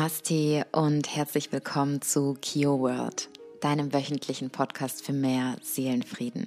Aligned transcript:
Namaste 0.00 0.64
und 0.72 1.14
herzlich 1.14 1.52
willkommen 1.52 2.00
zu 2.00 2.34
Kio 2.40 2.80
World, 2.80 3.28
deinem 3.60 3.92
wöchentlichen 3.92 4.48
Podcast 4.48 5.04
für 5.04 5.12
mehr 5.12 5.56
Seelenfrieden. 5.60 6.46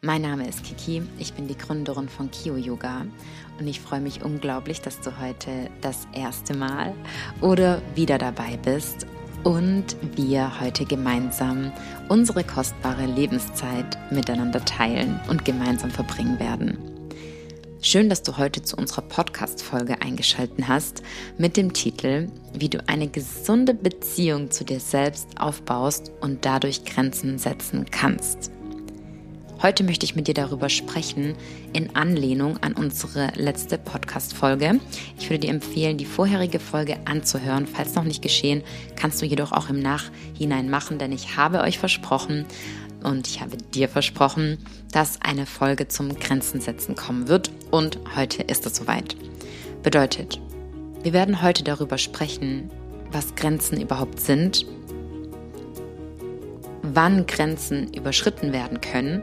Mein 0.00 0.22
Name 0.22 0.48
ist 0.48 0.64
Kiki, 0.64 1.00
ich 1.16 1.32
bin 1.32 1.46
die 1.46 1.56
Gründerin 1.56 2.08
von 2.08 2.28
Kio 2.32 2.56
Yoga 2.56 3.06
und 3.60 3.68
ich 3.68 3.80
freue 3.80 4.00
mich 4.00 4.24
unglaublich, 4.24 4.80
dass 4.80 5.00
du 5.00 5.16
heute 5.20 5.70
das 5.80 6.08
erste 6.12 6.56
Mal 6.56 6.92
oder 7.40 7.80
wieder 7.94 8.18
dabei 8.18 8.58
bist 8.64 9.06
und 9.44 9.96
wir 10.16 10.60
heute 10.60 10.84
gemeinsam 10.84 11.70
unsere 12.08 12.42
kostbare 12.42 13.06
Lebenszeit 13.06 13.96
miteinander 14.10 14.64
teilen 14.64 15.20
und 15.30 15.44
gemeinsam 15.44 15.92
verbringen 15.92 16.40
werden. 16.40 16.91
Schön, 17.84 18.08
dass 18.08 18.22
du 18.22 18.38
heute 18.38 18.62
zu 18.62 18.76
unserer 18.76 19.02
Podcast-Folge 19.02 20.00
eingeschaltet 20.02 20.68
hast 20.68 21.02
mit 21.36 21.56
dem 21.56 21.72
Titel 21.72 22.28
Wie 22.54 22.68
du 22.68 22.78
eine 22.86 23.08
gesunde 23.08 23.74
Beziehung 23.74 24.52
zu 24.52 24.64
dir 24.64 24.78
selbst 24.78 25.40
aufbaust 25.40 26.12
und 26.20 26.44
dadurch 26.44 26.84
Grenzen 26.84 27.38
setzen 27.38 27.86
kannst. 27.90 28.52
Heute 29.62 29.82
möchte 29.82 30.04
ich 30.04 30.16
mit 30.16 30.26
dir 30.26 30.34
darüber 30.34 30.68
sprechen 30.68 31.36
in 31.72 31.94
Anlehnung 31.94 32.56
an 32.58 32.72
unsere 32.72 33.32
letzte 33.36 33.78
Podcast-Folge. 33.78 34.80
Ich 35.18 35.28
würde 35.30 35.46
dir 35.46 35.50
empfehlen, 35.50 35.98
die 35.98 36.04
vorherige 36.04 36.58
Folge 36.58 36.98
anzuhören. 37.04 37.68
Falls 37.68 37.94
noch 37.94 38.02
nicht 38.04 38.22
geschehen, 38.22 38.62
kannst 38.96 39.22
du 39.22 39.26
jedoch 39.26 39.52
auch 39.52 39.68
im 39.68 39.80
Nachhinein 39.80 40.68
machen, 40.68 40.98
denn 40.98 41.12
ich 41.12 41.36
habe 41.36 41.60
euch 41.60 41.78
versprochen, 41.78 42.44
und 43.02 43.26
ich 43.26 43.40
habe 43.40 43.56
dir 43.56 43.88
versprochen, 43.88 44.58
dass 44.92 45.20
eine 45.20 45.46
Folge 45.46 45.88
zum 45.88 46.14
Grenzen 46.18 46.60
setzen 46.60 46.94
kommen 46.94 47.28
wird 47.28 47.50
und 47.70 47.98
heute 48.16 48.42
ist 48.42 48.66
es 48.66 48.76
soweit. 48.76 49.16
Bedeutet, 49.82 50.40
wir 51.02 51.12
werden 51.12 51.42
heute 51.42 51.64
darüber 51.64 51.98
sprechen, 51.98 52.70
was 53.10 53.34
Grenzen 53.34 53.80
überhaupt 53.80 54.20
sind, 54.20 54.66
wann 56.82 57.26
Grenzen 57.26 57.92
überschritten 57.92 58.52
werden 58.52 58.80
können 58.80 59.22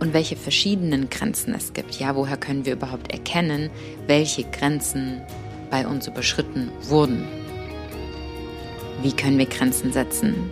und 0.00 0.12
welche 0.12 0.36
verschiedenen 0.36 1.08
Grenzen 1.10 1.54
es 1.54 1.72
gibt. 1.72 1.98
Ja, 1.98 2.16
woher 2.16 2.36
können 2.36 2.66
wir 2.66 2.72
überhaupt 2.72 3.12
erkennen, 3.12 3.70
welche 4.06 4.44
Grenzen 4.44 5.22
bei 5.70 5.86
uns 5.86 6.08
überschritten 6.08 6.70
wurden? 6.82 7.24
Wie 9.02 9.12
können 9.12 9.38
wir 9.38 9.46
Grenzen 9.46 9.92
setzen? 9.92 10.50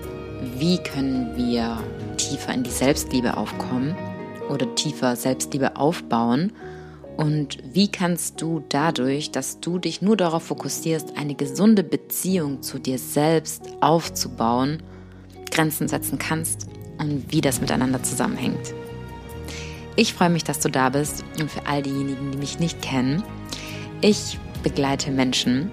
Wie 0.56 0.78
können 0.78 1.36
wir 1.36 1.82
tiefer 2.28 2.52
in 2.52 2.62
die 2.62 2.70
Selbstliebe 2.70 3.36
aufkommen 3.36 3.96
oder 4.48 4.74
tiefer 4.74 5.16
Selbstliebe 5.16 5.76
aufbauen? 5.76 6.52
Und 7.16 7.58
wie 7.74 7.88
kannst 7.88 8.40
du 8.40 8.64
dadurch, 8.68 9.30
dass 9.30 9.60
du 9.60 9.78
dich 9.78 10.00
nur 10.00 10.16
darauf 10.16 10.44
fokussierst, 10.44 11.16
eine 11.16 11.34
gesunde 11.34 11.82
Beziehung 11.82 12.62
zu 12.62 12.78
dir 12.78 12.98
selbst 12.98 13.62
aufzubauen, 13.80 14.82
Grenzen 15.50 15.88
setzen 15.88 16.18
kannst 16.18 16.66
und 16.98 17.30
wie 17.30 17.40
das 17.40 17.60
miteinander 17.60 18.02
zusammenhängt? 18.02 18.74
Ich 19.96 20.14
freue 20.14 20.30
mich, 20.30 20.44
dass 20.44 20.60
du 20.60 20.70
da 20.70 20.88
bist 20.88 21.24
und 21.38 21.50
für 21.50 21.66
all 21.66 21.82
diejenigen, 21.82 22.30
die 22.32 22.38
mich 22.38 22.58
nicht 22.58 22.80
kennen, 22.80 23.22
ich 24.00 24.38
begleite 24.62 25.10
Menschen 25.10 25.70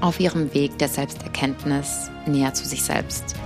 auf 0.00 0.18
ihrem 0.18 0.52
Weg 0.54 0.76
der 0.78 0.88
Selbsterkenntnis 0.88 2.10
näher 2.26 2.52
zu 2.52 2.66
sich 2.66 2.82
selbst. 2.82 3.36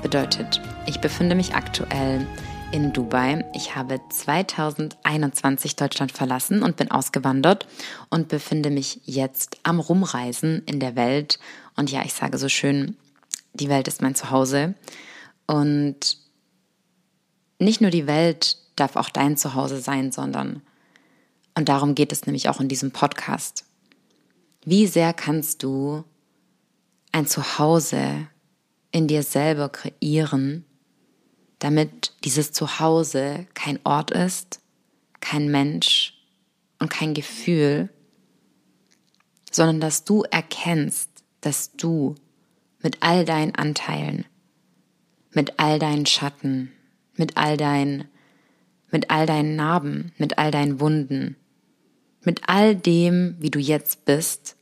Bedeutet, 0.00 0.60
ich 0.86 1.00
befinde 1.00 1.34
mich 1.34 1.54
aktuell 1.54 2.26
in 2.72 2.92
Dubai. 2.92 3.44
Ich 3.54 3.76
habe 3.76 4.00
2021 4.08 5.76
Deutschland 5.76 6.12
verlassen 6.12 6.62
und 6.62 6.76
bin 6.76 6.90
ausgewandert 6.90 7.66
und 8.10 8.28
befinde 8.28 8.70
mich 8.70 9.00
jetzt 9.04 9.58
am 9.62 9.78
Rumreisen 9.78 10.62
in 10.66 10.80
der 10.80 10.96
Welt. 10.96 11.38
Und 11.76 11.90
ja, 11.90 12.02
ich 12.04 12.14
sage 12.14 12.38
so 12.38 12.48
schön, 12.48 12.96
die 13.54 13.68
Welt 13.68 13.88
ist 13.88 14.02
mein 14.02 14.14
Zuhause. 14.14 14.74
Und 15.46 16.18
nicht 17.58 17.80
nur 17.80 17.90
die 17.90 18.06
Welt 18.06 18.56
darf 18.76 18.96
auch 18.96 19.10
dein 19.10 19.36
Zuhause 19.36 19.80
sein, 19.80 20.10
sondern, 20.10 20.62
und 21.54 21.68
darum 21.68 21.94
geht 21.94 22.12
es 22.12 22.26
nämlich 22.26 22.48
auch 22.48 22.60
in 22.60 22.68
diesem 22.68 22.90
Podcast. 22.90 23.64
Wie 24.64 24.86
sehr 24.86 25.12
kannst 25.12 25.62
du 25.62 26.04
ein 27.12 27.26
Zuhause 27.26 28.28
in 28.90 29.08
dir 29.08 29.22
selber 29.22 29.68
kreieren, 29.68 30.64
damit 31.62 32.12
dieses 32.24 32.50
Zuhause 32.50 33.46
kein 33.54 33.78
Ort 33.84 34.10
ist, 34.10 34.60
kein 35.20 35.48
Mensch 35.48 36.14
und 36.80 36.90
kein 36.90 37.14
Gefühl, 37.14 37.88
sondern 39.52 39.80
dass 39.80 40.04
du 40.04 40.24
erkennst, 40.24 41.08
dass 41.40 41.72
du 41.76 42.16
mit 42.82 42.98
all 43.00 43.24
deinen 43.24 43.54
Anteilen, 43.54 44.24
mit 45.30 45.60
all 45.60 45.78
deinen 45.78 46.04
Schatten, 46.06 46.72
mit 47.14 47.36
all 47.36 47.56
deinen, 47.56 48.08
mit 48.90 49.10
all 49.10 49.26
deinen 49.26 49.54
Narben, 49.54 50.12
mit 50.18 50.38
all 50.38 50.50
deinen 50.50 50.80
Wunden, 50.80 51.36
mit 52.22 52.48
all 52.48 52.74
dem, 52.74 53.36
wie 53.38 53.50
du 53.50 53.60
jetzt 53.60 54.04
bist, 54.04 54.56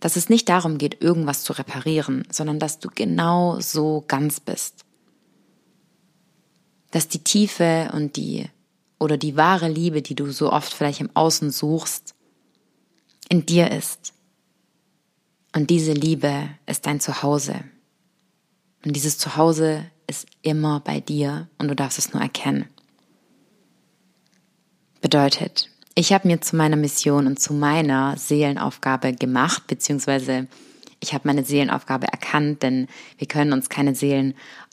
dass 0.00 0.16
es 0.16 0.28
nicht 0.28 0.50
darum 0.50 0.76
geht, 0.76 1.02
irgendwas 1.02 1.44
zu 1.44 1.54
reparieren, 1.54 2.28
sondern 2.30 2.58
dass 2.58 2.78
du 2.78 2.90
genau 2.94 3.58
so 3.60 4.04
ganz 4.06 4.38
bist. 4.38 4.83
Dass 6.94 7.08
die 7.08 7.24
Tiefe 7.24 7.90
und 7.92 8.14
die 8.14 8.48
oder 9.00 9.16
die 9.16 9.36
wahre 9.36 9.68
Liebe, 9.68 10.00
die 10.00 10.14
du 10.14 10.30
so 10.30 10.52
oft 10.52 10.72
vielleicht 10.72 11.00
im 11.00 11.10
Außen 11.12 11.50
suchst, 11.50 12.14
in 13.28 13.44
dir 13.44 13.72
ist. 13.72 14.12
Und 15.52 15.70
diese 15.70 15.92
Liebe 15.92 16.50
ist 16.66 16.86
dein 16.86 17.00
Zuhause. 17.00 17.64
Und 18.84 18.94
dieses 18.94 19.18
Zuhause 19.18 19.86
ist 20.06 20.28
immer 20.42 20.78
bei 20.78 21.00
dir 21.00 21.48
und 21.58 21.66
du 21.66 21.74
darfst 21.74 21.98
es 21.98 22.12
nur 22.12 22.22
erkennen. 22.22 22.68
Bedeutet, 25.00 25.70
ich 25.96 26.12
habe 26.12 26.28
mir 26.28 26.40
zu 26.42 26.54
meiner 26.54 26.76
Mission 26.76 27.26
und 27.26 27.40
zu 27.40 27.54
meiner 27.54 28.16
Seelenaufgabe 28.16 29.14
gemacht, 29.14 29.66
beziehungsweise 29.66 30.46
ich 31.00 31.12
habe 31.12 31.26
meine 31.26 31.44
Seelenaufgabe 31.44 32.06
erkannt, 32.06 32.62
denn 32.62 32.86
wir 33.18 33.26
können 33.26 33.52
uns 33.52 33.68
keine 33.68 33.96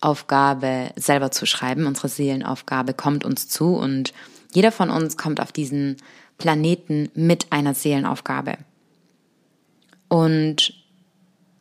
Seelenaufgabe 0.02 0.92
selber 0.96 1.32
zuschreiben. 1.32 1.86
Unsere 1.86 2.10
Seelenaufgabe 2.10 2.94
kommt 2.94 3.24
uns 3.24 3.48
zu 3.48 3.76
und 3.76 4.14
jeder 4.52 4.72
von 4.72 4.90
uns 4.90 5.16
kommt 5.16 5.40
auf 5.40 5.52
diesen 5.52 5.98
Planeten 6.38 7.10
mit 7.14 7.52
einer 7.52 7.74
Seelenaufgabe. 7.74 8.58
Und 10.10 10.74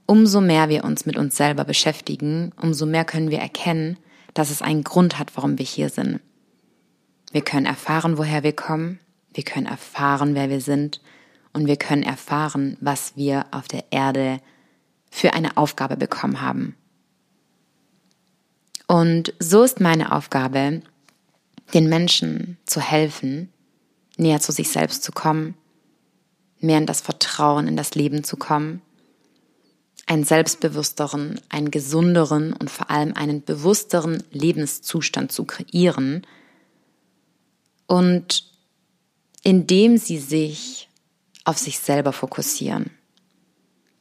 umso 0.07 0.41
mehr 0.41 0.69
wir 0.69 0.85
uns 0.85 1.07
mit 1.07 1.17
uns 1.17 1.37
selber 1.37 1.65
beschäftigen, 1.65 2.53
umso 2.61 2.87
mehr 2.87 3.05
können 3.05 3.31
wir 3.31 3.39
erkennen, 3.39 3.97
dass 4.35 4.51
es 4.51 4.63
einen 4.63 4.85
Grund 4.85 5.19
hat, 5.19 5.37
warum 5.37 5.59
wir 5.59 5.67
hier 5.67 5.91
sind. 5.91 6.21
Wir 7.33 7.43
können 7.43 7.67
erfahren, 7.67 8.19
woher 8.19 8.43
wir 8.43 8.55
kommen. 8.55 8.99
Wir 9.33 9.45
können 9.45 9.67
erfahren, 9.67 10.35
wer 10.35 10.51
wir 10.51 10.61
sind 10.61 11.01
und 11.53 11.67
wir 11.67 11.77
können 11.77 12.03
erfahren, 12.03 12.77
was 12.81 13.17
wir 13.17 13.47
auf 13.53 13.69
der 13.69 13.85
Erde 13.91 14.41
für 15.11 15.35
eine 15.35 15.57
Aufgabe 15.57 15.97
bekommen 15.97 16.41
haben. 16.41 16.75
Und 18.91 19.35
so 19.39 19.63
ist 19.63 19.79
meine 19.79 20.11
Aufgabe, 20.11 20.83
den 21.73 21.89
Menschen 21.89 22.59
zu 22.67 22.81
helfen, 22.81 23.49
näher 24.17 24.41
zu 24.41 24.51
sich 24.51 24.71
selbst 24.71 25.05
zu 25.05 25.13
kommen, 25.13 25.55
mehr 26.59 26.79
in 26.79 26.87
das 26.87 27.01
Vertrauen 27.01 27.69
in 27.69 27.77
das 27.77 27.95
Leben 27.95 28.25
zu 28.25 28.37
kommen, 28.37 28.83
einen 30.09 30.25
selbstbewussteren, 30.25 31.41
einen 31.51 31.71
gesunderen 31.71 32.53
und 32.53 32.69
vor 32.69 32.91
allem 32.91 33.15
einen 33.15 33.45
bewussteren 33.45 34.25
Lebenszustand 34.33 35.31
zu 35.31 35.45
kreieren 35.45 36.27
und 37.87 38.51
indem 39.45 39.99
sie 39.99 40.19
sich 40.19 40.89
auf 41.45 41.59
sich 41.59 41.79
selber 41.79 42.13
fokussieren. 42.13 42.91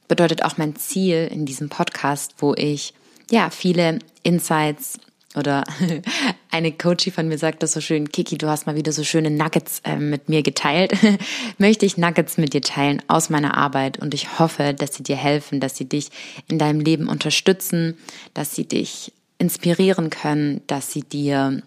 Bedeutet 0.08 0.44
auch 0.44 0.58
mein 0.58 0.76
Ziel 0.78 1.30
in 1.32 1.46
diesem 1.46 1.70
Podcast, 1.70 2.34
wo 2.40 2.56
ich 2.56 2.96
ja 3.32 3.50
viele 3.50 4.00
Insights 4.24 5.00
oder 5.36 5.64
eine 6.52 6.72
Coachie 6.72 7.12
von 7.12 7.28
mir 7.28 7.38
sagt 7.38 7.62
das 7.62 7.74
so 7.74 7.82
schön, 7.82 8.12
Kiki, 8.12 8.38
du 8.38 8.48
hast 8.48 8.66
mal 8.66 8.76
wieder 8.76 8.92
so 8.92 9.04
schöne 9.04 9.30
Nuggets 9.30 9.82
äh, 9.84 9.96
mit 9.96 10.28
mir 10.28 10.42
geteilt. 10.42 10.94
Möchte 11.58 11.86
ich 11.86 11.98
Nuggets 11.98 12.38
mit 12.38 12.54
dir 12.54 12.62
teilen 12.62 13.02
aus 13.08 13.30
meiner 13.30 13.56
Arbeit 13.56 14.00
und 14.00 14.14
ich 14.14 14.40
hoffe, 14.40 14.74
dass 14.74 14.96
sie 14.96 15.04
dir 15.04 15.16
helfen, 15.16 15.60
dass 15.60 15.78
sie 15.78 15.86
dich 15.86 16.10
in 16.48 16.58
deinem 16.58 16.80
Leben 16.80 17.08
unterstützen, 17.08 17.98
dass 18.34 18.56
sie 18.56 18.66
dich 18.66 19.12
inspirieren 19.38 20.10
können, 20.10 20.62
dass 20.68 20.92
sie 20.92 21.02
dir, 21.02 21.62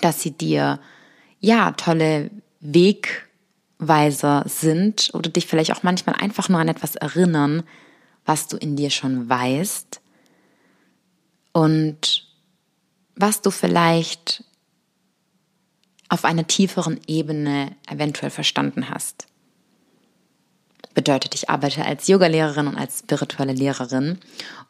dass 0.00 0.22
sie 0.22 0.30
dir 0.30 0.78
ja 1.40 1.72
tolle 1.72 2.30
Wegweiser 2.60 4.44
sind 4.46 5.10
oder 5.12 5.28
dich 5.28 5.46
vielleicht 5.46 5.72
auch 5.72 5.82
manchmal 5.82 6.16
einfach 6.16 6.48
nur 6.48 6.60
an 6.60 6.68
etwas 6.68 6.94
erinnern, 6.94 7.64
was 8.24 8.46
du 8.46 8.56
in 8.56 8.76
dir 8.76 8.90
schon 8.90 9.28
weißt 9.28 9.99
und 11.52 12.26
was 13.16 13.42
du 13.42 13.50
vielleicht 13.50 14.44
auf 16.08 16.24
einer 16.24 16.46
tieferen 16.46 17.00
Ebene 17.06 17.76
eventuell 17.88 18.30
verstanden 18.30 18.90
hast. 18.90 19.26
Bedeutet, 20.92 21.36
ich 21.36 21.48
arbeite 21.48 21.84
als 21.84 22.08
Yogalehrerin 22.08 22.66
und 22.66 22.76
als 22.76 22.98
spirituelle 22.98 23.52
Lehrerin 23.52 24.18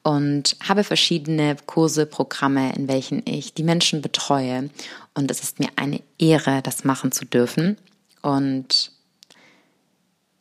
und 0.02 0.56
habe 0.62 0.84
verschiedene 0.84 1.56
Kurse, 1.64 2.04
Programme, 2.04 2.74
in 2.74 2.88
welchen 2.88 3.26
ich 3.26 3.54
die 3.54 3.62
Menschen 3.62 4.02
betreue. 4.02 4.68
Und 5.14 5.30
es 5.30 5.42
ist 5.42 5.60
mir 5.60 5.70
eine 5.76 6.02
Ehre, 6.18 6.60
das 6.62 6.84
machen 6.84 7.10
zu 7.10 7.24
dürfen. 7.24 7.78
Und 8.20 8.92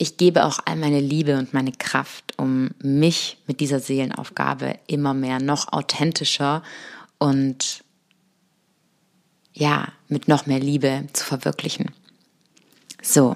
ich 0.01 0.15
gebe 0.17 0.45
auch 0.45 0.59
all 0.65 0.77
meine 0.77 1.01
Liebe 1.01 1.37
und 1.37 1.53
meine 1.53 1.73
Kraft, 1.73 2.33
um 2.37 2.71
mich 2.81 3.37
mit 3.47 3.59
dieser 3.59 3.81
Seelenaufgabe 3.81 4.79
immer 4.87 5.13
mehr 5.13 5.39
noch 5.39 5.73
authentischer 5.73 6.63
und 7.17 7.83
ja, 9.53 9.89
mit 10.07 10.29
noch 10.29 10.45
mehr 10.45 10.59
Liebe 10.59 11.05
zu 11.11 11.25
verwirklichen. 11.25 11.91
So, 13.01 13.35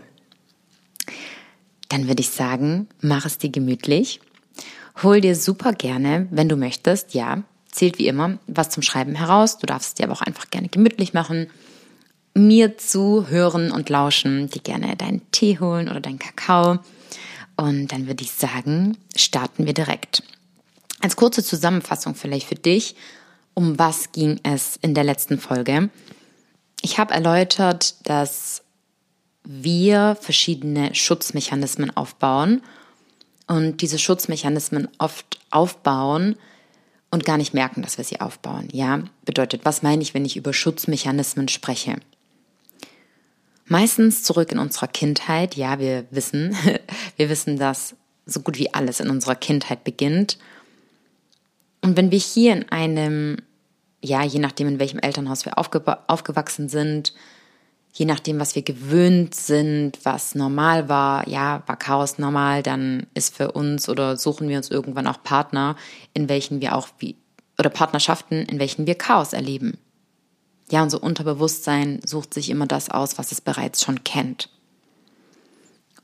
dann 1.89 2.07
würde 2.07 2.21
ich 2.21 2.29
sagen, 2.29 2.87
mach 3.01 3.25
es 3.25 3.37
dir 3.37 3.49
gemütlich. 3.49 4.21
Hol 5.01 5.19
dir 5.19 5.35
super 5.35 5.73
gerne, 5.73 6.27
wenn 6.31 6.47
du 6.47 6.55
möchtest, 6.55 7.13
ja, 7.13 7.43
zählt 7.69 7.99
wie 7.99 8.07
immer 8.07 8.39
was 8.47 8.69
zum 8.69 8.83
Schreiben 8.83 9.15
heraus. 9.15 9.57
Du 9.57 9.65
darfst 9.65 9.89
es 9.89 9.93
dir 9.95 10.05
aber 10.05 10.13
auch 10.13 10.21
einfach 10.21 10.49
gerne 10.49 10.69
gemütlich 10.69 11.13
machen. 11.13 11.49
Mir 12.35 12.77
zuhören 12.77 13.71
und 13.71 13.89
lauschen, 13.89 14.49
dir 14.49 14.61
gerne 14.61 14.95
deinen 14.95 15.21
Tee 15.31 15.59
holen 15.59 15.89
oder 15.89 15.99
deinen 15.99 16.19
Kakao. 16.19 16.79
Und 17.55 17.91
dann 17.91 18.07
würde 18.07 18.23
ich 18.23 18.31
sagen, 18.31 18.97
starten 19.15 19.65
wir 19.65 19.73
direkt. 19.73 20.23
Als 21.01 21.15
kurze 21.15 21.43
Zusammenfassung 21.43 22.15
vielleicht 22.15 22.47
für 22.47 22.55
dich, 22.55 22.95
um 23.53 23.77
was 23.77 24.11
ging 24.11 24.39
es 24.43 24.77
in 24.81 24.95
der 24.95 25.03
letzten 25.03 25.37
Folge? 25.37 25.89
Ich 26.81 26.97
habe 26.97 27.13
erläutert, 27.13 27.95
dass 28.07 28.63
wir 29.43 30.17
verschiedene 30.19 30.95
Schutzmechanismen 30.95 31.95
aufbauen 31.95 32.61
und 33.47 33.81
diese 33.81 33.99
Schutzmechanismen 33.99 34.87
oft 34.97 35.39
aufbauen 35.51 36.35
und 37.11 37.25
gar 37.25 37.37
nicht 37.37 37.53
merken, 37.53 37.81
dass 37.81 37.97
wir 37.97 38.05
sie 38.05 38.21
aufbauen. 38.21 38.69
Ja, 38.71 39.03
bedeutet, 39.25 39.65
was 39.65 39.83
meine 39.83 40.01
ich, 40.01 40.13
wenn 40.13 40.25
ich 40.25 40.37
über 40.37 40.53
Schutzmechanismen 40.53 41.47
spreche? 41.47 41.97
Meistens 43.73 44.21
zurück 44.21 44.51
in 44.51 44.59
unserer 44.59 44.85
Kindheit. 44.85 45.55
Ja, 45.55 45.79
wir 45.79 46.05
wissen, 46.11 46.55
wir 47.17 47.27
wissen, 47.27 47.57
dass 47.57 47.95
so 48.23 48.41
gut 48.41 48.59
wie 48.59 48.71
alles 48.71 48.99
in 48.99 49.09
unserer 49.09 49.33
Kindheit 49.33 49.83
beginnt. 49.83 50.37
Und 51.81 51.97
wenn 51.97 52.11
wir 52.11 52.19
hier 52.19 52.53
in 52.53 52.69
einem, 52.69 53.37
ja, 53.99 54.21
je 54.21 54.37
nachdem, 54.37 54.67
in 54.67 54.79
welchem 54.79 54.99
Elternhaus 54.99 55.45
wir 55.45 55.57
aufgewachsen 55.57 56.69
sind, 56.69 57.15
je 57.93 58.05
nachdem, 58.05 58.39
was 58.39 58.53
wir 58.53 58.61
gewöhnt 58.61 59.33
sind, 59.33 59.97
was 60.03 60.35
normal 60.35 60.87
war, 60.87 61.27
ja, 61.27 61.63
war 61.65 61.77
Chaos 61.77 62.19
normal, 62.19 62.61
dann 62.61 63.07
ist 63.15 63.35
für 63.35 63.53
uns 63.53 63.89
oder 63.89 64.17
suchen 64.17 64.49
wir 64.49 64.57
uns 64.57 64.69
irgendwann 64.69 65.07
auch 65.07 65.23
Partner, 65.23 65.77
in 66.13 66.29
welchen 66.29 66.61
wir 66.61 66.75
auch 66.75 66.89
wie, 66.99 67.15
oder 67.57 67.71
Partnerschaften, 67.71 68.43
in 68.43 68.59
welchen 68.59 68.85
wir 68.85 68.93
Chaos 68.93 69.33
erleben. 69.33 69.79
Ja, 70.73 70.81
unser 70.81 71.03
Unterbewusstsein 71.03 71.99
sucht 72.03 72.33
sich 72.33 72.49
immer 72.49 72.65
das 72.65 72.89
aus, 72.89 73.19
was 73.19 73.31
es 73.31 73.41
bereits 73.41 73.83
schon 73.83 74.03
kennt. 74.03 74.49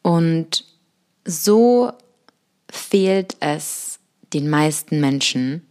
Und 0.04 0.64
so 1.26 1.92
fehlt 2.70 3.36
es 3.40 3.98
den 4.32 4.48
meisten 4.48 5.00
Menschen 5.02 5.66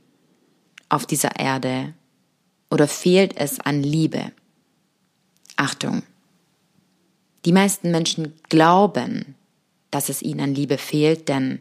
auf 0.89 1.07
dieser 1.07 1.39
Erde 1.39 1.95
oder 2.73 2.89
fehlt 2.89 3.37
es 3.37 3.61
an 3.61 3.85
Liebe. 3.85 4.33
Achtung. 5.55 6.03
Die 7.45 7.53
meisten 7.53 7.93
Menschen 7.93 8.35
glauben, 8.49 9.37
dass 9.93 10.09
es 10.09 10.23
ihnen 10.23 10.41
an 10.41 10.55
Liebe 10.57 10.77
fehlt, 10.77 11.29
denn 11.29 11.61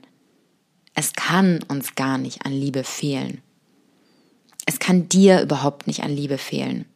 es 0.95 1.13
kann 1.13 1.59
uns 1.67 1.93
gar 1.93 2.17
nicht 2.17 2.47
an 2.47 2.53
Liebe 2.53 2.83
fehlen. 2.83 3.43
Es 4.65 4.79
kann 4.79 5.07
dir 5.07 5.43
überhaupt 5.43 5.85
nicht 5.85 6.01
an 6.01 6.15
Liebe 6.15 6.39
fehlen. 6.39 6.87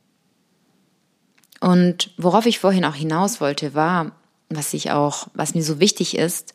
Und 1.62 2.12
worauf 2.18 2.46
ich 2.46 2.60
vorhin 2.60 2.84
auch 2.84 2.96
hinaus 2.96 3.40
wollte, 3.40 3.74
war, 3.74 4.12
was 4.50 4.74
ich 4.74 4.92
auch, 4.92 5.28
was 5.34 5.56
mir 5.56 5.64
so 5.64 5.80
wichtig 5.80 6.18
ist, 6.18 6.54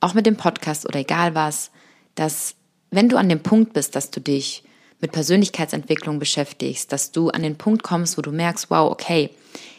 auch 0.00 0.14
mit 0.14 0.26
dem 0.26 0.36
Podcast 0.36 0.86
oder 0.86 1.00
egal 1.00 1.34
was, 1.34 1.70
dass 2.14 2.54
wenn 2.90 3.08
du 3.08 3.16
an 3.16 3.28
dem 3.28 3.42
Punkt 3.42 3.72
bist, 3.72 3.96
dass 3.96 4.10
du 4.10 4.20
dich 4.20 4.62
mit 5.00 5.12
Persönlichkeitsentwicklung 5.12 6.18
beschäftigst, 6.18 6.92
dass 6.92 7.10
du 7.10 7.30
an 7.30 7.42
den 7.42 7.56
Punkt 7.56 7.82
kommst, 7.82 8.18
wo 8.18 8.22
du 8.22 8.30
merkst, 8.30 8.70
wow, 8.70 8.92
okay, 8.92 9.30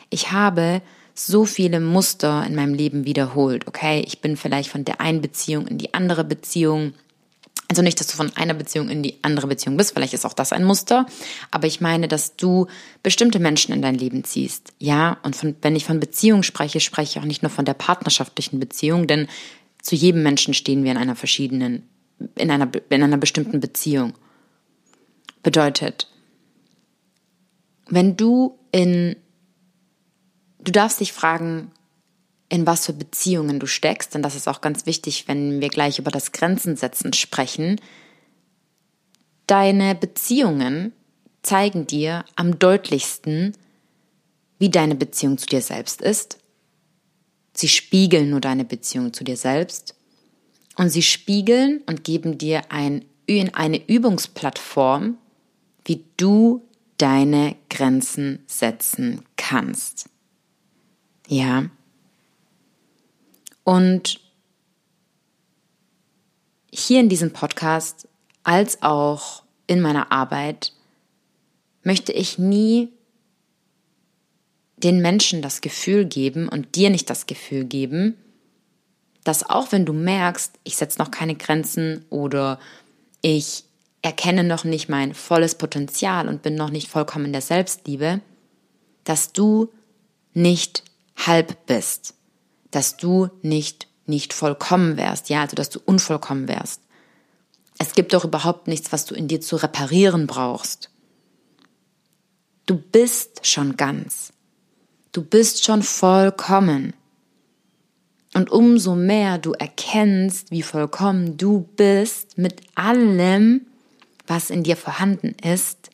ich 0.09 0.31
habe 0.31 0.81
so 1.13 1.45
viele 1.45 1.79
Muster 1.79 2.43
in 2.45 2.55
meinem 2.55 2.73
Leben 2.73 3.05
wiederholt. 3.05 3.67
Okay, 3.67 4.03
ich 4.05 4.19
bin 4.19 4.35
vielleicht 4.35 4.69
von 4.69 4.83
der 4.83 4.99
einen 4.99 5.21
Beziehung 5.21 5.67
in 5.67 5.77
die 5.77 5.93
andere 5.93 6.23
Beziehung. 6.23 6.93
Also 7.67 7.81
nicht, 7.81 7.99
dass 7.99 8.07
du 8.07 8.15
von 8.15 8.35
einer 8.35 8.53
Beziehung 8.53 8.89
in 8.89 9.01
die 9.01 9.17
andere 9.23 9.47
Beziehung 9.47 9.77
bist, 9.77 9.93
vielleicht 9.93 10.13
ist 10.13 10.25
auch 10.25 10.33
das 10.33 10.53
ein 10.53 10.63
Muster, 10.63 11.07
aber 11.49 11.65
ich 11.65 11.81
meine, 11.81 12.07
dass 12.07 12.35
du 12.35 12.67
bestimmte 13.01 13.39
Menschen 13.39 13.73
in 13.73 13.81
dein 13.81 13.95
Leben 13.95 14.23
ziehst. 14.23 14.73
Ja, 14.79 15.17
und 15.23 15.35
von, 15.35 15.55
wenn 15.61 15.75
ich 15.75 15.85
von 15.85 15.99
Beziehung 15.99 16.43
spreche, 16.43 16.79
spreche 16.79 17.17
ich 17.17 17.23
auch 17.23 17.27
nicht 17.27 17.41
nur 17.41 17.49
von 17.49 17.65
der 17.65 17.73
partnerschaftlichen 17.73 18.59
Beziehung, 18.59 19.07
denn 19.07 19.27
zu 19.81 19.95
jedem 19.95 20.23
Menschen 20.23 20.53
stehen 20.53 20.83
wir 20.83 20.91
in 20.91 20.97
einer 20.97 21.15
verschiedenen, 21.15 21.87
in 22.35 22.51
einer, 22.51 22.69
in 22.89 23.01
einer 23.01 23.17
bestimmten 23.17 23.59
Beziehung. 23.59 24.13
Bedeutet, 25.41 26.07
wenn 27.89 28.15
du 28.15 28.59
in 28.71 29.15
Du 30.63 30.71
darfst 30.71 31.01
dich 31.01 31.11
fragen, 31.11 31.71
in 32.53 32.67
was 32.67 32.85
für 32.85 32.93
Beziehungen 32.93 33.59
du 33.59 33.65
steckst, 33.65 34.13
denn 34.13 34.21
das 34.21 34.35
ist 34.35 34.47
auch 34.47 34.61
ganz 34.61 34.85
wichtig, 34.85 35.27
wenn 35.27 35.59
wir 35.59 35.69
gleich 35.69 35.97
über 35.97 36.11
das 36.11 36.33
Grenzen 36.33 36.75
setzen 36.75 37.11
sprechen. 37.11 37.81
Deine 39.47 39.95
Beziehungen 39.95 40.93
zeigen 41.41 41.87
dir 41.87 42.23
am 42.35 42.59
deutlichsten, 42.59 43.53
wie 44.59 44.69
deine 44.69 44.93
Beziehung 44.93 45.39
zu 45.39 45.47
dir 45.47 45.61
selbst 45.61 45.99
ist. 45.99 46.37
Sie 47.55 47.67
spiegeln 47.67 48.29
nur 48.29 48.39
deine 48.39 48.65
Beziehung 48.65 49.13
zu 49.13 49.23
dir 49.23 49.35
selbst 49.35 49.95
und 50.77 50.89
sie 50.89 51.01
spiegeln 51.01 51.81
und 51.87 52.03
geben 52.03 52.37
dir 52.37 52.71
ein, 52.71 53.03
eine 53.53 53.87
Übungsplattform, 53.89 55.17
wie 55.85 56.05
du 56.17 56.61
deine 56.99 57.55
Grenzen 57.71 58.43
setzen 58.45 59.25
kannst. 59.37 60.07
Ja. 61.27 61.71
Und 63.63 64.19
hier 66.71 66.99
in 66.99 67.09
diesem 67.09 67.31
Podcast 67.31 68.07
als 68.43 68.81
auch 68.81 69.43
in 69.67 69.81
meiner 69.81 70.11
Arbeit 70.11 70.73
möchte 71.83 72.11
ich 72.11 72.37
nie 72.37 72.89
den 74.77 75.01
Menschen 75.01 75.41
das 75.41 75.61
Gefühl 75.61 76.05
geben 76.05 76.49
und 76.49 76.75
dir 76.75 76.89
nicht 76.89 77.09
das 77.09 77.25
Gefühl 77.25 77.63
geben, 77.63 78.17
dass 79.23 79.49
auch 79.49 79.71
wenn 79.71 79.85
du 79.85 79.93
merkst, 79.93 80.59
ich 80.63 80.75
setze 80.75 80.99
noch 80.99 81.11
keine 81.11 81.35
Grenzen 81.35 82.05
oder 82.09 82.59
ich 83.21 83.63
erkenne 84.01 84.43
noch 84.43 84.65
nicht 84.65 84.89
mein 84.89 85.13
volles 85.13 85.55
Potenzial 85.55 86.27
und 86.27 86.41
bin 86.41 86.55
noch 86.55 86.69
nicht 86.69 86.89
vollkommen 86.89 87.31
der 87.31 87.41
Selbstliebe, 87.41 88.19
dass 89.05 89.31
du 89.31 89.69
nicht 90.33 90.83
halb 91.15 91.65
bist, 91.65 92.15
dass 92.75 92.97
du 92.97 93.29
nicht 93.41 93.87
nicht 94.05 94.33
vollkommen 94.33 94.97
wärst, 94.97 95.29
ja, 95.29 95.41
also 95.41 95.55
dass 95.55 95.69
du 95.69 95.79
unvollkommen 95.83 96.47
wärst. 96.47 96.81
Es 97.79 97.93
gibt 97.93 98.13
doch 98.13 98.25
überhaupt 98.25 98.67
nichts, 98.67 98.91
was 98.91 99.05
du 99.05 99.15
in 99.15 99.27
dir 99.27 99.41
zu 99.41 99.55
reparieren 99.55 100.27
brauchst. 100.27 100.89
Du 102.65 102.77
bist 102.77 103.45
schon 103.45 103.77
ganz. 103.77 104.31
Du 105.11 105.23
bist 105.23 105.65
schon 105.65 105.83
vollkommen. 105.83 106.93
Und 108.33 108.51
umso 108.51 108.95
mehr 108.95 109.37
du 109.37 109.53
erkennst, 109.53 110.49
wie 110.51 110.63
vollkommen 110.63 111.37
du 111.37 111.67
bist 111.75 112.37
mit 112.37 112.61
allem, 112.75 113.65
was 114.25 114.49
in 114.49 114.63
dir 114.63 114.77
vorhanden 114.77 115.35
ist, 115.43 115.89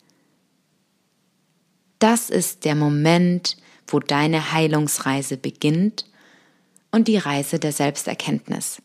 das 1.98 2.30
ist 2.30 2.64
der 2.64 2.74
Moment, 2.74 3.58
wo 3.86 4.00
deine 4.00 4.52
Heilungsreise 4.52 5.36
beginnt 5.36 6.09
und 6.90 7.08
die 7.08 7.18
Reise 7.18 7.58
der 7.58 7.72
Selbsterkenntnis. 7.72 8.82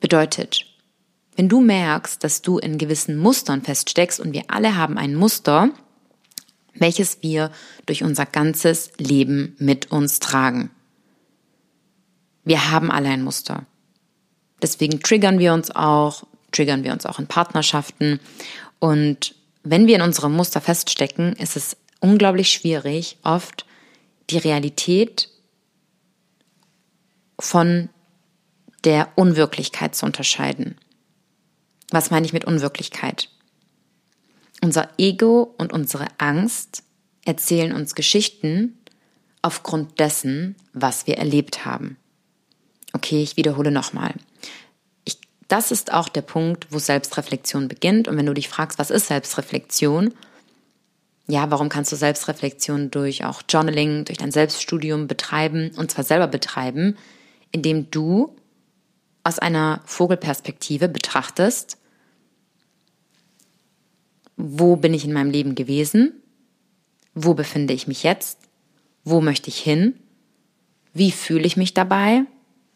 Bedeutet, 0.00 0.66
wenn 1.36 1.48
du 1.48 1.60
merkst, 1.60 2.22
dass 2.24 2.42
du 2.42 2.58
in 2.58 2.78
gewissen 2.78 3.18
Mustern 3.18 3.62
feststeckst 3.62 4.20
und 4.20 4.32
wir 4.32 4.44
alle 4.48 4.76
haben 4.76 4.98
ein 4.98 5.14
Muster, 5.14 5.70
welches 6.74 7.22
wir 7.22 7.50
durch 7.86 8.02
unser 8.02 8.26
ganzes 8.26 8.90
Leben 8.98 9.54
mit 9.58 9.90
uns 9.90 10.18
tragen. 10.18 10.70
Wir 12.44 12.70
haben 12.70 12.90
alle 12.90 13.08
ein 13.08 13.22
Muster. 13.22 13.66
Deswegen 14.62 15.00
triggern 15.00 15.38
wir 15.38 15.52
uns 15.52 15.70
auch, 15.70 16.24
triggern 16.52 16.84
wir 16.84 16.92
uns 16.92 17.04
auch 17.04 17.18
in 17.18 17.26
Partnerschaften. 17.26 18.20
Und 18.78 19.34
wenn 19.62 19.86
wir 19.86 19.96
in 19.96 20.02
unserem 20.02 20.32
Muster 20.32 20.60
feststecken, 20.60 21.34
ist 21.34 21.56
es 21.56 21.76
unglaublich 22.00 22.50
schwierig, 22.50 23.18
oft 23.22 23.66
die 24.30 24.38
Realität 24.38 25.28
von 27.38 27.88
der 28.84 29.08
Unwirklichkeit 29.16 29.94
zu 29.94 30.06
unterscheiden. 30.06 30.76
Was 31.90 32.10
meine 32.10 32.26
ich 32.26 32.32
mit 32.32 32.44
Unwirklichkeit? 32.44 33.28
Unser 34.62 34.88
Ego 34.98 35.54
und 35.58 35.72
unsere 35.72 36.06
Angst 36.18 36.82
erzählen 37.24 37.72
uns 37.72 37.94
Geschichten 37.94 38.78
aufgrund 39.42 40.00
dessen, 40.00 40.56
was 40.72 41.06
wir 41.06 41.18
erlebt 41.18 41.64
haben. 41.64 41.96
Okay, 42.92 43.22
ich 43.22 43.36
wiederhole 43.36 43.70
nochmal. 43.70 44.14
Das 45.48 45.70
ist 45.70 45.92
auch 45.92 46.08
der 46.08 46.22
Punkt, 46.22 46.66
wo 46.70 46.78
Selbstreflexion 46.78 47.68
beginnt. 47.68 48.08
Und 48.08 48.16
wenn 48.16 48.26
du 48.26 48.34
dich 48.34 48.48
fragst, 48.48 48.78
was 48.78 48.90
ist 48.90 49.06
Selbstreflexion? 49.06 50.12
Ja, 51.28 51.50
warum 51.50 51.68
kannst 51.68 51.92
du 51.92 51.96
Selbstreflexion 51.96 52.90
durch 52.90 53.24
auch 53.24 53.42
Journaling, 53.48 54.04
durch 54.04 54.18
dein 54.18 54.32
Selbststudium 54.32 55.06
betreiben 55.06 55.70
und 55.76 55.90
zwar 55.90 56.04
selber 56.04 56.26
betreiben, 56.26 56.96
indem 57.56 57.90
du 57.90 58.36
aus 59.24 59.38
einer 59.38 59.80
Vogelperspektive 59.86 60.88
betrachtest, 60.88 61.78
wo 64.36 64.76
bin 64.76 64.92
ich 64.92 65.06
in 65.06 65.14
meinem 65.14 65.30
Leben 65.30 65.54
gewesen? 65.54 66.12
Wo 67.14 67.32
befinde 67.32 67.72
ich 67.72 67.88
mich 67.88 68.02
jetzt? 68.02 68.38
Wo 69.04 69.22
möchte 69.22 69.48
ich 69.48 69.58
hin? 69.58 69.98
Wie 70.92 71.10
fühle 71.10 71.46
ich 71.46 71.56
mich 71.56 71.72
dabei? 71.72 72.24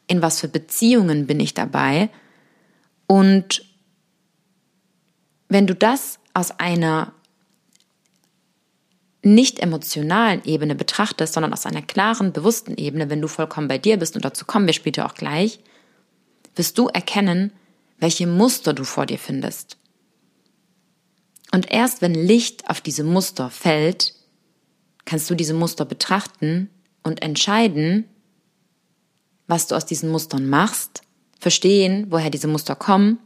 In 0.06 0.22
was 0.22 0.40
für 0.40 0.48
Beziehungen 0.48 1.26
bin 1.26 1.38
ich 1.40 1.52
dabei? 1.52 2.08
Und 3.06 3.62
wenn 5.48 5.66
du 5.66 5.74
das 5.74 6.18
aus 6.32 6.52
einer 6.58 7.12
nicht 9.22 9.58
emotionalen 9.58 10.42
Ebene 10.44 10.74
betrachtest, 10.74 11.34
sondern 11.34 11.52
aus 11.52 11.66
einer 11.66 11.82
klaren, 11.82 12.32
bewussten 12.32 12.76
Ebene, 12.76 13.10
wenn 13.10 13.20
du 13.20 13.28
vollkommen 13.28 13.68
bei 13.68 13.78
dir 13.78 13.98
bist, 13.98 14.16
und 14.16 14.24
dazu 14.24 14.44
kommen 14.44 14.66
wir 14.66 14.72
später 14.72 15.06
auch 15.06 15.14
gleich, 15.14 15.60
wirst 16.56 16.78
du 16.78 16.88
erkennen, 16.88 17.52
welche 17.98 18.26
Muster 18.26 18.72
du 18.72 18.84
vor 18.84 19.06
dir 19.06 19.18
findest. 19.18 19.76
Und 21.52 21.70
erst 21.70 22.00
wenn 22.00 22.14
Licht 22.14 22.68
auf 22.70 22.80
diese 22.80 23.04
Muster 23.04 23.50
fällt, 23.50 24.14
kannst 25.04 25.28
du 25.28 25.34
diese 25.34 25.54
Muster 25.54 25.84
betrachten 25.84 26.70
und 27.02 27.22
entscheiden, 27.22 28.04
was 29.46 29.66
du 29.66 29.74
aus 29.74 29.84
diesen 29.84 30.10
Mustern 30.10 30.48
machst, 30.48 31.02
verstehen, 31.38 32.06
woher 32.10 32.30
diese 32.30 32.46
Muster 32.46 32.76
kommen, 32.76 33.18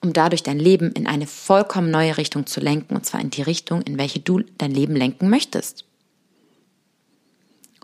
um 0.00 0.12
dadurch 0.12 0.42
dein 0.42 0.58
Leben 0.58 0.92
in 0.92 1.06
eine 1.06 1.26
vollkommen 1.26 1.90
neue 1.90 2.16
Richtung 2.16 2.46
zu 2.46 2.60
lenken, 2.60 2.94
und 2.94 3.04
zwar 3.04 3.20
in 3.20 3.30
die 3.30 3.42
Richtung, 3.42 3.82
in 3.82 3.98
welche 3.98 4.20
du 4.20 4.40
dein 4.58 4.70
Leben 4.70 4.94
lenken 4.94 5.28
möchtest. 5.28 5.84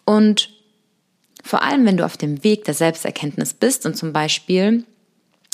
Und 0.05 0.51
vor 1.43 1.63
allem, 1.63 1.85
wenn 1.87 1.97
du 1.97 2.05
auf 2.05 2.17
dem 2.17 2.45
Weg 2.45 2.65
der 2.65 2.75
Selbsterkenntnis 2.75 3.55
bist 3.55 3.85
und 3.87 3.97
zum 3.97 4.13
Beispiel, 4.13 4.85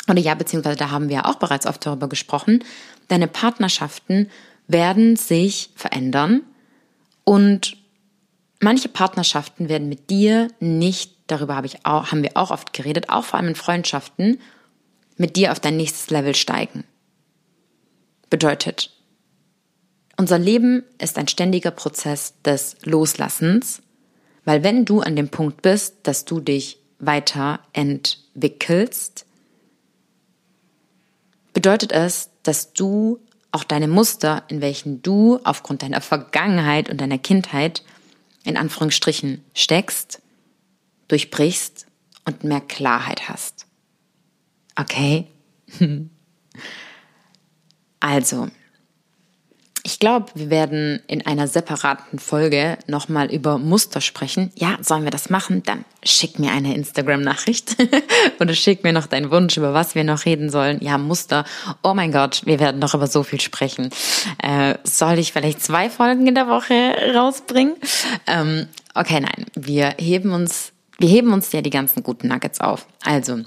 oder 0.09 0.21
ja, 0.21 0.35
beziehungsweise 0.35 0.77
da 0.77 0.91
haben 0.91 1.09
wir 1.09 1.17
ja 1.17 1.25
auch 1.25 1.37
bereits 1.37 1.67
oft 1.67 1.85
darüber 1.85 2.09
gesprochen, 2.09 2.65
deine 3.09 3.27
Partnerschaften 3.27 4.31
werden 4.69 5.17
sich 5.17 5.71
verändern 5.75 6.43
und 7.25 7.77
manche 8.61 8.89
Partnerschaften 8.89 9.69
werden 9.69 9.89
mit 9.89 10.11
dir 10.11 10.49
nicht, 10.61 11.13
darüber 11.27 11.57
habe 11.57 11.67
ich 11.67 11.85
auch, 11.87 12.13
haben 12.13 12.23
wir 12.23 12.37
auch 12.37 12.51
oft 12.51 12.73
geredet, 12.73 13.09
auch 13.09 13.25
vor 13.25 13.39
allem 13.39 13.49
in 13.49 13.55
Freundschaften, 13.55 14.39
mit 15.21 15.37
dir 15.37 15.53
auf 15.53 15.61
dein 15.61 15.77
nächstes 15.77 16.09
Level 16.09 16.35
steigen. 16.35 16.85
Bedeutet, 18.31 18.91
unser 20.17 20.39
Leben 20.39 20.83
ist 20.99 21.19
ein 21.19 21.29
ständiger 21.29 21.71
Prozess 21.71 22.33
des 22.43 22.79
Loslassens, 22.85 23.83
weil 24.47 24.65
wenn 24.65 24.87
du 24.87 25.01
an 25.01 25.17
dem 25.17 25.29
Punkt 25.29 25.61
bist, 25.61 25.97
dass 26.05 26.25
du 26.25 26.41
dich 26.41 26.79
weiterentwickelst, 27.01 29.27
bedeutet 31.53 31.93
es, 31.93 32.31
dass 32.43 32.73
du 32.73 33.21
auch 33.53 33.65
deine 33.65 33.89
Muster, 33.89 34.45
in 34.49 34.63
welchen 34.63 35.03
du 35.03 35.39
aufgrund 35.45 35.83
deiner 35.83 36.01
Vergangenheit 36.01 36.89
und 36.89 36.99
deiner 36.99 37.19
Kindheit 37.19 37.83
in 38.45 38.57
Anführungsstrichen 38.57 39.45
steckst, 39.53 40.23
durchbrichst 41.09 41.85
und 42.25 42.43
mehr 42.43 42.63
Klarheit 42.63 43.29
hast. 43.29 43.60
Okay? 44.81 45.27
Also, 48.03 48.49
ich 49.83 49.99
glaube, 49.99 50.27
wir 50.35 50.51
werden 50.51 51.01
in 51.07 51.25
einer 51.27 51.47
separaten 51.49 52.19
Folge 52.19 52.79
nochmal 52.87 53.33
über 53.33 53.59
Muster 53.59 54.01
sprechen. 54.01 54.53
Ja, 54.55 54.77
sollen 54.83 55.05
wir 55.05 55.11
das 55.11 55.31
machen? 55.31 55.63
Dann 55.63 55.85
schick 56.03 56.39
mir 56.39 56.53
eine 56.53 56.75
Instagram-Nachricht 56.75 57.77
oder 58.41 58.55
schick 58.55 58.85
mir 58.85 58.93
noch 58.93 59.07
deinen 59.07 59.31
Wunsch, 59.31 59.57
über 59.57 59.73
was 59.73 59.95
wir 59.95 60.05
noch 60.05 60.27
reden 60.27 60.51
sollen. 60.51 60.81
Ja, 60.83 60.99
Muster. 60.99 61.45
Oh 61.83 61.95
mein 61.95 62.13
Gott, 62.13 62.43
wir 62.45 62.61
werden 62.61 62.79
noch 62.79 62.95
über 62.95 63.07
so 63.07 63.23
viel 63.23 63.41
sprechen. 63.41 63.91
Äh, 64.43 64.75
soll 64.85 65.19
ich 65.19 65.33
vielleicht 65.33 65.63
zwei 65.63 65.89
Folgen 65.89 66.27
in 66.27 66.35
der 66.35 66.49
Woche 66.49 67.15
rausbringen? 67.15 67.77
Ähm, 68.27 68.67
okay, 68.95 69.21
nein, 69.21 69.47
wir 69.55 69.95
heben 69.99 70.33
uns, 70.33 70.73
wir 70.99 71.09
heben 71.09 71.33
uns 71.33 71.53
ja 71.53 71.63
die 71.63 71.71
ganzen 71.71 72.03
guten 72.03 72.29
Nuggets 72.29 72.61
auf. 72.61 72.87
Also, 73.05 73.45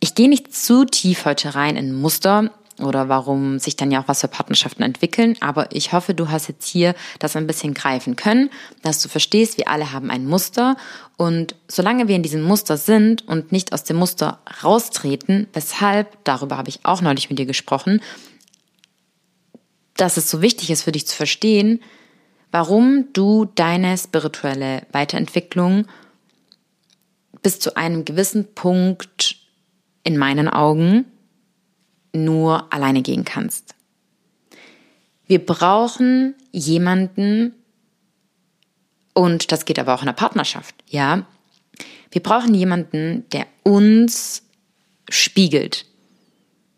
ich 0.00 0.14
gehe 0.14 0.28
nicht 0.28 0.54
zu 0.54 0.84
tief 0.84 1.26
heute 1.26 1.54
rein 1.54 1.76
in 1.76 1.94
Muster 1.94 2.50
oder 2.78 3.08
warum 3.10 3.58
sich 3.58 3.76
dann 3.76 3.90
ja 3.90 4.02
auch 4.02 4.08
was 4.08 4.22
für 4.22 4.28
Partnerschaften 4.28 4.82
entwickeln. 4.82 5.36
Aber 5.40 5.74
ich 5.74 5.92
hoffe, 5.92 6.14
du 6.14 6.30
hast 6.30 6.48
jetzt 6.48 6.66
hier 6.66 6.94
das 7.18 7.36
ein 7.36 7.46
bisschen 7.46 7.74
greifen 7.74 8.16
können, 8.16 8.50
dass 8.82 9.02
du 9.02 9.08
verstehst, 9.08 9.58
wir 9.58 9.68
alle 9.68 9.92
haben 9.92 10.10
ein 10.10 10.26
Muster. 10.26 10.76
Und 11.18 11.54
solange 11.68 12.08
wir 12.08 12.16
in 12.16 12.22
diesem 12.22 12.42
Muster 12.42 12.78
sind 12.78 13.26
und 13.28 13.52
nicht 13.52 13.74
aus 13.74 13.84
dem 13.84 13.96
Muster 13.96 14.40
raustreten, 14.62 15.46
weshalb, 15.52 16.24
darüber 16.24 16.56
habe 16.56 16.70
ich 16.70 16.80
auch 16.84 17.02
neulich 17.02 17.28
mit 17.28 17.38
dir 17.38 17.46
gesprochen, 17.46 18.00
dass 19.96 20.16
es 20.16 20.30
so 20.30 20.40
wichtig 20.40 20.70
ist 20.70 20.82
für 20.82 20.92
dich 20.92 21.06
zu 21.06 21.14
verstehen, 21.14 21.82
warum 22.50 23.12
du 23.12 23.44
deine 23.54 23.98
spirituelle 23.98 24.86
Weiterentwicklung 24.92 25.86
bis 27.42 27.60
zu 27.60 27.76
einem 27.76 28.06
gewissen 28.06 28.54
Punkt 28.54 29.39
in 30.04 30.16
meinen 30.16 30.48
Augen 30.48 31.04
nur 32.12 32.72
alleine 32.72 33.02
gehen 33.02 33.24
kannst. 33.24 33.74
Wir 35.26 35.44
brauchen 35.44 36.34
jemanden, 36.50 37.54
und 39.14 39.52
das 39.52 39.64
geht 39.64 39.78
aber 39.78 39.94
auch 39.94 40.02
in 40.02 40.06
der 40.06 40.12
Partnerschaft, 40.12 40.74
ja. 40.88 41.26
Wir 42.10 42.22
brauchen 42.22 42.54
jemanden, 42.54 43.28
der 43.30 43.46
uns 43.62 44.42
spiegelt. 45.08 45.86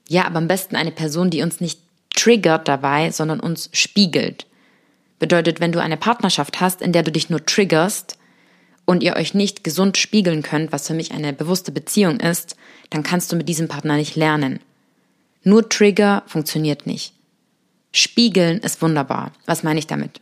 Ja, 0.09 0.27
aber 0.27 0.39
am 0.39 0.49
besten 0.49 0.77
eine 0.77 0.91
Person, 0.91 1.31
die 1.31 1.43
uns 1.43 1.61
nicht 1.61 1.81
triggert 2.15 2.69
dabei, 2.69 3.11
sondern 3.11 3.41
uns 3.41 3.71
spiegelt. 3.73 4.47
Bedeutet, 5.19 5.61
wenn 5.61 5.73
du 5.73 5.81
eine 5.81 5.97
Partnerschaft 5.97 6.61
hast, 6.61 6.83
in 6.83 6.93
der 6.93 7.03
du 7.03 7.13
dich 7.13 7.31
nur 7.31 7.47
triggerst 7.47 8.19
und 8.93 9.03
ihr 9.03 9.17
euch 9.17 9.35
nicht 9.35 9.65
gesund 9.65 9.97
spiegeln 9.97 10.43
könnt, 10.43 10.71
was 10.71 10.87
für 10.87 10.95
mich 10.95 11.13
eine 11.13 11.33
bewusste 11.33 11.73
Beziehung 11.73 12.21
ist, 12.21 12.57
dann 12.91 13.03
kannst 13.03 13.33
du 13.33 13.37
mit 13.37 13.49
diesem 13.49 13.67
Partner 13.67 13.97
nicht 13.97 14.17
lernen. 14.17 14.61
Nur 15.43 15.69
Trigger 15.69 16.23
funktioniert 16.27 16.87
nicht. 16.87 17.15
Spiegeln 17.91 18.59
ist 18.59 18.81
wunderbar. 18.83 19.33
Was 19.47 19.63
meine 19.63 19.79
ich 19.79 19.87
damit? 19.87 20.21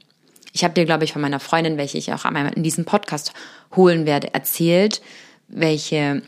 Ich 0.52 0.64
habe 0.64 0.74
dir, 0.74 0.84
glaube 0.84 1.04
ich, 1.04 1.12
von 1.12 1.20
meiner 1.20 1.40
Freundin, 1.40 1.76
welche 1.76 1.98
ich 1.98 2.12
auch 2.12 2.24
einmal 2.24 2.52
in 2.54 2.62
diesem 2.62 2.84
Podcast 2.84 3.32
holen 3.74 4.06
werde, 4.06 4.32
erzählt, 4.34 5.02
welche 5.48 6.22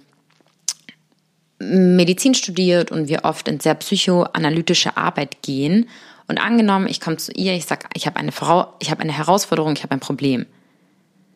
Medizin 1.58 2.34
studiert 2.34 2.90
und 2.90 3.08
wir 3.08 3.24
oft 3.24 3.46
in 3.48 3.60
sehr 3.60 3.74
psychoanalytische 3.74 4.96
Arbeit 4.96 5.42
gehen. 5.42 5.88
Und 6.28 6.38
angenommen, 6.38 6.88
ich 6.88 7.00
komme 7.00 7.16
zu 7.16 7.32
ihr, 7.32 7.54
ich 7.54 7.66
sage, 7.66 7.86
ich 7.94 8.06
habe 8.06 8.18
eine 8.18 8.32
Frau, 8.32 8.74
ich 8.80 8.90
habe 8.90 9.00
eine 9.00 9.16
Herausforderung, 9.16 9.74
ich 9.74 9.82
habe 9.82 9.92
ein 9.92 10.00
Problem. 10.00 10.46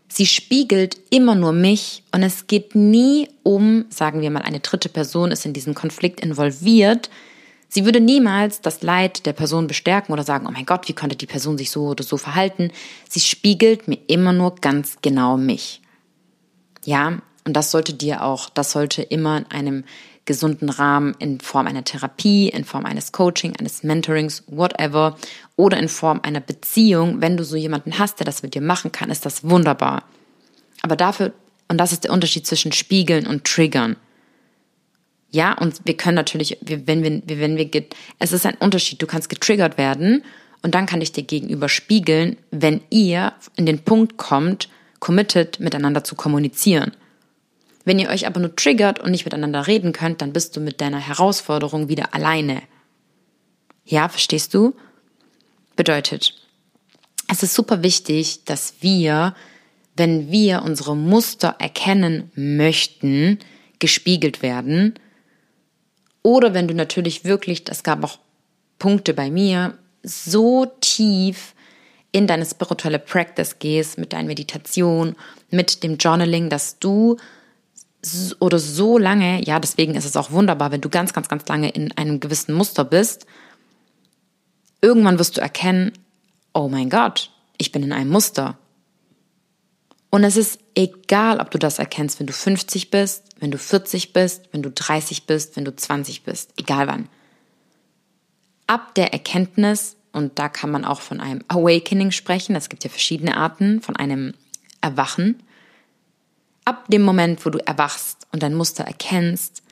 Sie 0.09 0.27
spiegelt 0.27 0.97
immer 1.11 1.35
nur 1.35 1.53
mich 1.53 2.03
und 2.13 2.23
es 2.23 2.47
geht 2.47 2.75
nie 2.75 3.29
um, 3.43 3.85
sagen 3.91 4.21
wir 4.21 4.31
mal, 4.31 4.43
eine 4.43 4.61
dritte 4.61 4.89
Person 4.89 5.31
ist 5.31 5.45
in 5.45 5.53
diesen 5.53 5.75
Konflikt 5.75 6.21
involviert, 6.21 7.11
Sie 7.69 7.85
würde 7.85 8.01
niemals 8.01 8.61
das 8.61 8.83
Leid 8.83 9.27
der 9.27 9.33
Person 9.33 9.67
bestärken 9.67 10.13
oder 10.13 10.23
sagen, 10.23 10.47
oh 10.47 10.51
mein 10.51 10.67
Gott, 10.67 10.89
wie 10.89 10.93
konnte 10.93 11.17
die 11.17 11.27
Person 11.27 11.59
sich 11.59 11.71
so 11.71 11.89
oder 11.89 12.05
so 12.05 12.17
verhalten. 12.17 12.71
Sie 13.09 13.21
spiegelt 13.21 13.89
mir 13.89 13.99
immer 14.07 14.33
nur 14.33 14.55
ganz 14.57 14.99
genau 15.03 15.37
mich. 15.37 15.83
Ja, 16.85 17.19
und 17.45 17.55
das 17.55 17.71
sollte 17.71 17.95
dir 17.95 18.23
auch, 18.23 18.49
das 18.49 18.73
sollte 18.73 19.03
immer 19.03 19.39
in 19.39 19.47
einem 19.51 19.85
gesunden 20.26 20.68
Rahmen 20.68 21.14
in 21.18 21.40
Form 21.40 21.66
einer 21.66 21.85
Therapie, 21.85 22.49
in 22.49 22.64
Form 22.64 22.85
eines 22.85 23.12
Coaching, 23.12 23.54
eines 23.56 23.83
Mentorings, 23.83 24.45
whatever, 24.49 25.16
oder 25.56 25.78
in 25.78 25.88
Form 25.88 26.21
einer 26.23 26.40
Beziehung, 26.40 27.21
wenn 27.23 27.37
du 27.37 27.45
so 27.45 27.56
jemanden 27.56 27.99
hast, 27.99 28.18
der 28.18 28.26
das 28.26 28.42
mit 28.42 28.54
dir 28.54 28.61
machen 28.61 28.92
kann, 28.92 29.11
ist 29.11 29.25
das 29.25 29.45
wunderbar. 29.49 30.04
Aber 30.83 30.97
dafür, 30.97 31.33
und 31.68 31.78
das 31.78 31.92
ist 31.92 32.04
der 32.04 32.12
Unterschied 32.12 32.47
zwischen 32.47 32.73
Spiegeln 32.73 33.26
und 33.26 33.45
Triggern. 33.45 33.97
Ja, 35.30 35.52
und 35.54 35.80
wir 35.85 35.97
können 35.97 36.14
natürlich, 36.14 36.59
wenn 36.61 37.02
wir, 37.02 37.23
wenn 37.26 37.56
wir, 37.56 37.85
es 38.18 38.33
ist 38.33 38.47
ein 38.47 38.56
Unterschied. 38.56 39.02
Du 39.02 39.06
kannst 39.06 39.28
getriggert 39.28 39.76
werden 39.76 40.23
und 40.62 40.75
dann 40.75 40.87
kann 40.87 41.00
ich 41.00 41.12
dir 41.12 41.25
gegenüber 41.25 41.68
spiegeln, 41.68 42.37
wenn 42.50 42.80
ihr 42.90 43.33
in 43.56 43.66
den 43.66 43.80
Punkt 43.80 44.16
kommt, 44.16 44.68
committed 45.00 45.61
miteinander 45.61 46.04
zu 46.04 46.14
kommunizieren. 46.14 46.92
Wenn 47.87 48.00
ihr 48.00 48.09
euch 48.09 48.26
aber 48.26 48.40
nur 48.40 48.55
triggert 48.57 48.99
und 48.99 49.12
nicht 49.12 49.25
miteinander 49.25 49.69
reden 49.69 49.93
könnt, 49.93 50.21
dann 50.21 50.33
bist 50.33 50.57
du 50.57 50.61
mit 50.61 50.81
deiner 50.81 50.99
Herausforderung 50.99 51.88
wieder 51.88 52.14
alleine. 52.14 52.61
Ja, 53.85 54.09
verstehst 54.09 54.52
du? 54.55 54.75
Bedeutet, 55.76 56.35
es 57.31 57.45
ist 57.45 57.55
super 57.55 57.85
wichtig, 57.85 58.45
dass 58.45 58.75
wir, 58.81 59.37
wenn 59.95 60.33
wir 60.33 60.62
unsere 60.62 60.97
Muster 60.97 61.55
erkennen 61.61 62.33
möchten, 62.35 63.38
gespiegelt 63.78 64.43
werden. 64.43 64.99
Oder 66.23 66.55
wenn 66.55 66.66
du 66.66 66.75
natürlich 66.75 67.25
wirklich, 67.25 67.62
es 67.71 67.85
gab 67.85 68.02
auch 68.02 68.19
Punkte 68.81 69.14
bei 69.14 69.31
mir, 69.31 69.78
so 70.02 70.66
tief 70.81 71.55
in 72.11 72.26
deine 72.26 72.47
spirituelle 72.47 72.99
Practice 72.99 73.61
gehst, 73.61 73.97
mit 73.97 74.12
deiner 74.12 74.26
Meditation, 74.26 75.14
mit 75.50 75.85
dem 75.85 75.99
Journaling, 75.99 76.50
dass 76.50 76.81
du 76.81 77.16
oder 78.41 78.59
so 78.59 78.99
lange, 78.99 79.45
ja, 79.45 79.59
deswegen 79.59 79.95
ist 79.95 80.05
es 80.05 80.17
auch 80.17 80.31
wunderbar, 80.31 80.71
wenn 80.71 80.81
du 80.81 80.89
ganz, 80.89 81.13
ganz, 81.13 81.29
ganz 81.29 81.47
lange 81.49 81.71
in 81.71 81.93
einem 81.97 82.21
gewissen 82.21 82.55
Muster 82.55 82.85
bist, 82.85 83.27
irgendwann 84.81 85.19
wirst 85.19 85.37
du 85.37 85.41
erkennen, 85.41 85.93
oh 86.53 86.69
mein 86.69 86.91
Gott, 86.91 87.31
ich 87.59 87.73
bin 87.73 87.83
in 87.83 87.93
einem 87.93 88.11
Muster. 88.11 88.59
Und 90.11 90.25
es 90.25 90.37
ist 90.37 90.61
egal, 90.75 91.41
ob 91.41 91.51
du 91.51 91.59
das 91.59 91.79
erkennst, 91.79 92.21
wenn 92.21 92.27
du 92.27 92.33
50 92.33 92.91
bist, 92.91 93.25
wenn 93.39 93.51
du 93.51 93.59
40 93.59 94.13
bist, 94.13 94.49
wenn 94.53 94.63
du 94.63 94.71
30 94.71 95.27
bist, 95.27 95.57
wenn 95.57 95.65
du 95.65 95.75
20 95.75 96.23
bist, 96.23 96.53
egal 96.57 96.87
wann. 96.87 97.09
Ab 98.67 98.95
der 98.95 99.13
Erkenntnis, 99.13 99.97
und 100.13 100.39
da 100.39 100.49
kann 100.49 100.71
man 100.71 100.85
auch 100.85 101.01
von 101.01 101.21
einem 101.21 101.45
Awakening 101.49 102.11
sprechen, 102.11 102.57
es 102.57 102.69
gibt 102.69 102.85
ja 102.85 102.91
verschiedene 102.91 103.37
Arten 103.37 103.83
von 103.83 103.97
einem 103.97 104.35
Erwachen. 104.81 105.43
Ab 106.67 106.85
dem 106.89 107.03
Moment, 107.03 107.47
wo 107.47 107.51
du 107.51 107.67
erwachst 107.67 108.27
und 108.33 108.43
dein 108.43 108.55
Muster 108.55 108.85
erkennst, 108.85 109.63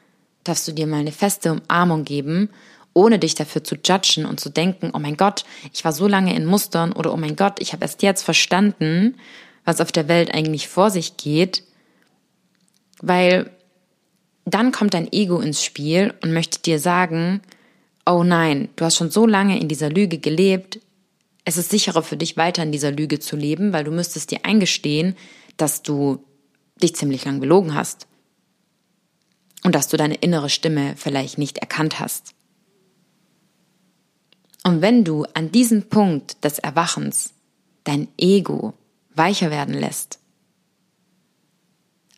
darfst 0.45 0.67
du 0.67 0.73
dir 0.73 0.87
mal 0.87 1.01
eine 1.01 1.13
feste 1.13 1.53
Umarmung 1.53 2.05
geben 2.05 2.49
ohne 2.95 3.19
dich 3.19 3.35
dafür 3.35 3.63
zu 3.63 3.75
judgen 3.75 4.25
und 4.25 4.41
zu 4.41 4.49
denken, 4.49 4.91
oh 4.95 4.99
mein 4.99 5.17
Gott, 5.17 5.45
ich 5.73 5.85
war 5.85 5.93
so 5.93 6.07
lange 6.07 6.35
in 6.35 6.47
Mustern 6.47 6.93
oder 6.93 7.13
oh 7.13 7.17
mein 7.17 7.37
Gott, 7.37 7.61
ich 7.61 7.73
habe 7.73 7.83
erst 7.83 8.03
jetzt 8.03 8.23
verstanden, 8.23 9.17
was 9.65 9.81
auf 9.81 9.93
der 9.93 10.09
Welt 10.09 10.33
eigentlich 10.33 10.69
vor 10.69 10.91
sich 10.91 11.17
geht, 11.17 11.65
weil 13.03 13.51
dann 14.45 14.73
kommt 14.73 14.95
dein 14.95 15.13
Ego 15.13 15.41
ins 15.41 15.65
Spiel 15.65 16.15
und 16.23 16.33
möchte 16.33 16.63
dir 16.63 16.79
sagen, 16.79 17.41
oh 18.07 18.23
nein, 18.23 18.69
du 18.77 18.85
hast 18.85 18.97
schon 18.97 19.11
so 19.11 19.27
lange 19.27 19.59
in 19.59 19.69
dieser 19.69 19.91
Lüge 19.91 20.19
gelebt, 20.19 20.79
es 21.45 21.57
ist 21.59 21.71
sicherer 21.71 22.03
für 22.03 22.17
dich 22.17 22.37
weiter 22.37 22.63
in 22.63 22.73
dieser 22.73 22.91
Lüge 22.91 23.19
zu 23.19 23.37
leben, 23.37 23.73
weil 23.73 23.85
du 23.85 23.91
müsstest 23.91 24.31
dir 24.31 24.45
eingestehen, 24.45 25.17
dass 25.57 25.83
du 25.83 26.25
dich 26.83 26.95
ziemlich 26.95 27.25
lang 27.25 27.41
belogen 27.41 27.75
hast 27.75 28.07
und 29.63 29.75
dass 29.75 29.89
du 29.89 29.97
deine 29.97 30.17
innere 30.17 30.51
Stimme 30.51 30.95
vielleicht 30.97 31.39
nicht 31.39 31.59
erkannt 31.59 32.01
hast. 32.01 32.35
Und 34.63 34.81
wenn 34.81 35.05
du 35.05 35.25
an 35.35 35.53
diesem 35.53 35.89
Punkt 35.89 36.43
des 36.45 36.59
Erwachens 36.59 37.35
dein 37.85 38.09
Ego 38.17 38.75
weicher 39.15 39.51
werden 39.51 39.75
lässt, 39.75 40.19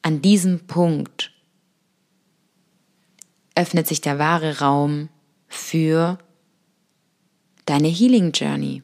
an 0.03 0.23
diesem 0.23 0.67
Punkt 0.67 1.33
öffnet 3.57 3.89
sich 3.89 4.01
der 4.01 4.19
wahre 4.21 4.61
Raum 4.61 5.09
für 5.49 6.19
deine 7.65 7.89
Healing 7.89 8.31
Journey. 8.33 8.83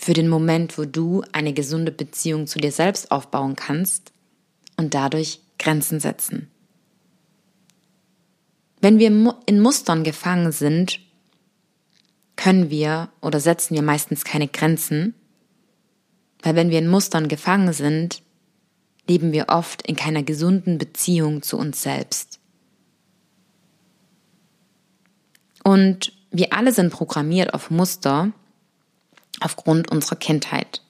Für 0.00 0.12
den 0.12 0.28
Moment, 0.28 0.78
wo 0.78 0.84
du 0.84 1.22
eine 1.32 1.52
gesunde 1.52 1.90
Beziehung 1.90 2.46
zu 2.46 2.58
dir 2.58 2.72
selbst 2.72 3.10
aufbauen 3.10 3.56
kannst 3.56 4.12
und 4.76 4.94
dadurch 4.94 5.40
Grenzen 5.58 5.98
setzen. 5.98 6.48
Wenn 8.80 9.00
wir 9.00 9.08
in 9.46 9.60
Mustern 9.60 10.04
gefangen 10.04 10.52
sind, 10.52 11.00
können 12.36 12.70
wir 12.70 13.10
oder 13.20 13.40
setzen 13.40 13.74
wir 13.74 13.82
meistens 13.82 14.24
keine 14.24 14.46
Grenzen, 14.46 15.14
weil 16.42 16.54
wenn 16.54 16.70
wir 16.70 16.78
in 16.78 16.88
Mustern 16.88 17.26
gefangen 17.26 17.72
sind, 17.72 18.22
leben 19.08 19.32
wir 19.32 19.46
oft 19.48 19.82
in 19.82 19.96
keiner 19.96 20.22
gesunden 20.22 20.78
Beziehung 20.78 21.42
zu 21.42 21.58
uns 21.58 21.82
selbst. 21.82 22.38
Und 25.64 26.12
wir 26.30 26.52
alle 26.52 26.72
sind 26.72 26.92
programmiert 26.92 27.52
auf 27.52 27.70
Muster 27.70 28.32
aufgrund 29.40 29.90
unserer 29.90 30.16
Kindheit 30.16 30.82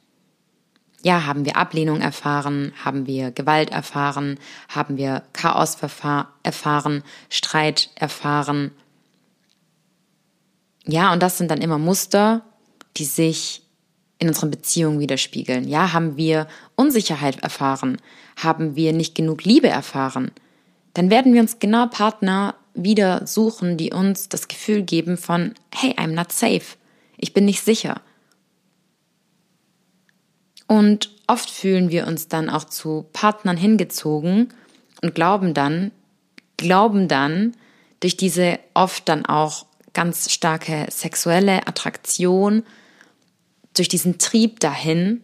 ja, 1.02 1.26
haben 1.26 1.44
wir 1.44 1.56
Ablehnung 1.56 2.00
erfahren, 2.00 2.72
haben 2.84 3.06
wir 3.06 3.30
Gewalt 3.30 3.70
erfahren, 3.70 4.38
haben 4.68 4.96
wir 4.96 5.22
Chaos 5.32 5.76
erfahren, 6.42 7.02
Streit 7.28 7.90
erfahren. 7.94 8.72
Ja, 10.86 11.12
und 11.12 11.22
das 11.22 11.38
sind 11.38 11.50
dann 11.50 11.60
immer 11.60 11.78
Muster, 11.78 12.42
die 12.96 13.04
sich 13.04 13.62
in 14.18 14.28
unseren 14.28 14.50
Beziehungen 14.50 14.98
widerspiegeln. 14.98 15.68
Ja, 15.68 15.92
haben 15.92 16.16
wir 16.16 16.48
Unsicherheit 16.74 17.40
erfahren, 17.42 17.98
haben 18.36 18.74
wir 18.74 18.92
nicht 18.92 19.14
genug 19.14 19.44
Liebe 19.44 19.68
erfahren, 19.68 20.32
dann 20.94 21.10
werden 21.10 21.32
wir 21.32 21.40
uns 21.40 21.60
genau 21.60 21.86
Partner 21.86 22.56
wieder 22.74 23.24
suchen, 23.26 23.76
die 23.76 23.92
uns 23.92 24.28
das 24.28 24.48
Gefühl 24.48 24.82
geben 24.82 25.16
von, 25.16 25.54
hey, 25.72 25.92
I'm 25.92 26.14
not 26.14 26.32
safe, 26.32 26.76
ich 27.16 27.32
bin 27.32 27.44
nicht 27.44 27.62
sicher. 27.62 28.00
Und 30.68 31.10
oft 31.26 31.50
fühlen 31.50 31.90
wir 31.90 32.06
uns 32.06 32.28
dann 32.28 32.48
auch 32.48 32.64
zu 32.64 33.06
Partnern 33.12 33.56
hingezogen 33.56 34.52
und 35.02 35.14
glauben 35.14 35.54
dann, 35.54 35.90
glauben 36.56 37.08
dann 37.08 37.56
durch 38.00 38.16
diese 38.16 38.60
oft 38.74 39.08
dann 39.08 39.26
auch 39.26 39.66
ganz 39.94 40.30
starke 40.30 40.86
sexuelle 40.90 41.66
Attraktion, 41.66 42.62
durch 43.74 43.88
diesen 43.88 44.18
Trieb 44.18 44.60
dahin, 44.60 45.22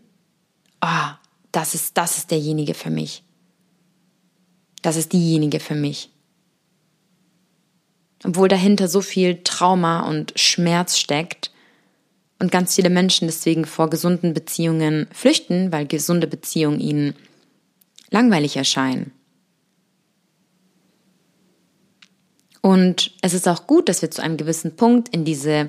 ah, 0.80 1.12
oh, 1.12 1.16
das 1.52 1.74
ist, 1.74 1.96
das 1.96 2.16
ist 2.16 2.30
derjenige 2.30 2.74
für 2.74 2.90
mich. 2.90 3.22
Das 4.82 4.96
ist 4.96 5.12
diejenige 5.12 5.60
für 5.60 5.74
mich. 5.74 6.10
Obwohl 8.24 8.48
dahinter 8.48 8.88
so 8.88 9.00
viel 9.00 9.42
Trauma 9.44 10.00
und 10.00 10.32
Schmerz 10.36 10.98
steckt, 10.98 11.52
und 12.38 12.50
ganz 12.50 12.74
viele 12.74 12.90
Menschen 12.90 13.28
deswegen 13.28 13.64
vor 13.64 13.90
gesunden 13.90 14.34
Beziehungen 14.34 15.06
flüchten, 15.12 15.72
weil 15.72 15.86
gesunde 15.86 16.26
Beziehungen 16.26 16.80
ihnen 16.80 17.14
langweilig 18.10 18.56
erscheinen. 18.56 19.12
Und 22.60 23.12
es 23.20 23.34
ist 23.34 23.46
auch 23.46 23.66
gut, 23.66 23.88
dass 23.88 24.00
wir 24.00 24.10
zu 24.10 24.22
einem 24.22 24.38
gewissen 24.38 24.74
Punkt 24.76 25.10
in 25.10 25.24
diese, 25.24 25.68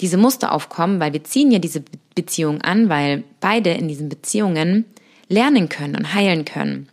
diese 0.00 0.18
Muster 0.18 0.52
aufkommen, 0.52 1.00
weil 1.00 1.14
wir 1.14 1.24
ziehen 1.24 1.50
ja 1.50 1.58
diese 1.58 1.82
Beziehung 2.14 2.60
an, 2.60 2.90
weil 2.90 3.24
beide 3.40 3.70
in 3.70 3.88
diesen 3.88 4.08
Beziehungen 4.10 4.84
lernen 5.28 5.68
können 5.68 5.96
und 5.96 6.12
heilen 6.12 6.44
können. 6.44 6.90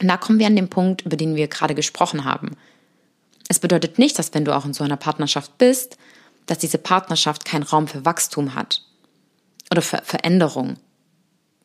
Und 0.00 0.08
da 0.08 0.18
kommen 0.18 0.38
wir 0.38 0.46
an 0.46 0.56
den 0.56 0.68
Punkt, 0.68 1.02
über 1.02 1.16
den 1.16 1.36
wir 1.36 1.48
gerade 1.48 1.74
gesprochen 1.74 2.24
haben. 2.26 2.50
Es 3.48 3.60
bedeutet 3.60 3.98
nicht, 3.98 4.18
dass 4.18 4.34
wenn 4.34 4.44
du 4.44 4.54
auch 4.54 4.66
in 4.66 4.74
so 4.74 4.84
einer 4.84 4.96
Partnerschaft 4.96 5.56
bist, 5.56 5.96
dass 6.46 6.58
diese 6.58 6.78
Partnerschaft 6.78 7.44
keinen 7.44 7.64
Raum 7.64 7.88
für 7.88 8.04
Wachstum 8.04 8.54
hat 8.54 8.82
oder 9.70 9.82
für 9.82 9.98
Veränderung. 10.04 10.76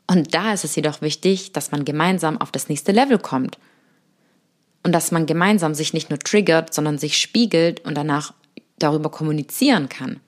Und 0.08 0.34
da 0.34 0.54
ist 0.54 0.66
es 0.66 0.76
jedoch 0.76 1.02
wichtig, 1.02 1.54
dass 1.54 1.72
man 1.72 1.86
gemeinsam 1.86 2.40
auf 2.40 2.52
das 2.52 2.68
nächste 2.68 2.92
Level 2.92 3.18
kommt. 3.18 3.58
Und 4.84 4.94
dass 4.94 5.12
man 5.12 5.28
gemeinsam 5.28 5.76
sich 5.76 5.94
nicht 5.94 6.10
nur 6.10 6.20
triggert, 6.20 6.74
sondern 6.74 6.98
sich 6.98 7.18
spiegelt 7.18 7.86
und 7.86 7.96
danach 7.96 8.34
darüber 8.80 9.12
kommunizieren 9.12 9.90
kann. 9.90 10.20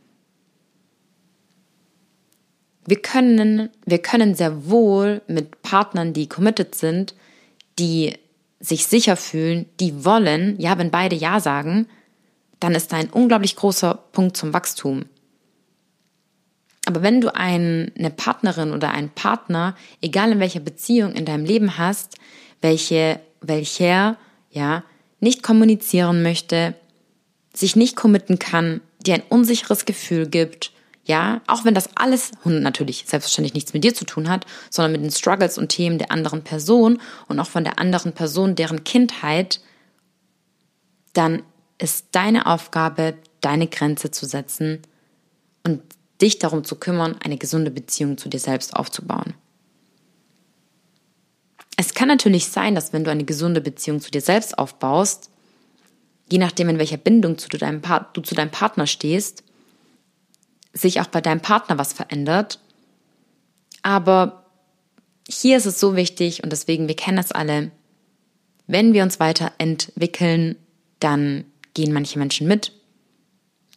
Wir 2.85 3.01
können, 3.01 3.69
wir 3.85 3.97
können 3.97 4.35
sehr 4.35 4.69
wohl 4.69 5.21
mit 5.27 5.61
Partnern, 5.63 6.13
die 6.13 6.29
committed 6.29 6.75
sind, 6.75 7.15
die 7.79 8.13
sich 8.59 8.87
sicher 8.87 9.17
fühlen, 9.17 9.65
die 9.79 10.05
wollen, 10.05 10.59
ja, 10.59 10.77
wenn 10.77 10.91
beide 10.91 11.15
Ja 11.15 11.39
sagen, 11.39 11.87
dann 12.63 12.76
ist 12.76 12.93
da 12.93 12.97
ein 12.97 13.10
unglaublich 13.10 13.58
großer 13.58 13.93
Punkt 14.13 14.38
zum 14.38 14.54
Wachstum. 14.54 15.06
Aber 16.86 17.02
wenn 17.02 17.19
du 17.19 17.34
ein, 17.36 17.91
eine 17.97 18.10
Partnerin 18.10 18.71
oder 18.71 18.91
einen 18.91 19.10
Partner, 19.10 19.76
egal 20.02 20.32
in 20.32 20.39
welcher 20.39 20.62
Beziehung 20.62 21.13
in 21.13 21.26
deinem 21.26 21.45
Leben 21.45 21.78
hast, 21.78 22.15
welche, 22.62 23.19
welcher, 23.41 24.17
ja, 24.49 24.84
nicht 25.19 25.43
kommunizieren 25.43 26.23
möchte, 26.23 26.76
sich 27.54 27.76
nicht 27.76 27.95
committen 27.95 28.39
kann, 28.39 28.82
dir 29.06 29.15
ein 29.15 29.23
unsicheres 29.28 29.86
Gefühl 29.86 30.28
gibt, 30.28 30.71
ja, 31.06 31.41
auch 31.47 31.65
wenn 31.65 31.73
das 31.73 31.97
alles 31.97 32.32
natürlich 32.45 33.04
selbstverständlich 33.06 33.54
nichts 33.54 33.73
mit 33.73 33.84
dir 33.84 33.93
zu 33.93 34.06
tun 34.06 34.30
hat, 34.30 34.45
sondern 34.69 34.93
mit 34.93 35.02
den 35.02 35.12
Struggles 35.12 35.58
und 35.58 35.67
Themen 35.67 35.97
der 35.97 36.12
anderen 36.12 36.43
Person 36.43 37.02
und 37.28 37.39
auch 37.41 37.49
von 37.49 37.65
der 37.65 37.78
anderen 37.78 38.13
Person, 38.13 38.56
deren 38.56 38.86
Kindheit, 38.86 39.60
dann 41.12 41.43
ist 41.84 42.08
deine 42.13 42.46
Aufgabe, 42.46 43.15
deine 43.41 43.67
Grenze 43.67 44.10
zu 44.10 44.26
setzen 44.26 44.82
und 45.63 45.82
dich 46.22 46.39
darum 46.39 46.63
zu 46.63 46.76
kümmern, 46.76 47.17
eine 47.24 47.38
gesunde 47.38 47.72
Beziehung 47.72 48.17
zu 48.17 48.30
dir 48.30 48.39
selbst 48.39 48.76
aufzubauen. 48.76 49.34
Es 51.76 51.93
kann 51.93 52.08
natürlich 52.08 52.48
sein, 52.48 52.76
dass 52.76 52.93
wenn 52.93 53.04
du 53.04 53.12
eine 53.12 53.26
gesunde 53.26 53.60
Beziehung 53.60 54.00
zu 54.00 54.12
dir 54.12 54.22
selbst 54.22 54.58
aufbaust, 54.58 55.30
je 56.32 56.38
nachdem, 56.38 56.69
in 56.69 56.80
welcher 56.80 56.98
Bindung 56.98 57.36
du, 57.36 57.58
deinem 57.58 57.82
du 58.13 58.22
zu 58.22 58.36
deinem 58.36 58.52
Partner 58.52 58.88
stehst, 58.88 59.43
sich 60.72 61.02
auch 61.02 61.08
bei 61.08 61.22
deinem 61.22 61.41
Partner 61.41 61.78
was 61.78 61.93
verändert. 61.93 62.60
Aber 63.82 64.46
hier 65.28 65.58
ist 65.58 65.65
es 65.65 65.80
so 65.80 65.96
wichtig 65.96 66.43
und 66.43 66.52
deswegen, 66.52 66.88
wir 66.88 66.96
kennen 66.96 67.17
das 67.17 67.32
alle, 67.32 67.72
wenn 68.67 68.93
wir 68.93 69.04
uns 69.04 69.19
weiterentwickeln, 69.19 70.56
dann 71.00 71.46
gehen 71.73 71.93
manche 71.93 72.19
Menschen 72.19 72.47
mit 72.47 72.71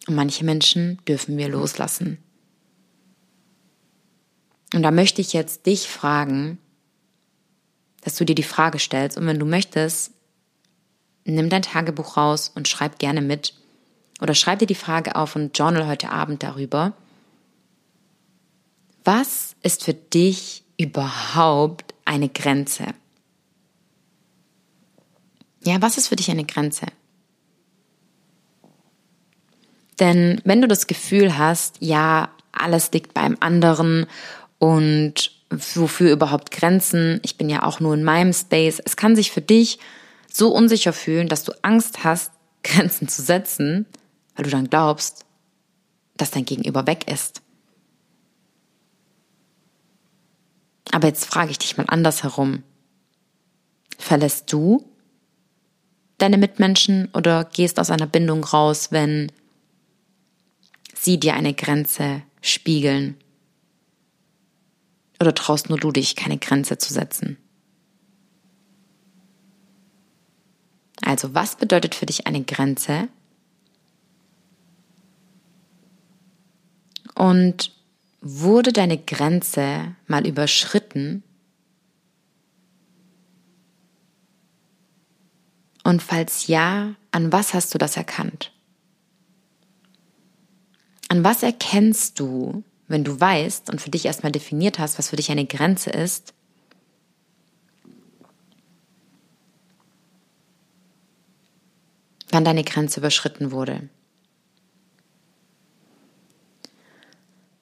und 0.07 0.15
manche 0.15 0.45
Menschen 0.45 0.99
dürfen 1.07 1.37
wir 1.37 1.49
loslassen. 1.49 2.19
Und 4.75 4.83
da 4.83 4.91
möchte 4.91 5.21
ich 5.21 5.33
jetzt 5.33 5.67
dich 5.67 5.89
fragen, 5.89 6.59
dass 8.03 8.17
du 8.17 8.25
dir 8.25 8.35
die 8.35 8.43
Frage 8.43 8.79
stellst 8.79 9.17
und 9.17 9.27
wenn 9.27 9.39
du 9.39 9.47
möchtest, 9.47 10.13
nimm 11.25 11.49
dein 11.49 11.63
Tagebuch 11.63 12.17
raus 12.17 12.53
und 12.55 12.69
schreib 12.69 12.99
gerne 12.99 13.21
mit 13.21 13.55
oder 14.21 14.35
schreib 14.35 14.61
dir 14.61 14.67
die 14.67 14.75
Frage 14.75 15.17
auf 15.17 15.37
und 15.37 15.57
journal 15.57 15.87
heute 15.87 16.11
Abend 16.11 16.43
darüber. 16.43 16.95
Was 19.05 19.57
ist 19.63 19.85
für 19.85 19.95
dich 19.95 20.65
überhaupt 20.79 21.95
eine 22.05 22.29
Grenze? 22.29 22.87
Ja, 25.65 25.81
was 25.83 25.99
ist 25.99 26.09
für 26.09 26.17
dich 26.17 26.31
eine 26.31 26.45
Grenze? 26.45 26.87
Denn 29.99 30.41
wenn 30.45 30.61
du 30.61 30.69
das 30.69 30.87
Gefühl 30.87 31.39
hast, 31.39 31.77
ja, 31.81 32.31
alles 32.53 32.93
liegt 32.93 33.15
beim 33.15 33.37
anderen 33.41 34.07
und 34.59 35.31
wofür 35.51 36.13
überhaupt 36.13 36.51
Grenzen, 36.51 37.21
ich 37.23 37.37
bin 37.37 37.49
ja 37.49 37.63
auch 37.63 37.81
nur 37.81 37.95
in 37.95 38.05
meinem 38.05 38.33
Space, 38.33 38.81
es 38.85 38.97
kann 38.97 39.17
sich 39.17 39.31
für 39.31 39.41
dich 39.41 39.79
so 40.31 40.53
unsicher 40.53 40.93
fühlen, 40.93 41.29
dass 41.29 41.45
du 41.45 41.53
Angst 41.63 42.05
hast, 42.05 42.33
Grenzen 42.63 43.09
zu 43.09 43.23
setzen, 43.23 43.87
weil 44.35 44.45
du 44.45 44.51
dann 44.51 44.69
glaubst, 44.69 45.25
dass 46.17 46.31
dein 46.31 46.45
Gegenüber 46.45 46.87
weg 46.87 47.11
ist. 47.11 47.43
Aber 50.93 51.09
jetzt 51.09 51.27
frage 51.27 51.51
ich 51.51 51.59
dich 51.59 51.77
mal 51.77 51.87
andersherum. 51.89 52.63
Verlässt 53.99 54.53
du 54.53 54.85
deine 56.19 56.39
Mitmenschen 56.39 57.09
oder 57.13 57.45
gehst 57.45 57.79
aus 57.79 57.91
einer 57.91 58.07
Bindung 58.07 58.43
raus, 58.45 58.89
wenn 58.91 59.31
sie 60.99 61.19
dir 61.21 61.35
eine 61.35 61.55
Grenze 61.55 62.23
spiegeln? 62.41 63.17
Oder 65.21 65.35
traust 65.35 65.69
nur 65.69 65.79
du 65.79 65.93
dich, 65.93 66.17
keine 66.17 66.39
Grenze 66.39 66.79
zu 66.79 66.93
setzen? 66.93 67.37
Also, 71.03 71.35
was 71.35 71.57
bedeutet 71.57 71.95
für 71.95 72.07
dich 72.07 72.27
eine 72.27 72.43
Grenze? 72.43 73.09
Und 77.15 77.73
wurde 78.21 78.73
deine 78.73 78.99
Grenze 78.99 79.95
mal 80.07 80.27
überschritten? 80.27 81.23
Und 85.85 86.03
falls 86.03 86.49
ja, 86.49 86.97
an 87.13 87.31
was 87.31 87.55
hast 87.55 87.73
du 87.73 87.79
das 87.79 87.97
erkannt? 87.97 88.53
An 91.09 91.25
was 91.25 91.43
erkennst 91.43 92.19
du, 92.19 92.65
wenn 92.89 93.05
du 93.05 93.19
weißt 93.19 93.71
und 93.71 93.81
für 93.81 93.91
dich 93.91 94.07
erstmal 94.07 94.33
definiert 94.33 94.79
hast, 94.79 94.99
was 94.99 95.11
für 95.11 95.17
dich 95.17 95.31
eine 95.31 95.47
Grenze 95.47 95.91
ist, 95.91 96.35
wann 102.31 102.45
deine 102.45 102.65
Grenze 102.65 103.01
überschritten 103.01 103.51
wurde? 103.53 103.89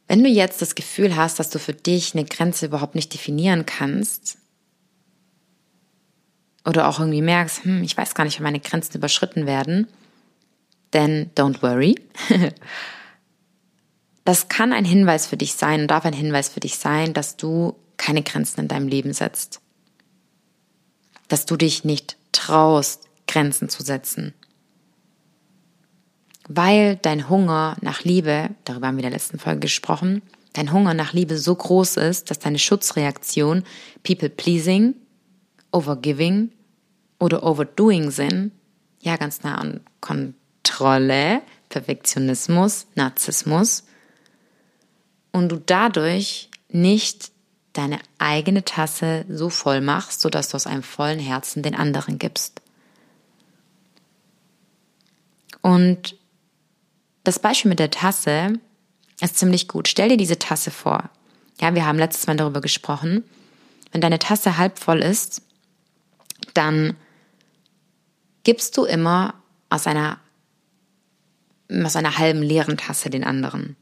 Wenn 0.06 0.22
du 0.22 0.28
jetzt 0.28 0.60
das 0.60 0.74
Gefühl 0.74 1.16
hast, 1.16 1.38
dass 1.38 1.50
du 1.50 1.58
für 1.58 1.72
dich 1.72 2.14
eine 2.14 2.24
Grenze 2.24 2.66
überhaupt 2.66 2.94
nicht 2.94 3.12
definieren 3.12 3.66
kannst, 3.66 4.38
oder 6.64 6.88
auch 6.88 6.98
irgendwie 6.98 7.22
merkst, 7.22 7.64
hm, 7.64 7.82
ich 7.82 7.96
weiß 7.96 8.14
gar 8.14 8.24
nicht, 8.24 8.38
wann 8.38 8.44
meine 8.44 8.60
Grenzen 8.60 8.96
überschritten 8.96 9.46
werden, 9.46 9.86
then 10.90 11.30
don't 11.36 11.62
worry. 11.62 11.94
Das 14.24 14.48
kann 14.48 14.72
ein 14.72 14.84
Hinweis 14.84 15.26
für 15.26 15.36
dich 15.36 15.54
sein 15.54 15.82
und 15.82 15.88
darf 15.88 16.04
ein 16.04 16.12
Hinweis 16.12 16.48
für 16.48 16.60
dich 16.60 16.78
sein, 16.78 17.12
dass 17.12 17.36
du 17.36 17.76
keine 17.96 18.22
Grenzen 18.22 18.60
in 18.60 18.68
deinem 18.68 18.88
Leben 18.88 19.12
setzt. 19.12 19.60
Dass 21.28 21.46
du 21.46 21.56
dich 21.56 21.84
nicht 21.84 22.16
traust, 22.32 23.08
Grenzen 23.26 23.68
zu 23.68 23.82
setzen 23.82 24.34
weil 26.48 26.96
dein 26.96 27.28
Hunger 27.28 27.76
nach 27.80 28.04
Liebe, 28.04 28.50
darüber 28.64 28.88
haben 28.88 28.96
wir 28.96 29.04
in 29.04 29.10
der 29.10 29.18
letzten 29.18 29.38
Folge 29.38 29.60
gesprochen, 29.60 30.22
dein 30.52 30.72
Hunger 30.72 30.94
nach 30.94 31.12
Liebe 31.12 31.38
so 31.38 31.54
groß 31.54 31.96
ist, 31.96 32.30
dass 32.30 32.38
deine 32.38 32.58
Schutzreaktion 32.58 33.64
People 34.02 34.28
pleasing, 34.28 34.94
overgiving 35.72 36.52
oder 37.18 37.42
overdoing 37.42 38.10
sind, 38.10 38.52
ja 39.00 39.16
ganz 39.16 39.42
nah 39.42 39.56
an 39.56 39.80
Kontrolle, 40.00 41.42
Perfektionismus, 41.68 42.86
Narzissmus 42.94 43.84
und 45.34 45.48
du 45.48 45.56
dadurch 45.58 46.48
nicht 46.68 47.32
deine 47.72 47.98
eigene 48.18 48.64
Tasse 48.64 49.24
so 49.28 49.50
voll 49.50 49.80
machst, 49.80 50.20
sodass 50.20 50.48
du 50.48 50.54
aus 50.54 50.68
einem 50.68 50.84
vollen 50.84 51.18
Herzen 51.18 51.64
den 51.64 51.74
anderen 51.74 52.20
gibst. 52.20 52.62
Und 55.60 56.16
das 57.24 57.40
Beispiel 57.40 57.68
mit 57.68 57.80
der 57.80 57.90
Tasse 57.90 58.60
ist 59.20 59.36
ziemlich 59.36 59.66
gut. 59.66 59.88
Stell 59.88 60.08
dir 60.08 60.16
diese 60.16 60.38
Tasse 60.38 60.70
vor. 60.70 61.10
Ja, 61.60 61.74
wir 61.74 61.84
haben 61.84 61.98
letztes 61.98 62.28
Mal 62.28 62.36
darüber 62.36 62.60
gesprochen. 62.60 63.24
Wenn 63.90 64.00
deine 64.00 64.20
Tasse 64.20 64.56
halb 64.56 64.78
voll 64.78 65.02
ist, 65.02 65.42
dann 66.52 66.96
gibst 68.44 68.76
du 68.76 68.84
immer 68.84 69.34
aus 69.68 69.88
einer, 69.88 70.20
aus 71.82 71.96
einer 71.96 72.18
halben 72.18 72.42
leeren 72.42 72.76
Tasse 72.76 73.10
den 73.10 73.24
anderen. 73.24 73.74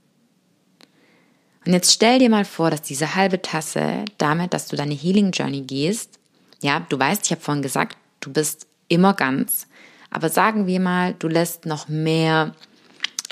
Und 1.65 1.73
jetzt 1.73 1.93
stell 1.93 2.19
dir 2.19 2.29
mal 2.29 2.45
vor, 2.45 2.71
dass 2.71 2.83
diese 2.83 3.15
halbe 3.15 3.41
Tasse 3.41 4.05
damit, 4.19 4.53
dass 4.53 4.69
du 4.69 4.77
deine 4.77 4.95
Healing 4.95 5.31
Journey 5.31 5.63
gehst, 5.63 6.19
ja, 6.61 6.81
du 6.89 6.99
weißt, 6.99 7.25
ich 7.25 7.31
habe 7.31 7.41
vorhin 7.41 7.63
gesagt, 7.63 7.97
du 8.21 8.33
bist 8.33 8.67
immer 8.89 9.15
ganz, 9.15 9.67
aber 10.11 10.29
sagen 10.29 10.67
wir 10.67 10.81
mal, 10.81 11.15
du 11.19 11.29
lässt 11.29 11.67
noch 11.67 11.89
mehr 11.89 12.55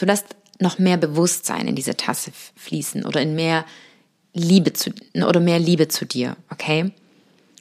Du 0.01 0.07
lässt 0.07 0.35
noch 0.59 0.79
mehr 0.79 0.97
Bewusstsein 0.97 1.69
in 1.69 1.77
diese 1.77 1.95
Tasse 1.95 2.33
fließen 2.57 3.05
oder 3.05 3.21
in 3.21 3.35
mehr 3.35 3.67
Liebe 4.33 4.73
zu, 4.73 4.93
oder 5.15 5.41
mehr 5.41 5.59
Liebe 5.59 5.89
zu 5.89 6.07
dir, 6.07 6.37
okay? 6.51 6.93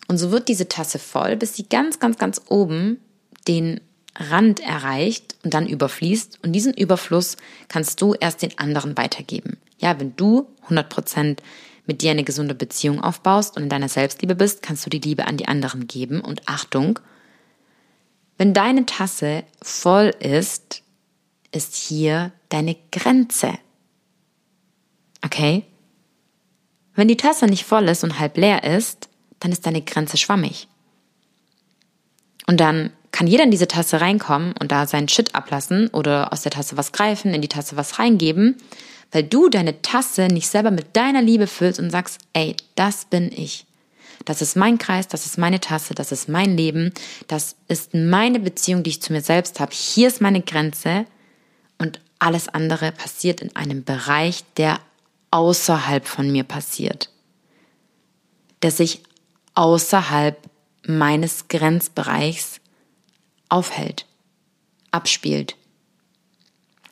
Und 0.08 0.18
so 0.18 0.32
wird 0.32 0.48
diese 0.48 0.70
Tasse 0.70 1.00
voll, 1.00 1.36
bis 1.36 1.56
sie 1.56 1.68
ganz, 1.68 2.00
ganz, 2.00 2.18
ganz 2.18 2.42
oben 2.48 2.98
den 3.46 3.82
Rand 4.20 4.60
erreicht 4.60 5.36
und 5.44 5.54
dann 5.54 5.68
überfließt. 5.68 6.40
Und 6.44 6.52
diesen 6.54 6.74
Überfluss 6.74 7.38
kannst 7.70 8.02
du 8.02 8.14
erst 8.14 8.42
den 8.42 8.58
anderen 8.60 8.98
weitergeben. 8.98 9.58
Ja, 9.80 10.00
wenn 10.00 10.16
du 10.16 10.48
100% 10.68 11.38
mit 11.86 12.02
dir 12.02 12.12
eine 12.12 12.24
gesunde 12.24 12.54
Beziehung 12.54 13.02
aufbaust 13.02 13.56
und 13.58 13.64
in 13.64 13.70
deiner 13.70 13.90
Selbstliebe 13.90 14.36
bist, 14.36 14.62
kannst 14.62 14.86
du 14.86 14.90
die 14.90 15.00
Liebe 15.00 15.26
an 15.26 15.38
die 15.38 15.48
anderen 15.48 15.88
geben. 15.88 16.22
Und 16.22 16.48
Achtung, 16.48 17.00
wenn 18.38 18.54
deine 18.54 18.86
Tasse 18.86 19.44
voll 19.62 20.14
ist, 20.20 20.84
ist 21.52 21.76
hier 21.76 22.32
deine 22.50 22.76
Grenze. 22.92 23.54
Okay? 25.26 25.64
Wenn 26.94 27.08
die 27.08 27.18
Tasse 27.18 27.46
nicht 27.46 27.64
voll 27.64 27.88
ist 27.88 28.04
und 28.04 28.20
halb 28.20 28.38
leer 28.38 28.64
ist, 28.64 29.10
dann 29.40 29.52
ist 29.52 29.66
deine 29.66 29.82
Grenze 29.82 30.18
schwammig. 30.18 30.68
Und 32.46 32.60
dann 32.60 32.92
kann 33.12 33.28
jeder 33.28 33.44
in 33.44 33.52
diese 33.52 33.68
Tasse 33.68 34.02
reinkommen 34.02 34.54
und 34.60 34.72
da 34.72 34.86
seinen 34.86 35.10
Shit 35.10 35.36
ablassen 35.36 35.88
oder 35.90 36.32
aus 36.32 36.42
der 36.42 36.52
Tasse 36.52 36.78
was 36.78 36.92
greifen, 36.92 37.34
in 37.34 37.42
die 37.42 37.48
Tasse 37.48 37.76
was 37.76 38.00
reingeben, 38.00 38.58
weil 39.12 39.24
du 39.24 39.50
deine 39.50 39.82
Tasse 39.82 40.28
nicht 40.28 40.48
selber 40.48 40.72
mit 40.72 40.96
deiner 40.96 41.22
Liebe 41.22 41.48
füllst 41.48 41.80
und 41.80 41.90
sagst, 41.90 42.20
ey, 42.34 42.56
das 42.76 43.06
bin 43.06 43.32
ich. 43.32 43.66
Das 44.26 44.42
ist 44.42 44.56
mein 44.56 44.78
Kreis, 44.78 45.08
das 45.08 45.26
ist 45.26 45.38
meine 45.38 45.60
Tasse, 45.60 45.96
das 45.96 46.12
ist 46.12 46.30
mein 46.30 46.56
Leben, 46.56 46.94
das 47.28 47.56
ist 47.68 47.94
meine 47.94 48.40
Beziehung, 48.40 48.84
die 48.84 48.92
ich 48.92 49.02
zu 49.02 49.14
mir 49.14 49.22
selbst 49.22 49.60
habe. 49.60 49.72
Hier 49.74 50.08
ist 50.08 50.22
meine 50.22 50.42
Grenze 50.42 51.06
und 51.78 52.00
alles 52.20 52.50
andere 52.50 52.92
passiert 52.92 53.42
in 53.42 53.56
einem 53.56 53.84
Bereich, 53.84 54.44
der 54.58 54.80
außerhalb 55.32 56.06
von 56.06 56.32
mir 56.32 56.44
passiert, 56.44 57.10
der 58.62 58.72
sich 58.72 59.02
außerhalb 59.56 60.38
meines 60.86 61.48
Grenzbereichs 61.48 62.59
aufhält, 63.50 64.06
abspielt. 64.92 65.56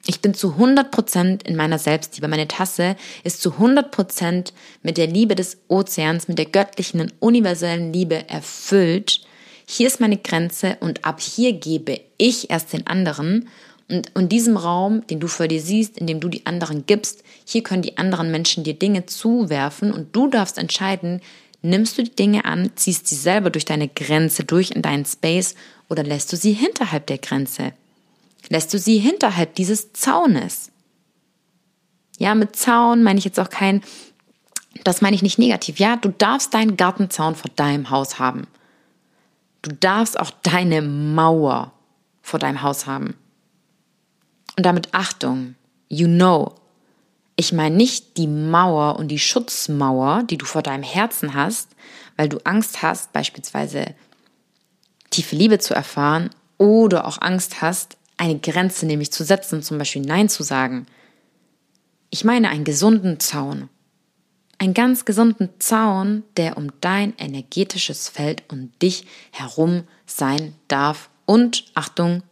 Ich 0.10 0.22
bin 0.22 0.34
zu 0.34 0.54
100% 0.54 1.46
in 1.46 1.56
meiner 1.58 1.80
Selbstliebe. 1.80 2.30
Meine 2.30 2.48
Tasse 2.48 2.96
ist 3.26 3.42
zu 3.42 3.52
100% 3.52 4.54
mit 4.82 4.98
der 4.98 5.08
Liebe 5.08 5.36
des 5.36 5.58
Ozeans, 5.68 6.30
mit 6.30 6.38
der 6.38 6.46
göttlichen 6.46 7.02
und 7.02 7.14
universellen 7.20 7.92
Liebe 7.92 8.28
erfüllt. 8.30 9.22
Hier 9.66 9.88
ist 9.88 10.00
meine 10.00 10.18
Grenze 10.18 10.78
und 10.80 11.04
ab 11.04 11.20
hier 11.20 11.52
gebe 11.52 12.00
ich 12.18 12.50
erst 12.50 12.72
den 12.72 12.88
anderen. 12.88 13.50
Und 13.90 14.12
in 14.16 14.30
diesem 14.30 14.56
Raum, 14.56 15.06
den 15.08 15.20
du 15.20 15.28
vor 15.28 15.50
dir 15.50 15.62
siehst, 15.62 15.98
in 15.98 16.08
dem 16.08 16.22
du 16.22 16.30
die 16.30 16.46
anderen 16.46 16.86
gibst, 16.86 17.24
hier 17.46 17.64
können 17.64 17.82
die 17.82 17.98
anderen 17.98 18.32
Menschen 18.32 18.64
dir 18.64 18.76
Dinge 18.76 19.06
zuwerfen 19.06 19.92
und 19.92 20.16
du 20.16 20.30
darfst 20.30 20.58
entscheiden, 20.58 21.22
nimmst 21.62 21.98
du 21.98 22.04
die 22.04 22.16
Dinge 22.16 22.46
an, 22.46 22.72
ziehst 22.76 23.08
sie 23.08 23.16
selber 23.16 23.50
durch 23.50 23.66
deine 23.66 23.88
Grenze 23.88 24.44
durch 24.44 24.72
in 24.72 24.82
deinen 24.82 25.06
Space 25.06 25.56
oder 25.90 26.04
lässt 26.04 26.32
du 26.32 26.38
sie 26.38 26.54
hinterhalb 26.54 27.08
der 27.08 27.18
Grenze? 27.18 27.74
lässt 28.50 28.74
du 28.74 28.80
sie 28.80 28.98
hinterhalb 28.98 29.56
dieses 29.56 29.94
Zaunes. 29.94 30.72
Ja, 32.18 32.36
mit 32.36 32.56
Zaun 32.56 33.04
meine 33.04 33.20
ich 33.20 33.26
jetzt 33.26 33.40
auch 33.40 33.50
kein, 33.50 33.82
das 34.84 35.02
meine 35.02 35.16
ich 35.16 35.22
nicht 35.22 35.40
negativ. 35.40 35.80
Ja, 35.80 35.96
du 35.96 36.10
darfst 36.10 36.54
deinen 36.54 36.78
Gartenzaun 36.78 37.36
vor 37.36 37.52
deinem 37.56 37.90
Haus 37.90 38.20
haben. 38.20 38.48
Du 39.62 39.72
darfst 39.72 40.20
auch 40.20 40.32
deine 40.44 40.82
Mauer 40.82 41.74
vor 42.22 42.40
deinem 42.40 42.62
Haus 42.62 42.86
haben. 42.86 43.16
Und 44.56 44.66
damit 44.66 44.94
Achtung, 44.94 45.56
you 45.90 46.08
know. 46.08 46.56
Ich 47.40 47.54
meine 47.54 47.76
nicht 47.76 48.18
die 48.18 48.28
Mauer 48.28 48.98
und 48.98 49.10
die 49.10 49.20
Schutzmauer, 49.20 50.24
die 50.24 50.38
du 50.38 50.46
vor 50.46 50.64
deinem 50.64 50.84
Herzen 50.84 51.36
hast, 51.36 51.70
weil 52.16 52.30
du 52.30 52.40
Angst 52.44 52.82
hast, 52.82 53.14
beispielsweise 53.14 53.94
tiefe 55.12 55.36
Liebe 55.36 55.60
zu 55.60 55.76
erfahren 55.76 56.32
oder 56.58 57.06
auch 57.06 57.22
Angst 57.22 57.62
hast, 57.62 57.96
eine 58.18 58.40
Grenze 58.40 58.88
nämlich 58.88 59.12
zu 59.12 59.24
setzen, 59.24 59.62
zum 59.62 59.78
Beispiel 59.78 60.02
Nein 60.02 60.30
zu 60.30 60.42
sagen. 60.42 60.88
Ich 62.10 62.24
meine 62.24 62.50
einen 62.50 62.64
gesunden 62.64 63.20
Zaun. 63.20 63.70
Einen 64.58 64.74
ganz 64.74 65.06
gesunden 65.06 65.50
Zaun, 65.60 66.24
der 66.36 66.58
um 66.58 66.72
dein 66.82 67.16
energetisches 67.20 68.10
Feld 68.10 68.42
um 68.52 68.72
dich 68.82 69.06
herum 69.30 69.84
sein 70.08 70.56
darf 70.68 71.12
und, 71.28 71.66
Achtung, 71.76 72.24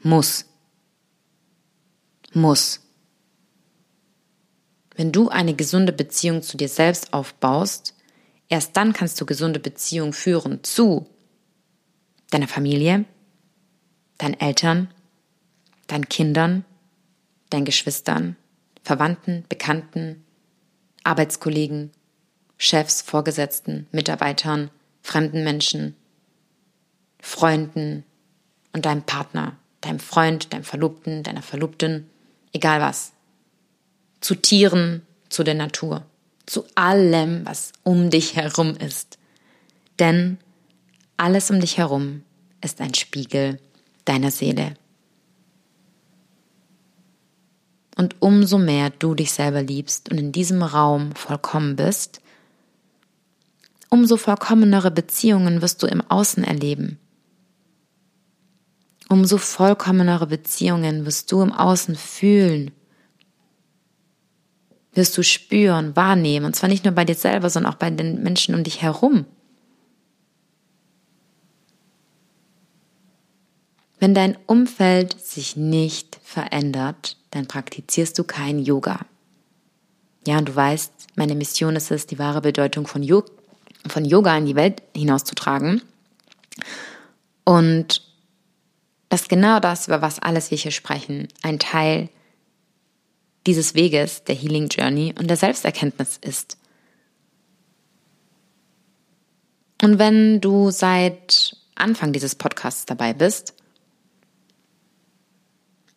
muss. 0.00 0.44
Muss. 2.32 2.87
Wenn 4.98 5.12
du 5.12 5.28
eine 5.28 5.54
gesunde 5.54 5.92
Beziehung 5.92 6.42
zu 6.42 6.56
dir 6.56 6.68
selbst 6.68 7.12
aufbaust, 7.12 7.94
erst 8.48 8.76
dann 8.76 8.92
kannst 8.92 9.20
du 9.20 9.26
gesunde 9.26 9.60
Beziehungen 9.60 10.12
führen 10.12 10.64
zu 10.64 11.06
deiner 12.30 12.48
Familie, 12.48 13.04
deinen 14.18 14.34
Eltern, 14.40 14.92
deinen 15.86 16.08
Kindern, 16.08 16.64
deinen 17.48 17.64
Geschwistern, 17.64 18.34
Verwandten, 18.82 19.44
Bekannten, 19.48 20.24
Arbeitskollegen, 21.04 21.92
Chefs, 22.56 23.00
Vorgesetzten, 23.00 23.86
Mitarbeitern, 23.92 24.68
fremden 25.00 25.44
Menschen, 25.44 25.94
Freunden 27.20 28.02
und 28.72 28.84
deinem 28.84 29.04
Partner, 29.04 29.56
deinem 29.80 30.00
Freund, 30.00 30.52
deinem 30.52 30.64
Verlobten, 30.64 31.22
deiner 31.22 31.42
Verlobten, 31.42 32.10
egal 32.52 32.80
was. 32.80 33.12
Zu 34.20 34.34
Tieren, 34.34 35.02
zu 35.28 35.44
der 35.44 35.54
Natur, 35.54 36.04
zu 36.46 36.64
allem, 36.74 37.46
was 37.46 37.72
um 37.82 38.10
dich 38.10 38.36
herum 38.36 38.76
ist. 38.76 39.18
Denn 39.98 40.38
alles 41.16 41.50
um 41.50 41.60
dich 41.60 41.78
herum 41.78 42.22
ist 42.62 42.80
ein 42.80 42.94
Spiegel 42.94 43.58
deiner 44.04 44.30
Seele. 44.30 44.74
Und 47.96 48.16
umso 48.20 48.58
mehr 48.58 48.90
du 48.90 49.14
dich 49.14 49.32
selber 49.32 49.62
liebst 49.62 50.10
und 50.10 50.18
in 50.18 50.30
diesem 50.30 50.62
Raum 50.62 51.14
vollkommen 51.16 51.74
bist, 51.74 52.20
umso 53.90 54.16
vollkommenere 54.16 54.90
Beziehungen 54.90 55.62
wirst 55.62 55.82
du 55.82 55.86
im 55.86 56.00
Außen 56.02 56.44
erleben. 56.44 56.98
Umso 59.08 59.38
vollkommenere 59.38 60.26
Beziehungen 60.26 61.06
wirst 61.06 61.32
du 61.32 61.42
im 61.42 61.52
Außen 61.52 61.96
fühlen, 61.96 62.70
wirst 64.98 65.16
du 65.16 65.22
spüren, 65.22 65.96
wahrnehmen, 65.96 66.44
und 66.44 66.54
zwar 66.54 66.68
nicht 66.68 66.84
nur 66.84 66.92
bei 66.92 67.06
dir 67.06 67.14
selber, 67.14 67.48
sondern 67.48 67.72
auch 67.72 67.78
bei 67.78 67.88
den 67.88 68.22
Menschen 68.22 68.54
um 68.54 68.64
dich 68.64 68.82
herum. 68.82 69.24
Wenn 74.00 74.14
dein 74.14 74.36
Umfeld 74.46 75.18
sich 75.20 75.56
nicht 75.56 76.18
verändert, 76.22 77.16
dann 77.30 77.46
praktizierst 77.46 78.18
du 78.18 78.24
kein 78.24 78.58
Yoga. 78.58 79.00
Ja, 80.26 80.38
und 80.38 80.48
du 80.48 80.54
weißt, 80.54 80.92
meine 81.16 81.34
Mission 81.34 81.74
ist 81.76 81.90
es, 81.90 82.06
die 82.06 82.18
wahre 82.18 82.40
Bedeutung 82.40 82.86
von, 82.86 83.02
Yo 83.02 83.24
von 83.86 84.04
Yoga 84.04 84.36
in 84.36 84.46
die 84.46 84.56
Welt 84.56 84.82
hinauszutragen. 84.94 85.80
Und 87.44 88.02
dass 89.08 89.28
genau 89.28 89.58
das, 89.58 89.86
über 89.86 90.02
was 90.02 90.18
alles 90.18 90.50
wir 90.50 90.58
hier 90.58 90.70
sprechen, 90.70 91.28
ein 91.42 91.58
Teil 91.58 92.10
dieses 93.48 93.74
Weges, 93.74 94.24
der 94.24 94.34
Healing 94.34 94.68
Journey 94.68 95.14
und 95.18 95.26
der 95.26 95.38
Selbsterkenntnis 95.38 96.18
ist. 96.20 96.58
Und 99.80 99.98
wenn 99.98 100.42
du 100.42 100.70
seit 100.70 101.56
Anfang 101.74 102.12
dieses 102.12 102.34
Podcasts 102.34 102.84
dabei 102.84 103.14
bist, 103.14 103.54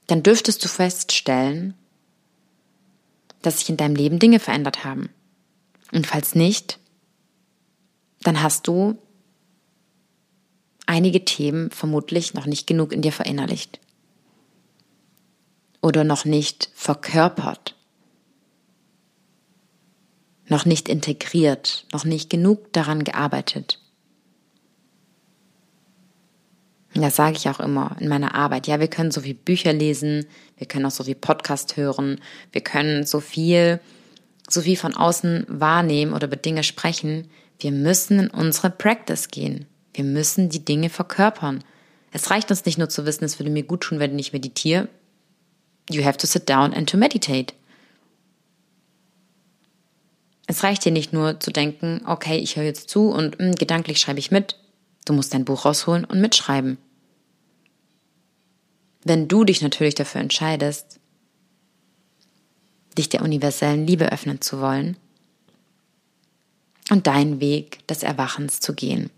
dann 0.07 0.23
dürftest 0.23 0.63
du 0.63 0.69
feststellen, 0.69 1.73
dass 3.41 3.59
sich 3.59 3.69
in 3.69 3.75
deinem 3.75 3.95
Leben 3.95 4.19
Dinge 4.19 4.39
verändert 4.39 4.85
haben. 4.85 5.09
Und 5.91 6.07
falls 6.07 6.35
nicht, 6.35 6.79
dann 8.21 8.41
hast 8.41 8.65
du 8.67 8.97
einige 10.85 11.25
Themen 11.25 11.69
vermutlich 11.69 12.33
noch 12.33 12.45
nicht 12.45 12.65
genug 12.65 12.93
in 12.93 13.01
dir 13.01 13.11
verinnerlicht 13.11 13.81
oder 15.81 16.03
noch 16.03 16.25
nicht 16.25 16.69
verkörpert, 16.73 17.75
noch 20.47 20.65
nicht 20.65 20.89
integriert, 20.89 21.85
noch 21.91 22.05
nicht 22.05 22.29
genug 22.29 22.71
daran 22.73 23.03
gearbeitet. 23.03 23.79
Das 26.93 27.15
sage 27.15 27.37
ich 27.37 27.47
auch 27.47 27.61
immer 27.61 27.95
in 27.99 28.09
meiner 28.09 28.35
Arbeit. 28.35 28.67
Ja, 28.67 28.79
wir 28.79 28.89
können 28.89 29.11
so 29.11 29.21
viel 29.21 29.33
Bücher 29.33 29.71
lesen, 29.71 30.25
wir 30.57 30.67
können 30.67 30.85
auch 30.85 30.91
so 30.91 31.05
viel 31.05 31.15
Podcast 31.15 31.77
hören, 31.77 32.19
wir 32.51 32.61
können 32.61 33.05
so 33.05 33.21
viel, 33.21 33.79
so 34.49 34.61
viel 34.61 34.75
von 34.75 34.95
außen 34.95 35.45
wahrnehmen 35.47 36.13
oder 36.13 36.27
über 36.27 36.35
Dinge 36.35 36.63
sprechen. 36.63 37.29
Wir 37.59 37.71
müssen 37.71 38.19
in 38.19 38.27
unsere 38.29 38.69
Practice 38.69 39.29
gehen. 39.29 39.67
Wir 39.93 40.03
müssen 40.03 40.49
die 40.49 40.65
Dinge 40.65 40.89
verkörpern. 40.89 41.63
Es 42.11 42.29
reicht 42.29 42.49
uns 42.51 42.65
nicht 42.65 42.77
nur 42.77 42.89
zu 42.89 43.05
wissen, 43.05 43.23
es 43.23 43.39
würde 43.39 43.51
mir 43.51 43.63
gut 43.63 43.81
tun, 43.81 43.99
wenn 43.99 44.19
ich 44.19 44.33
meditiere. 44.33 44.89
You 45.89 46.03
have 46.03 46.17
to 46.17 46.27
sit 46.27 46.47
down 46.47 46.73
and 46.73 46.89
to 46.89 46.97
meditate. 46.97 47.53
Es 50.47 50.63
reicht 50.63 50.83
dir 50.83 50.91
nicht 50.91 51.13
nur 51.13 51.39
zu 51.39 51.51
denken, 51.51 52.01
okay, 52.05 52.37
ich 52.37 52.57
höre 52.57 52.65
jetzt 52.65 52.89
zu 52.89 53.09
und 53.09 53.39
mh, 53.39 53.45
hm, 53.45 53.55
gedanklich 53.55 53.99
schreibe 53.99 54.19
ich 54.19 54.31
mit. 54.31 54.57
Du 55.05 55.13
musst 55.13 55.33
dein 55.33 55.45
Buch 55.45 55.65
rausholen 55.65 56.05
und 56.05 56.19
mitschreiben. 56.19 56.77
Wenn 59.03 59.27
du 59.27 59.43
dich 59.43 59.61
natürlich 59.61 59.95
dafür 59.95 60.21
entscheidest, 60.21 60.99
dich 62.97 63.09
der 63.09 63.21
universellen 63.23 63.87
Liebe 63.87 64.11
öffnen 64.11 64.41
zu 64.41 64.59
wollen 64.59 64.97
und 66.89 67.07
deinen 67.07 67.39
Weg 67.39 67.87
des 67.87 68.03
Erwachens 68.03 68.59
zu 68.59 68.73
gehen. 68.73 69.09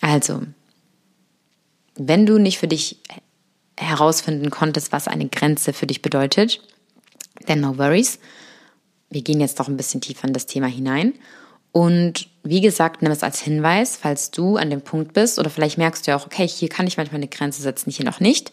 Also, 0.00 0.42
wenn 1.96 2.26
du 2.26 2.38
nicht 2.38 2.58
für 2.58 2.68
dich 2.68 3.00
herausfinden 3.78 4.50
konntest, 4.50 4.92
was 4.92 5.08
eine 5.08 5.28
Grenze 5.28 5.72
für 5.72 5.86
dich 5.86 6.02
bedeutet, 6.02 6.60
then 7.46 7.60
no 7.60 7.78
worries. 7.78 8.18
Wir 9.10 9.22
gehen 9.22 9.40
jetzt 9.40 9.58
noch 9.58 9.68
ein 9.68 9.76
bisschen 9.76 10.00
tiefer 10.00 10.26
in 10.26 10.34
das 10.34 10.46
Thema 10.46 10.66
hinein 10.66 11.14
und 11.76 12.30
wie 12.42 12.62
gesagt, 12.62 13.02
nimm 13.02 13.12
es 13.12 13.22
als 13.22 13.38
Hinweis, 13.38 13.98
falls 13.98 14.30
du 14.30 14.56
an 14.56 14.70
dem 14.70 14.80
Punkt 14.80 15.12
bist 15.12 15.38
oder 15.38 15.50
vielleicht 15.50 15.76
merkst 15.76 16.06
du 16.06 16.10
ja 16.10 16.16
auch, 16.16 16.24
okay, 16.24 16.48
hier 16.48 16.70
kann 16.70 16.86
ich 16.86 16.96
manchmal 16.96 17.18
eine 17.18 17.28
Grenze 17.28 17.60
setzen, 17.60 17.90
hier 17.90 18.06
noch 18.06 18.18
nicht. 18.18 18.50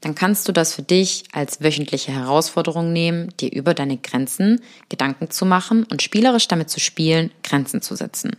Dann 0.00 0.14
kannst 0.14 0.48
du 0.48 0.52
das 0.52 0.72
für 0.72 0.80
dich 0.80 1.24
als 1.32 1.60
wöchentliche 1.60 2.12
Herausforderung 2.12 2.94
nehmen, 2.94 3.28
dir 3.40 3.52
über 3.52 3.74
deine 3.74 3.98
Grenzen 3.98 4.62
Gedanken 4.88 5.28
zu 5.28 5.44
machen 5.44 5.84
und 5.84 6.00
spielerisch 6.00 6.48
damit 6.48 6.70
zu 6.70 6.80
spielen, 6.80 7.30
Grenzen 7.42 7.82
zu 7.82 7.94
setzen. 7.94 8.36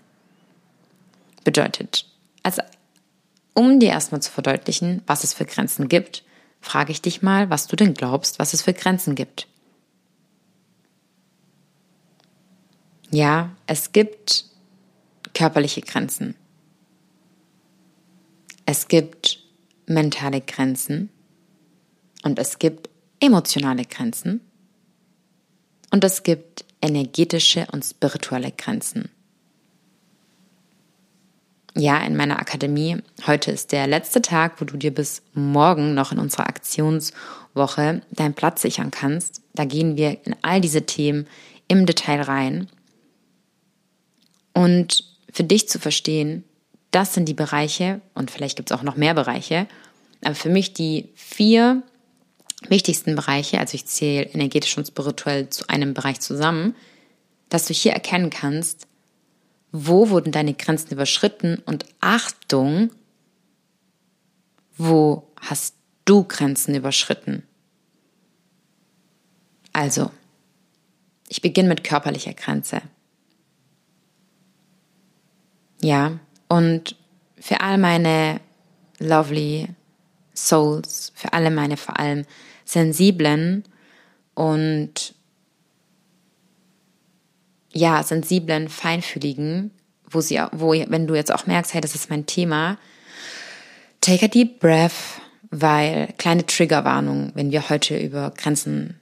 Bedeutet, 1.44 2.08
also 2.42 2.64
um 3.58 3.80
dir 3.80 3.90
erstmal 3.90 4.22
zu 4.22 4.32
verdeutlichen, 4.32 5.02
was 5.08 5.24
es 5.24 5.34
für 5.34 5.46
Grenzen 5.46 5.90
gibt, 5.90 6.24
frage 6.62 6.92
ich 6.92 7.02
dich 7.02 7.24
mal, 7.24 7.50
was 7.50 7.66
du 7.66 7.76
denn 7.76 7.96
glaubst, 7.96 8.38
was 8.38 8.54
es 8.54 8.62
für 8.62 8.74
Grenzen 8.74 9.16
gibt. 9.16 9.48
Ja, 13.10 13.50
es 13.66 13.94
gibt 13.94 14.46
körperliche 15.34 15.82
Grenzen. 15.82 16.36
Es 18.68 18.88
gibt 18.88 19.40
mentale 19.88 20.42
Grenzen. 20.42 21.10
Und 22.22 22.38
es 22.38 22.60
gibt 22.60 22.92
emotionale 23.20 23.86
Grenzen. 23.86 24.42
Und 25.90 26.04
es 26.04 26.22
gibt 26.22 26.64
energetische 26.80 27.66
und 27.72 27.84
spirituelle 27.84 28.52
Grenzen. 28.52 29.10
Ja, 31.80 32.00
in 32.00 32.16
meiner 32.16 32.40
Akademie, 32.40 32.98
heute 33.28 33.52
ist 33.52 33.72
der 33.72 33.86
letzte 33.86 34.24
Tag, 34.24 34.60
wo 34.60 34.66
du 34.66 34.78
dir 34.78 34.92
bis 34.92 35.22
morgen 35.36 35.94
noch 35.94 36.12
in 36.12 36.18
unserer 36.18 36.48
Aktionswoche 36.48 38.02
deinen 38.10 38.34
Platz 38.34 38.64
sichern 38.64 38.90
kannst. 38.90 39.44
Da 39.54 39.64
gehen 39.64 39.96
wir 39.96 40.26
in 40.26 40.36
all 40.42 40.60
diese 40.60 40.88
Themen 40.88 41.28
im 41.68 41.86
Detail 41.86 42.22
rein. 42.22 42.68
Und 44.56 45.04
für 45.32 45.44
dich 45.44 45.70
zu 45.70 45.78
verstehen, 45.78 46.44
das 46.90 47.14
sind 47.14 47.26
die 47.30 47.36
Bereiche, 47.36 48.02
und 48.16 48.32
vielleicht 48.32 48.58
gibt 48.58 48.72
es 48.72 48.78
auch 48.78 48.82
noch 48.82 48.96
mehr 48.96 49.14
Bereiche, 49.14 49.68
aber 50.24 50.34
für 50.34 50.50
mich 50.50 50.74
die 50.74 51.10
vier 51.14 51.84
wichtigsten 52.70 53.16
Bereiche, 53.16 53.60
also 53.60 53.76
ich 53.76 53.86
zähle 53.86 54.24
energetisch 54.24 54.76
und 54.80 54.88
spirituell 54.88 55.52
zu 55.52 55.70
einem 55.70 55.94
Bereich 55.94 56.22
zusammen, 56.22 56.76
dass 57.50 57.68
du 57.68 57.76
hier 57.76 57.92
erkennen 57.92 58.32
kannst, 58.32 58.88
wo 59.72 60.10
wurden 60.10 60.32
deine 60.32 60.54
Grenzen 60.54 60.92
überschritten 60.92 61.62
und 61.66 61.86
Achtung, 62.00 62.92
wo 64.78 65.32
hast 65.40 65.76
du 66.06 66.24
Grenzen 66.24 66.76
überschritten? 66.76 67.44
Also, 69.74 70.12
ich 71.28 71.42
beginne 71.42 71.70
mit 71.70 71.84
körperlicher 71.84 72.34
Grenze. 72.34 72.82
Ja, 75.82 76.20
und 76.48 76.96
für 77.40 77.62
all 77.62 77.78
meine 77.78 78.42
lovely 79.00 79.68
Souls, 80.36 81.12
für 81.16 81.34
alle 81.34 81.52
meine 81.52 81.78
vor 81.78 82.00
allem 82.00 82.26
sensiblen 82.66 83.64
und 84.34 85.14
ja, 87.72 88.04
sensiblen, 88.04 88.70
feinfühligen, 88.70 89.72
wo 90.10 90.22
sie, 90.22 90.40
wo, 90.52 90.72
wenn 90.72 91.08
du 91.08 91.16
jetzt 91.16 91.34
auch 91.34 91.48
merkst, 91.48 91.74
hey, 91.74 91.82
das 91.82 91.96
ist 91.96 92.10
mein 92.10 92.26
Thema, 92.26 92.78
take 94.02 94.26
a 94.26 94.28
deep 94.28 94.60
breath, 94.60 94.94
weil 95.50 96.14
kleine 96.18 96.46
Triggerwarnung, 96.46 97.32
wenn 97.36 97.52
wir 97.52 97.70
heute 97.70 97.98
über 97.98 98.32
Grenzen, 98.32 99.00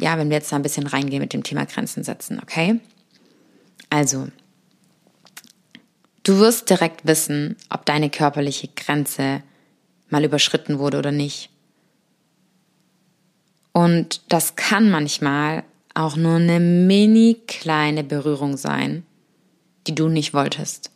ja, 0.00 0.18
wenn 0.18 0.30
wir 0.30 0.36
jetzt 0.36 0.52
da 0.52 0.56
ein 0.56 0.62
bisschen 0.62 0.86
reingehen 0.86 1.20
mit 1.20 1.32
dem 1.32 1.42
Thema 1.42 1.64
Grenzen 1.66 2.04
setzen, 2.04 2.40
okay? 2.42 2.80
Also, 3.90 4.28
du 6.22 6.38
wirst 6.38 6.70
direkt 6.70 7.06
wissen, 7.06 7.56
ob 7.70 7.84
deine 7.86 8.10
körperliche 8.10 8.68
Grenze 8.68 9.42
mal 10.08 10.24
überschritten 10.24 10.78
wurde 10.78 10.98
oder 10.98 11.12
nicht. 11.12 11.50
Und 13.72 14.22
das 14.32 14.56
kann 14.56 14.90
manchmal 14.90 15.62
auch 15.96 16.16
nur 16.16 16.36
eine 16.36 16.60
mini 16.60 17.40
kleine 17.46 18.04
Berührung 18.04 18.56
sein, 18.56 19.04
die 19.86 19.94
du 19.94 20.08
nicht 20.08 20.34
wolltest. 20.34 20.90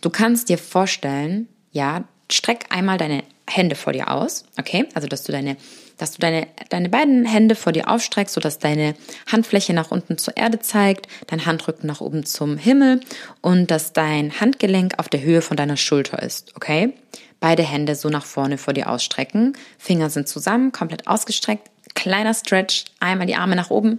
Du 0.00 0.10
kannst 0.10 0.48
dir 0.48 0.58
vorstellen, 0.58 1.48
ja, 1.72 2.04
streck 2.30 2.66
einmal 2.70 2.98
deine 2.98 3.24
Hände 3.48 3.74
vor 3.74 3.92
dir 3.92 4.10
aus, 4.10 4.44
okay? 4.58 4.86
Also, 4.94 5.08
dass 5.08 5.24
du 5.24 5.32
deine, 5.32 5.56
dass 5.96 6.12
du 6.12 6.20
deine, 6.20 6.46
deine 6.68 6.88
beiden 6.88 7.24
Hände 7.24 7.54
vor 7.54 7.72
dir 7.72 7.88
aufstreckst, 7.88 8.34
sodass 8.34 8.58
deine 8.58 8.94
Handfläche 9.30 9.72
nach 9.72 9.90
unten 9.90 10.18
zur 10.18 10.36
Erde 10.36 10.60
zeigt, 10.60 11.08
dein 11.26 11.46
Handrücken 11.46 11.86
nach 11.86 12.00
oben 12.00 12.24
zum 12.24 12.58
Himmel 12.58 13.00
und 13.40 13.70
dass 13.70 13.92
dein 13.92 14.40
Handgelenk 14.40 14.98
auf 14.98 15.08
der 15.08 15.22
Höhe 15.22 15.42
von 15.42 15.56
deiner 15.56 15.76
Schulter 15.76 16.22
ist, 16.22 16.54
okay? 16.54 16.92
Beide 17.40 17.62
Hände 17.62 17.94
so 17.94 18.08
nach 18.08 18.24
vorne 18.24 18.58
vor 18.58 18.74
dir 18.74 18.90
ausstrecken. 18.90 19.56
Finger 19.78 20.10
sind 20.10 20.28
zusammen, 20.28 20.72
komplett 20.72 21.06
ausgestreckt. 21.06 21.70
Kleiner 21.98 22.32
Stretch. 22.32 22.84
Einmal 23.00 23.26
die 23.26 23.34
Arme 23.34 23.56
nach 23.56 23.70
oben. 23.70 23.98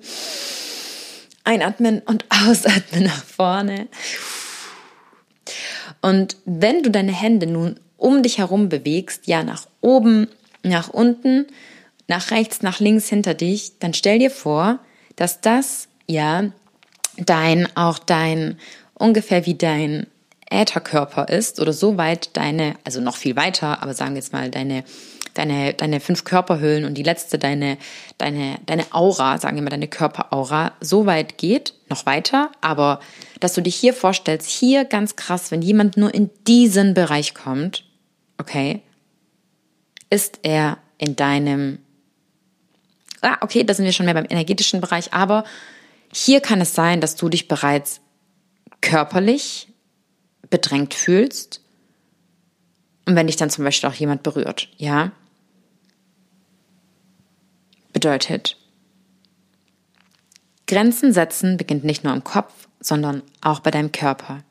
Einatmen 1.43 1.99
und 1.99 2.23
ausatmen 2.47 3.03
nach 3.03 3.25
vorne. 3.25 3.89
Und 6.01 6.37
wenn 6.45 6.81
du 6.81 6.91
deine 6.91 7.11
Hände 7.11 7.45
nun 7.45 7.77
um 7.97 8.23
dich 8.23 8.37
herum 8.37 8.69
bewegst, 8.69 9.27
ja 9.27 9.43
nach 9.43 9.67
oben, 9.81 10.29
nach 10.63 10.87
unten, 10.87 11.47
nach 12.07 12.31
rechts, 12.31 12.61
nach 12.61 12.79
links 12.79 13.09
hinter 13.09 13.33
dich, 13.33 13.79
dann 13.79 13.93
stell 13.93 14.19
dir 14.19 14.31
vor, 14.31 14.79
dass 15.17 15.41
das 15.41 15.89
ja 16.07 16.53
dein, 17.17 17.67
auch 17.75 17.99
dein, 17.99 18.57
ungefähr 18.93 19.45
wie 19.45 19.55
dein 19.55 20.07
Ätherkörper 20.49 21.27
ist 21.27 21.59
oder 21.59 21.73
so 21.73 21.97
weit 21.97 22.37
deine, 22.37 22.75
also 22.85 23.01
noch 23.01 23.17
viel 23.17 23.35
weiter, 23.35 23.83
aber 23.83 23.93
sagen 23.93 24.11
wir 24.11 24.21
jetzt 24.21 24.31
mal 24.31 24.49
deine, 24.49 24.85
deine, 25.33 25.73
deine 25.73 25.99
fünf 25.99 26.23
Körperhüllen 26.23 26.85
und 26.85 26.95
die 26.95 27.03
letzte 27.03 27.37
deine, 27.37 27.77
deine, 28.17 28.59
deine 28.65 28.85
Aura, 28.91 29.37
sagen 29.37 29.55
wir 29.55 29.63
mal 29.63 29.69
deine 29.69 29.87
Körperaura, 29.87 30.73
so 30.81 31.05
weit 31.05 31.37
geht, 31.37 31.73
noch 31.89 32.05
weiter, 32.05 32.51
aber 32.61 32.99
dass 33.39 33.53
du 33.53 33.61
dich 33.61 33.75
hier 33.75 33.93
vorstellst, 33.93 34.49
hier 34.49 34.85
ganz 34.85 35.15
krass, 35.15 35.51
wenn 35.51 35.61
jemand 35.61 35.97
nur 35.97 36.13
in 36.13 36.29
diesen 36.47 36.93
Bereich 36.93 37.33
kommt, 37.33 37.85
okay, 38.37 38.81
ist 40.09 40.39
er 40.43 40.77
in 40.97 41.15
deinem, 41.15 41.79
ah, 43.21 43.37
okay, 43.41 43.63
da 43.63 43.73
sind 43.73 43.85
wir 43.85 43.93
schon 43.93 44.05
mehr 44.05 44.15
beim 44.15 44.27
energetischen 44.29 44.81
Bereich, 44.81 45.13
aber 45.13 45.43
hier 46.11 46.41
kann 46.41 46.61
es 46.61 46.73
sein, 46.73 47.01
dass 47.01 47.15
du 47.15 47.29
dich 47.29 47.47
bereits 47.47 48.01
körperlich 48.81 49.67
bedrängt 50.49 50.93
fühlst 50.93 51.61
und 53.09 53.15
wenn 53.15 53.25
dich 53.25 53.37
dann 53.37 53.49
zum 53.49 53.63
Beispiel 53.63 53.89
auch 53.89 53.95
jemand 53.95 54.21
berührt, 54.21 54.69
ja, 54.77 55.11
bedeutet, 57.91 58.55
Grenzen 60.67 61.11
setzen 61.11 61.57
beginnt 61.57 61.83
nicht 61.83 62.03
nur 62.03 62.13
im 62.13 62.23
Kopf, 62.23 62.67
sondern 62.79 63.23
auch 63.41 63.61
bei 63.61 63.71
deinem 63.71 63.91
Körper. 63.91 64.43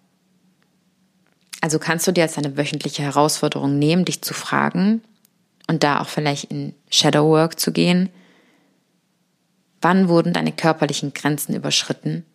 Also 1.60 1.78
kannst 1.78 2.08
du 2.08 2.12
dir 2.12 2.24
als 2.24 2.36
eine 2.36 2.56
wöchentliche 2.56 3.02
Herausforderung 3.02 3.78
nehmen, 3.78 4.04
dich 4.04 4.22
zu 4.22 4.34
fragen 4.34 5.02
und 5.68 5.84
da 5.84 6.00
auch 6.00 6.08
vielleicht 6.08 6.50
in 6.50 6.74
Shadow 6.90 7.28
Work 7.28 7.60
zu 7.60 7.70
gehen. 7.70 8.10
Wann 9.80 10.08
wurden 10.08 10.32
deine 10.32 10.50
körperlichen 10.50 11.14
Grenzen 11.14 11.54
überschritten? 11.54 12.26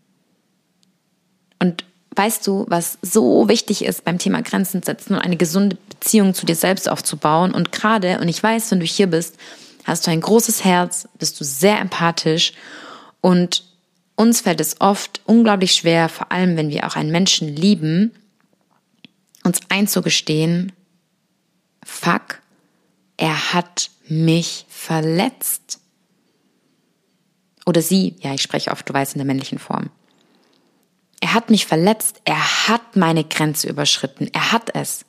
Und 1.60 1.84
weißt 2.16 2.46
du, 2.46 2.66
was 2.68 2.98
so 3.02 3.48
wichtig 3.48 3.84
ist 3.84 4.04
beim 4.04 4.18
Thema 4.18 4.42
Grenzen 4.42 4.84
setzen 4.84 5.16
und 5.16 5.22
eine 5.22 5.38
gesunde 5.38 5.78
Beziehung 5.90 6.34
zu 6.34 6.46
dir 6.46 6.56
selbst 6.56 6.90
aufzubauen? 6.90 7.54
Und 7.54 7.72
gerade, 7.72 8.20
und 8.20 8.28
ich 8.28 8.42
weiß, 8.42 8.72
wenn 8.72 8.80
du 8.80 8.86
hier 8.86 9.08
bist, 9.08 9.38
hast 9.84 10.08
du 10.08 10.12
ein 10.12 10.22
großes 10.22 10.64
Herz, 10.64 11.08
bist 11.18 11.40
du 11.40 11.44
sehr 11.44 11.80
empathisch 11.80 12.54
und 13.22 13.64
uns 14.16 14.42
fällt 14.42 14.62
es 14.62 14.80
oft 14.80 15.22
unglaublich 15.26 15.74
schwer, 15.74 16.10
vor 16.10 16.32
allem 16.32 16.56
wenn 16.56 16.70
wir 16.70 16.86
auch 16.88 16.96
einen 16.96 17.12
Menschen 17.12 17.48
lieben, 17.48 18.12
uns 19.44 19.60
einzugestehen, 19.70 20.72
fuck, 21.84 22.42
er 23.18 23.54
hat 23.54 23.90
mich 24.08 24.66
verletzt. 24.70 25.80
Oder 27.66 27.82
sie, 27.82 28.16
ja, 28.20 28.34
ich 28.34 28.42
spreche 28.42 28.72
oft, 28.72 28.88
du 28.88 28.94
weißt, 28.94 29.16
in 29.16 29.20
der 29.20 29.26
männlichen 29.26 29.60
Form. 29.60 29.90
Er 31.24 31.34
hat 31.34 31.50
mich 31.50 31.68
verletzt, 31.68 32.20
er 32.26 32.68
hat 32.68 32.98
meine 32.98 33.24
Grenze 33.24 33.70
überschritten, 33.70 34.28
er 34.34 34.52
hat 34.52 34.76
es. 34.76 35.06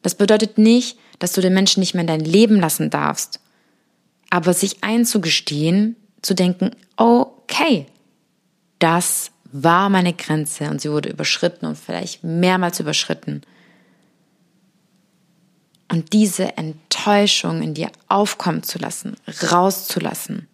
Das 0.00 0.14
bedeutet 0.14 0.56
nicht, 0.56 0.98
dass 1.18 1.32
du 1.32 1.42
den 1.42 1.52
Menschen 1.52 1.80
nicht 1.80 1.92
mehr 1.92 2.00
in 2.00 2.06
dein 2.06 2.20
Leben 2.20 2.58
lassen 2.58 2.88
darfst, 2.88 3.40
aber 4.30 4.54
sich 4.54 4.82
einzugestehen, 4.82 5.96
zu 6.22 6.32
denken, 6.32 6.70
okay, 6.96 7.84
das 8.78 9.32
war 9.44 9.90
meine 9.90 10.14
Grenze 10.14 10.70
und 10.70 10.80
sie 10.80 10.90
wurde 10.90 11.10
überschritten 11.10 11.66
und 11.66 11.76
vielleicht 11.76 12.24
mehrmals 12.24 12.80
überschritten. 12.80 13.42
Und 15.92 16.14
diese 16.14 16.56
Enttäuschung 16.56 17.60
in 17.60 17.74
dir 17.74 17.92
aufkommen 18.08 18.62
zu 18.62 18.78
lassen, 18.78 19.18
rauszulassen, 19.42 20.48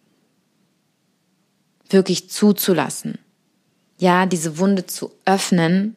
wirklich 1.89 2.29
zuzulassen 2.29 3.19
ja, 4.03 4.27
diese 4.27 4.59
Wunde 4.59 4.85
zu 4.85 5.13
öffnen, 5.27 5.95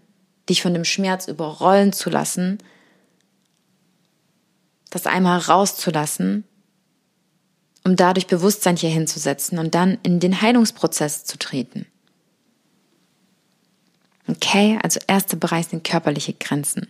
dich 0.48 0.62
von 0.62 0.76
dem 0.76 0.86
Schmerz 0.86 1.28
überrollen 1.28 1.92
zu 1.92 2.12
lassen, 2.12 2.60
das 4.92 5.08
einmal 5.08 5.40
rauszulassen, 5.40 6.44
um 7.84 7.96
dadurch 7.96 8.28
Bewusstsein 8.28 8.76
hier 8.76 8.92
hinzusetzen 8.92 9.58
und 9.58 9.74
dann 9.74 9.98
in 10.04 10.20
den 10.20 10.40
Heilungsprozess 10.40 11.26
zu 11.26 11.40
treten. 11.40 11.88
Okay, 14.28 14.78
also 14.84 15.00
erster 15.08 15.38
Bereich 15.38 15.66
sind 15.66 15.84
körperliche 15.84 16.34
Grenzen. 16.34 16.88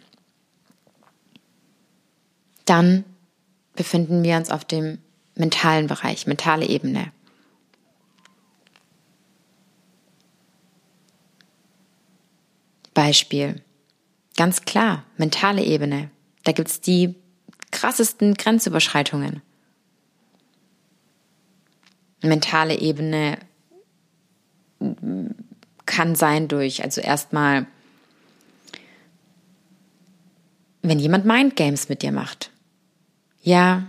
Dann 2.66 3.06
befinden 3.78 4.22
wir 4.22 4.36
uns 4.36 4.50
auf 4.50 4.66
dem 4.66 4.98
mentalen 5.36 5.88
Bereich, 5.88 6.28
mentale 6.28 6.66
Ebene. 6.66 7.14
Beispiel. 12.96 13.62
Ganz 14.36 14.64
klar, 14.64 15.04
mentale 15.18 15.64
Ebene. 15.64 16.10
Da 16.44 16.52
gibt's 16.52 16.82
die 16.82 17.16
krassesten 17.70 18.34
Grenzüberschreitungen. 18.34 19.44
Mentale 22.24 22.80
Ebene 22.80 23.38
kann 25.86 26.16
sein 26.16 26.48
durch, 26.48 26.84
also 26.84 27.02
erstmal, 27.02 27.68
wenn 30.82 31.00
jemand 31.00 31.26
Mindgames 31.26 31.90
mit 31.90 32.02
dir 32.02 32.12
macht. 32.12 32.52
Ja, 33.42 33.88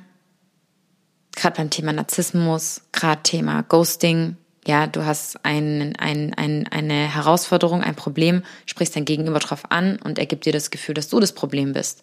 gerade 1.35 1.57
beim 1.57 1.71
Thema 1.71 1.93
Narzissmus, 1.93 2.83
gerade 2.93 3.23
Thema 3.23 3.63
Ghosting, 3.63 4.37
ja, 4.67 4.87
du 4.87 5.05
hast 5.05 5.45
ein, 5.45 5.95
ein, 5.97 6.35
ein, 6.35 6.67
eine 6.69 7.15
Herausforderung, 7.15 7.83
ein 7.83 7.95
Problem, 7.95 8.43
sprichst 8.67 8.97
dein 8.97 9.05
Gegenüber 9.05 9.39
drauf 9.39 9.71
an 9.71 9.99
und 10.03 10.19
er 10.19 10.27
gibt 10.27 10.45
dir 10.45 10.53
das 10.53 10.71
Gefühl, 10.71 10.95
dass 10.95 11.09
du 11.09 11.21
das 11.21 11.33
Problem 11.33 11.73
bist. 11.73 12.03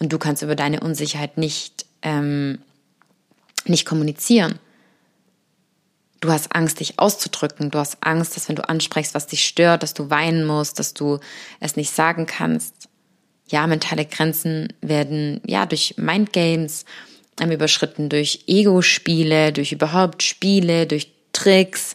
Und 0.00 0.12
du 0.12 0.18
kannst 0.18 0.42
über 0.42 0.56
deine 0.56 0.80
Unsicherheit 0.80 1.38
nicht, 1.38 1.86
ähm, 2.02 2.58
nicht 3.66 3.86
kommunizieren. 3.86 4.58
Du 6.20 6.30
hast 6.30 6.54
Angst, 6.54 6.80
dich 6.80 6.98
auszudrücken. 6.98 7.70
Du 7.70 7.78
hast 7.78 7.98
Angst, 8.00 8.36
dass 8.36 8.48
wenn 8.48 8.56
du 8.56 8.68
ansprichst, 8.68 9.14
was 9.14 9.26
dich 9.26 9.44
stört, 9.44 9.82
dass 9.82 9.94
du 9.94 10.10
weinen 10.10 10.46
musst, 10.46 10.78
dass 10.78 10.92
du 10.92 11.18
es 11.60 11.76
nicht 11.76 11.94
sagen 11.94 12.26
kannst. 12.26 12.88
Ja, 13.46 13.66
mentale 13.66 14.06
Grenzen 14.06 14.72
werden 14.80 15.40
ja 15.46 15.66
durch 15.66 15.94
Mindgames 15.96 16.84
ähm, 17.40 17.52
überschritten, 17.52 18.08
durch 18.08 18.44
Ego-Spiele, 18.46 19.52
durch 19.52 19.72
überhaupt 19.72 20.22
Spiele, 20.22 20.86
durch 20.86 21.12
Tricks. 21.32 21.94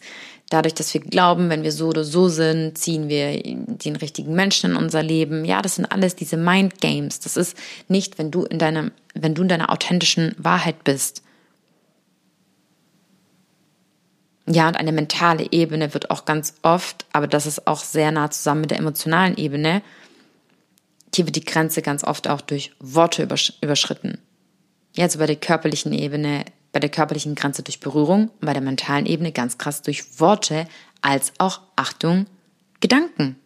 Dadurch, 0.50 0.76
dass 0.76 0.94
wir 0.94 1.02
glauben, 1.02 1.50
wenn 1.50 1.64
wir 1.64 1.72
so 1.72 1.88
oder 1.88 2.04
so 2.04 2.30
sind, 2.30 2.78
ziehen 2.78 3.10
wir 3.10 3.42
den 3.42 3.96
richtigen 3.96 4.36
Menschen 4.36 4.72
in 4.72 4.78
unser 4.78 5.02
Leben. 5.02 5.44
Ja, 5.44 5.62
das 5.62 5.76
sind 5.76 5.86
alles 5.86 6.16
diese 6.16 6.38
Mindgames. 6.38 7.20
Das 7.20 7.36
ist 7.36 7.58
nicht, 7.88 8.18
wenn 8.18 8.32
du 8.32 8.44
in 8.44 8.60
deinem, 8.60 8.92
wenn 9.16 9.34
du 9.34 9.42
in 9.42 9.48
deiner 9.48 9.72
authentischen 9.72 10.36
Wahrheit 10.38 10.84
bist. 10.84 11.24
Ja, 14.48 14.68
und 14.68 14.78
eine 14.78 14.92
mentale 14.92 15.48
Ebene 15.52 15.94
wird 15.96 16.12
auch 16.12 16.26
ganz 16.26 16.54
oft, 16.62 17.06
aber 17.12 17.26
das 17.26 17.48
ist 17.48 17.66
auch 17.66 17.84
sehr 17.84 18.12
nah 18.12 18.30
zusammen 18.30 18.62
mit 18.62 18.72
der 18.72 18.78
emotionalen 18.78 19.38
Ebene, 19.38 19.82
hier 21.16 21.26
wird 21.26 21.36
die 21.36 21.46
Grenze 21.46 21.82
ganz 21.82 22.04
oft 22.04 22.28
auch 22.28 22.42
durch 22.42 22.72
Worte 22.80 23.28
überschritten. 23.62 24.20
Jetzt 24.94 25.18
bei 25.18 25.26
der 25.26 25.38
körperlichen 25.38 25.94
Ebene, 25.94 26.46
bei 26.76 26.82
der 26.82 26.90
körperlichen 26.90 27.36
Grenze 27.36 27.64
durch 27.64 27.80
Berührung 27.80 28.28
und 28.28 28.42
bei 28.42 28.52
der 28.52 28.62
mentalen 28.62 29.06
Ebene 29.06 29.32
ganz 29.32 29.58
krass 29.58 29.82
durch 29.82 30.20
Worte, 30.20 30.68
als 31.00 31.32
auch, 31.38 31.62
Achtung, 31.78 32.26
Gedanken. 32.82 33.38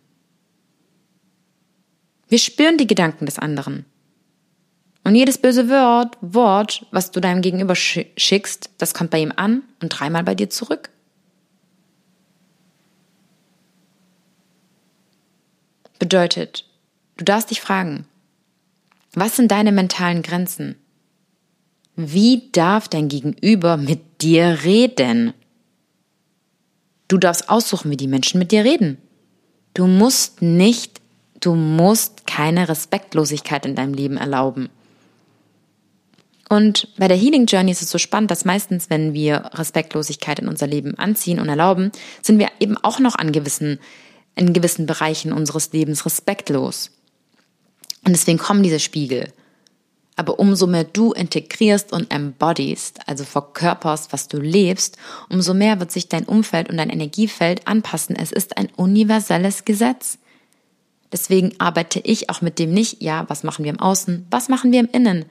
Wir 2.27 2.39
spüren 2.39 2.79
die 2.79 2.87
Gedanken 2.87 3.27
des 3.27 3.37
anderen. 3.37 3.85
Und 5.03 5.13
jedes 5.13 5.37
böse 5.37 5.69
Wort, 5.69 6.17
Wort, 6.21 6.87
was 6.89 7.11
du 7.11 7.19
deinem 7.19 7.43
Gegenüber 7.43 7.75
schickst, 7.75 8.71
das 8.79 8.95
kommt 8.95 9.11
bei 9.11 9.19
ihm 9.21 9.33
an 9.35 9.61
und 9.79 9.89
dreimal 9.89 10.23
bei 10.23 10.33
dir 10.33 10.49
zurück. 10.49 10.89
Bedeutet, 15.99 16.65
du 17.17 17.25
darfst 17.25 17.51
dich 17.51 17.61
fragen, 17.61 18.07
was 19.13 19.35
sind 19.35 19.51
deine 19.51 19.71
mentalen 19.71 20.23
Grenzen? 20.23 20.77
Wie 22.01 22.43
darf 22.53 22.87
dein 22.87 23.09
Gegenüber 23.09 23.75
mit 23.75 24.21
dir 24.21 24.59
reden? 24.63 25.33
Du 27.09 27.17
darfst 27.17 27.49
aussuchen, 27.49 27.91
wie 27.91 27.97
die 27.97 28.07
Menschen 28.07 28.39
mit 28.39 28.53
dir 28.53 28.63
reden. 28.63 28.97
Du 29.73 29.85
musst 29.85 30.41
nicht, 30.41 31.01
du 31.41 31.55
musst 31.55 32.25
keine 32.25 32.69
Respektlosigkeit 32.69 33.65
in 33.65 33.75
deinem 33.75 33.93
Leben 33.93 34.15
erlauben. 34.15 34.69
Und 36.47 36.87
bei 36.97 37.09
der 37.09 37.17
Healing 37.17 37.47
Journey 37.47 37.71
ist 37.71 37.81
es 37.81 37.89
so 37.89 37.97
spannend, 37.97 38.31
dass 38.31 38.45
meistens, 38.45 38.89
wenn 38.89 39.13
wir 39.13 39.51
Respektlosigkeit 39.55 40.39
in 40.39 40.47
unser 40.47 40.67
Leben 40.67 40.97
anziehen 40.97 41.41
und 41.41 41.49
erlauben, 41.49 41.91
sind 42.21 42.39
wir 42.39 42.47
eben 42.61 42.77
auch 42.77 42.99
noch 42.99 43.15
an 43.15 43.33
gewissen, 43.33 43.77
in 44.35 44.53
gewissen 44.53 44.85
Bereichen 44.85 45.33
unseres 45.33 45.73
Lebens 45.73 46.05
respektlos. 46.05 46.91
Und 48.05 48.13
deswegen 48.13 48.37
kommen 48.37 48.63
diese 48.63 48.79
Spiegel. 48.79 49.33
Aber 50.19 50.37
umso 50.37 50.67
mehr 50.67 50.83
du 50.83 51.13
integrierst 51.13 51.93
und 51.93 52.11
embodiest, 52.11 52.99
also 53.07 53.23
verkörperst, 53.23 54.11
was 54.11 54.27
du 54.27 54.37
lebst, 54.37 54.97
umso 55.29 55.53
mehr 55.53 55.79
wird 55.79 55.93
sich 55.93 56.09
dein 56.09 56.25
Umfeld 56.25 56.69
und 56.69 56.75
dein 56.75 56.89
Energiefeld 56.89 57.65
anpassen. 57.69 58.17
Es 58.17 58.33
ist 58.33 58.57
ein 58.57 58.67
universelles 58.75 59.63
Gesetz. 59.63 60.17
Deswegen 61.09 61.53
arbeite 61.57 62.01
ich 62.01 62.29
auch 62.29 62.41
mit 62.41 62.59
dem 62.59 62.73
nicht, 62.73 63.01
ja, 63.01 63.29
was 63.29 63.43
machen 63.43 63.63
wir 63.63 63.71
im 63.71 63.79
Außen, 63.79 64.27
was 64.29 64.49
machen 64.49 64.73
wir 64.73 64.81
im 64.81 64.89
Innen? 64.91 65.23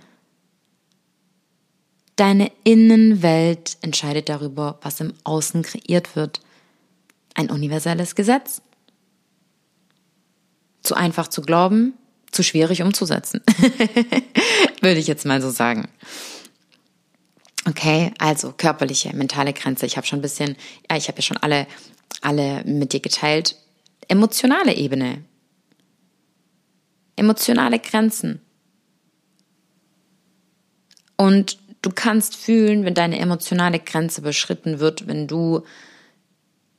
Deine 2.17 2.51
Innenwelt 2.65 3.77
entscheidet 3.83 4.31
darüber, 4.31 4.79
was 4.81 5.01
im 5.01 5.13
Außen 5.23 5.65
kreiert 5.65 6.17
wird. 6.17 6.41
Ein 7.35 7.51
universelles 7.51 8.15
Gesetz. 8.15 8.63
Zu 10.83 10.95
einfach 10.95 11.29
zu 11.29 11.43
glauben, 11.43 11.93
zu 12.31 12.43
schwierig 12.43 12.83
umzusetzen. 12.83 13.41
Würde 14.81 14.99
ich 14.99 15.07
jetzt 15.07 15.27
mal 15.27 15.41
so 15.41 15.51
sagen. 15.51 15.89
Okay, 17.69 18.13
also 18.19 18.53
körperliche, 18.57 19.15
mentale 19.15 19.53
Grenze. 19.53 19.87
Ich 19.87 19.97
habe 19.97 20.07
schon 20.07 20.21
ein 20.21 20.23
bisschen, 20.23 20.57
ja, 20.91 20.97
ich 20.97 21.09
habe 21.09 21.19
ja 21.19 21.23
schon 21.23 21.37
alle, 21.39 21.67
alle 22.23 22.65
mit 22.65 22.93
dir 22.93 23.01
geteilt. 23.01 23.57
Emotionale 24.09 24.75
Ebene. 24.75 25.25
Emotionale 27.17 27.79
Grenzen. 27.79 28.41
Und 31.17 31.59
du 31.83 31.91
kannst 31.91 32.37
fühlen, 32.37 32.85
wenn 32.85 32.95
deine 32.95 33.19
emotionale 33.19 33.81
Grenze 33.81 34.21
überschritten 34.21 34.79
wird, 34.79 35.07
wenn 35.07 35.27
du 35.27 35.65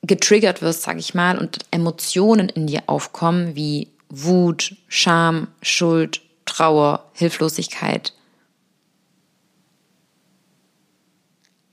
getriggert 0.01 0.61
wirst, 0.61 0.83
sag 0.83 0.97
ich 0.97 1.13
mal, 1.13 1.37
und 1.37 1.59
Emotionen 1.71 2.49
in 2.49 2.67
dir 2.67 2.83
aufkommen, 2.87 3.55
wie 3.55 3.89
Wut, 4.09 4.75
Scham, 4.87 5.47
Schuld, 5.61 6.21
Trauer, 6.45 7.05
Hilflosigkeit. 7.13 8.13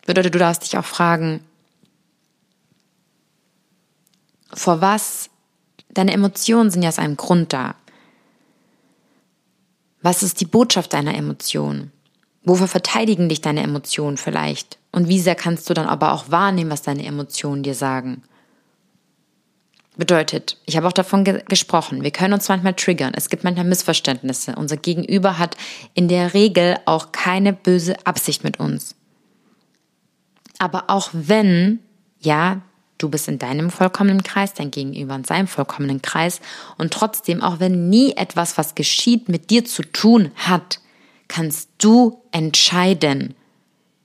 Bedeutet, 0.04 0.34
du 0.34 0.38
darfst 0.38 0.62
dich 0.62 0.78
auch 0.78 0.84
fragen, 0.84 1.40
vor 4.52 4.80
was 4.80 5.28
deine 5.88 6.12
Emotionen 6.12 6.70
sind 6.70 6.82
ja 6.82 6.90
aus 6.90 6.98
einem 6.98 7.16
Grund 7.16 7.52
da. 7.52 7.74
Was 10.02 10.22
ist 10.22 10.40
die 10.40 10.44
Botschaft 10.44 10.92
deiner 10.92 11.14
Emotionen? 11.14 11.90
Wofür 12.44 12.68
verteidigen 12.68 13.28
dich 13.28 13.40
deine 13.40 13.62
Emotionen 13.62 14.16
vielleicht? 14.18 14.78
Und 14.92 15.08
wie 15.08 15.18
sehr 15.18 15.34
kannst 15.34 15.68
du 15.68 15.74
dann 15.74 15.88
aber 15.88 16.12
auch 16.12 16.30
wahrnehmen, 16.30 16.70
was 16.70 16.82
deine 16.82 17.04
Emotionen 17.04 17.64
dir 17.64 17.74
sagen? 17.74 18.22
Bedeutet, 19.96 20.58
ich 20.66 20.76
habe 20.76 20.86
auch 20.86 20.92
davon 20.92 21.24
ge 21.24 21.42
gesprochen, 21.48 22.02
wir 22.02 22.10
können 22.10 22.34
uns 22.34 22.48
manchmal 22.48 22.74
triggern, 22.74 23.12
es 23.16 23.30
gibt 23.30 23.44
manchmal 23.44 23.64
Missverständnisse. 23.64 24.54
Unser 24.56 24.76
Gegenüber 24.76 25.38
hat 25.38 25.56
in 25.94 26.08
der 26.08 26.34
Regel 26.34 26.76
auch 26.84 27.12
keine 27.12 27.54
böse 27.54 27.96
Absicht 28.04 28.44
mit 28.44 28.60
uns. 28.60 28.94
Aber 30.58 30.84
auch 30.88 31.08
wenn, 31.12 31.78
ja, 32.20 32.60
du 32.98 33.08
bist 33.08 33.28
in 33.28 33.38
deinem 33.38 33.70
vollkommenen 33.70 34.22
Kreis, 34.22 34.52
dein 34.52 34.70
Gegenüber 34.70 35.14
in 35.14 35.24
seinem 35.24 35.46
vollkommenen 35.46 36.02
Kreis 36.02 36.40
und 36.76 36.92
trotzdem, 36.92 37.42
auch 37.42 37.58
wenn 37.60 37.88
nie 37.88 38.12
etwas, 38.12 38.58
was 38.58 38.74
geschieht, 38.74 39.30
mit 39.30 39.48
dir 39.48 39.64
zu 39.64 39.82
tun 39.82 40.30
hat, 40.34 40.80
kannst 41.28 41.70
du 41.78 42.22
entscheiden, 42.32 43.34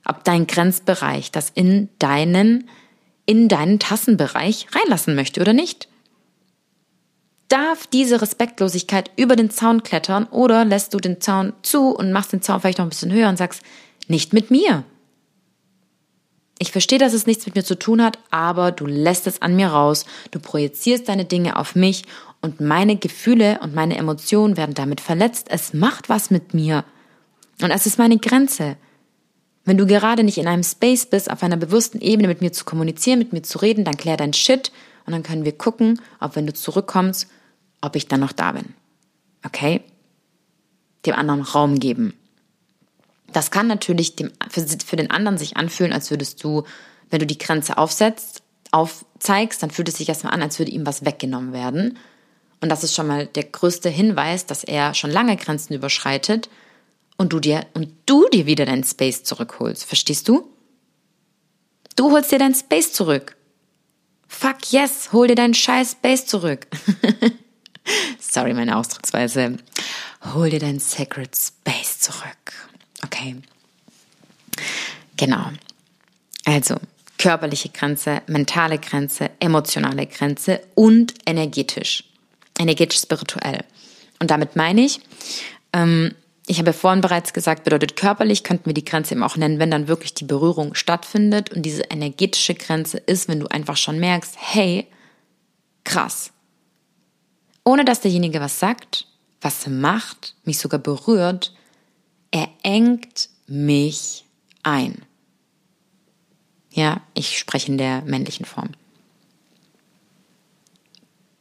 ob 0.04 0.24
dein 0.24 0.46
Grenzbereich 0.46 1.30
das 1.30 1.50
in 1.50 1.88
deinen, 1.98 2.68
in 3.26 3.48
deinen 3.48 3.78
Tassenbereich 3.78 4.66
reinlassen 4.72 5.14
möchte 5.14 5.40
oder 5.40 5.52
nicht. 5.52 5.88
Darf 7.48 7.86
diese 7.86 8.22
Respektlosigkeit 8.22 9.10
über 9.16 9.36
den 9.36 9.50
Zaun 9.50 9.82
klettern 9.82 10.24
oder 10.24 10.64
lässt 10.64 10.94
du 10.94 10.98
den 10.98 11.20
Zaun 11.20 11.52
zu 11.62 11.90
und 11.90 12.12
machst 12.12 12.32
den 12.32 12.42
Zaun 12.42 12.60
vielleicht 12.60 12.78
noch 12.78 12.86
ein 12.86 12.90
bisschen 12.90 13.12
höher 13.12 13.28
und 13.28 13.36
sagst, 13.36 13.62
nicht 14.08 14.32
mit 14.32 14.50
mir. 14.50 14.84
Ich 16.58 16.72
verstehe, 16.72 16.98
dass 16.98 17.12
es 17.12 17.26
nichts 17.26 17.44
mit 17.44 17.56
mir 17.56 17.64
zu 17.64 17.78
tun 17.78 18.02
hat, 18.02 18.18
aber 18.30 18.70
du 18.70 18.86
lässt 18.86 19.26
es 19.26 19.42
an 19.42 19.56
mir 19.56 19.68
raus, 19.68 20.06
du 20.30 20.38
projizierst 20.38 21.08
deine 21.08 21.24
Dinge 21.24 21.56
auf 21.56 21.74
mich 21.74 22.04
und 22.40 22.60
meine 22.60 22.96
Gefühle 22.96 23.58
und 23.62 23.74
meine 23.74 23.96
Emotionen 23.96 24.56
werden 24.56 24.74
damit 24.74 25.00
verletzt. 25.00 25.48
Es 25.50 25.74
macht 25.74 26.08
was 26.08 26.30
mit 26.30 26.54
mir. 26.54 26.84
Und 27.60 27.70
es 27.70 27.86
ist 27.86 27.98
meine 27.98 28.18
Grenze. 28.18 28.76
Wenn 29.64 29.78
du 29.78 29.86
gerade 29.86 30.24
nicht 30.24 30.38
in 30.38 30.48
einem 30.48 30.64
Space 30.64 31.06
bist, 31.06 31.30
auf 31.30 31.42
einer 31.42 31.56
bewussten 31.56 32.00
Ebene 32.00 32.28
mit 32.28 32.40
mir 32.40 32.52
zu 32.52 32.64
kommunizieren, 32.64 33.18
mit 33.18 33.32
mir 33.32 33.42
zu 33.42 33.58
reden, 33.58 33.84
dann 33.84 33.96
klär 33.96 34.16
dein 34.16 34.32
Shit 34.32 34.72
und 35.06 35.12
dann 35.12 35.22
können 35.22 35.44
wir 35.44 35.56
gucken, 35.56 36.00
ob 36.20 36.36
wenn 36.36 36.46
du 36.46 36.52
zurückkommst, 36.52 37.28
ob 37.80 37.96
ich 37.96 38.08
dann 38.08 38.20
noch 38.20 38.32
da 38.32 38.52
bin. 38.52 38.74
Okay? 39.44 39.82
Dem 41.06 41.14
anderen 41.14 41.42
Raum 41.42 41.78
geben. 41.78 42.14
Das 43.32 43.50
kann 43.50 43.66
natürlich 43.66 44.16
dem, 44.16 44.30
für, 44.50 44.66
für 44.66 44.96
den 44.96 45.10
anderen 45.10 45.38
sich 45.38 45.56
anfühlen, 45.56 45.92
als 45.92 46.10
würdest 46.10 46.42
du, 46.42 46.64
wenn 47.10 47.20
du 47.20 47.26
die 47.26 47.38
Grenze 47.38 47.78
aufsetzt, 47.78 48.42
aufzeigst, 48.72 49.62
dann 49.62 49.70
fühlt 49.70 49.88
es 49.88 49.96
sich 49.96 50.08
erstmal 50.08 50.32
an, 50.32 50.42
als 50.42 50.58
würde 50.58 50.72
ihm 50.72 50.86
was 50.86 51.04
weggenommen 51.04 51.52
werden. 51.52 51.98
Und 52.60 52.68
das 52.68 52.84
ist 52.84 52.94
schon 52.94 53.06
mal 53.06 53.26
der 53.26 53.44
größte 53.44 53.88
Hinweis, 53.88 54.46
dass 54.46 54.64
er 54.64 54.94
schon 54.94 55.10
lange 55.10 55.36
Grenzen 55.36 55.74
überschreitet 55.74 56.48
und 57.22 57.32
du 57.32 57.40
dir 57.40 57.66
und 57.74 57.88
du 58.06 58.28
dir 58.28 58.46
wieder 58.46 58.66
deinen 58.66 58.84
Space 58.84 59.22
zurückholst. 59.22 59.84
Verstehst 59.84 60.28
du? 60.28 60.48
Du 61.96 62.10
holst 62.10 62.32
dir 62.32 62.38
deinen 62.38 62.54
Space 62.54 62.92
zurück. 62.92 63.36
Fuck 64.28 64.72
yes, 64.72 65.12
hol 65.12 65.28
dir 65.28 65.34
deinen 65.34 65.54
scheiß 65.54 65.92
Space 65.92 66.26
zurück. 66.26 66.66
Sorry, 68.18 68.54
meine 68.54 68.76
Ausdrucksweise. 68.76 69.56
Hol 70.34 70.50
dir 70.50 70.58
deinen 70.58 70.80
Sacred 70.80 71.36
Space 71.36 72.00
zurück. 72.00 72.52
Okay. 73.04 73.36
Genau. 75.16 75.50
Also, 76.44 76.76
körperliche 77.18 77.68
Grenze, 77.68 78.22
mentale 78.26 78.78
Grenze, 78.78 79.30
emotionale 79.38 80.06
Grenze 80.06 80.60
und 80.74 81.14
energetisch. 81.26 82.04
Energetisch 82.58 83.00
spirituell. 83.00 83.64
Und 84.18 84.30
damit 84.30 84.56
meine 84.56 84.80
ich, 84.80 85.00
ähm, 85.72 86.14
ich 86.46 86.58
habe 86.58 86.72
vorhin 86.72 87.00
bereits 87.00 87.32
gesagt, 87.32 87.64
bedeutet 87.64 87.94
körperlich, 87.96 88.42
könnten 88.42 88.66
wir 88.66 88.74
die 88.74 88.84
Grenze 88.84 89.14
eben 89.14 89.22
auch 89.22 89.36
nennen, 89.36 89.58
wenn 89.58 89.70
dann 89.70 89.88
wirklich 89.88 90.14
die 90.14 90.24
Berührung 90.24 90.74
stattfindet. 90.74 91.52
Und 91.52 91.62
diese 91.62 91.82
energetische 91.82 92.54
Grenze 92.54 92.98
ist, 92.98 93.28
wenn 93.28 93.40
du 93.40 93.46
einfach 93.46 93.76
schon 93.76 94.00
merkst, 94.00 94.34
hey, 94.38 94.86
krass. 95.84 96.32
Ohne 97.64 97.84
dass 97.84 98.00
derjenige 98.00 98.40
was 98.40 98.58
sagt, 98.58 99.06
was 99.40 99.66
macht, 99.68 100.34
mich 100.44 100.58
sogar 100.58 100.80
berührt, 100.80 101.54
er 102.32 102.48
engt 102.62 103.28
mich 103.46 104.24
ein. 104.64 105.02
Ja, 106.72 107.02
ich 107.14 107.38
spreche 107.38 107.70
in 107.70 107.78
der 107.78 108.02
männlichen 108.02 108.46
Form. 108.46 108.70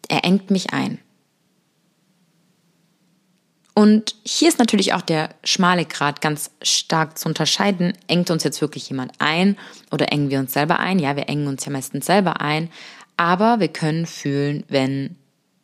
Er 0.09 0.25
engt 0.25 0.51
mich 0.51 0.73
ein. 0.73 0.99
Und 3.73 4.15
hier 4.25 4.49
ist 4.49 4.59
natürlich 4.59 4.93
auch 4.93 5.01
der 5.01 5.33
schmale 5.43 5.85
Grad 5.85 6.21
ganz 6.21 6.51
stark 6.61 7.17
zu 7.17 7.29
unterscheiden. 7.29 7.93
Engt 8.07 8.29
uns 8.29 8.43
jetzt 8.43 8.61
wirklich 8.61 8.89
jemand 8.89 9.13
ein 9.19 9.57
oder 9.91 10.11
engen 10.11 10.29
wir 10.29 10.39
uns 10.39 10.53
selber 10.53 10.79
ein? 10.79 10.99
Ja, 10.99 11.15
wir 11.15 11.29
engen 11.29 11.47
uns 11.47 11.63
ja 11.65 11.71
meistens 11.71 12.05
selber 12.05 12.41
ein. 12.41 12.69
Aber 13.15 13.59
wir 13.59 13.69
können 13.69 14.05
fühlen, 14.05 14.65
wenn 14.67 15.15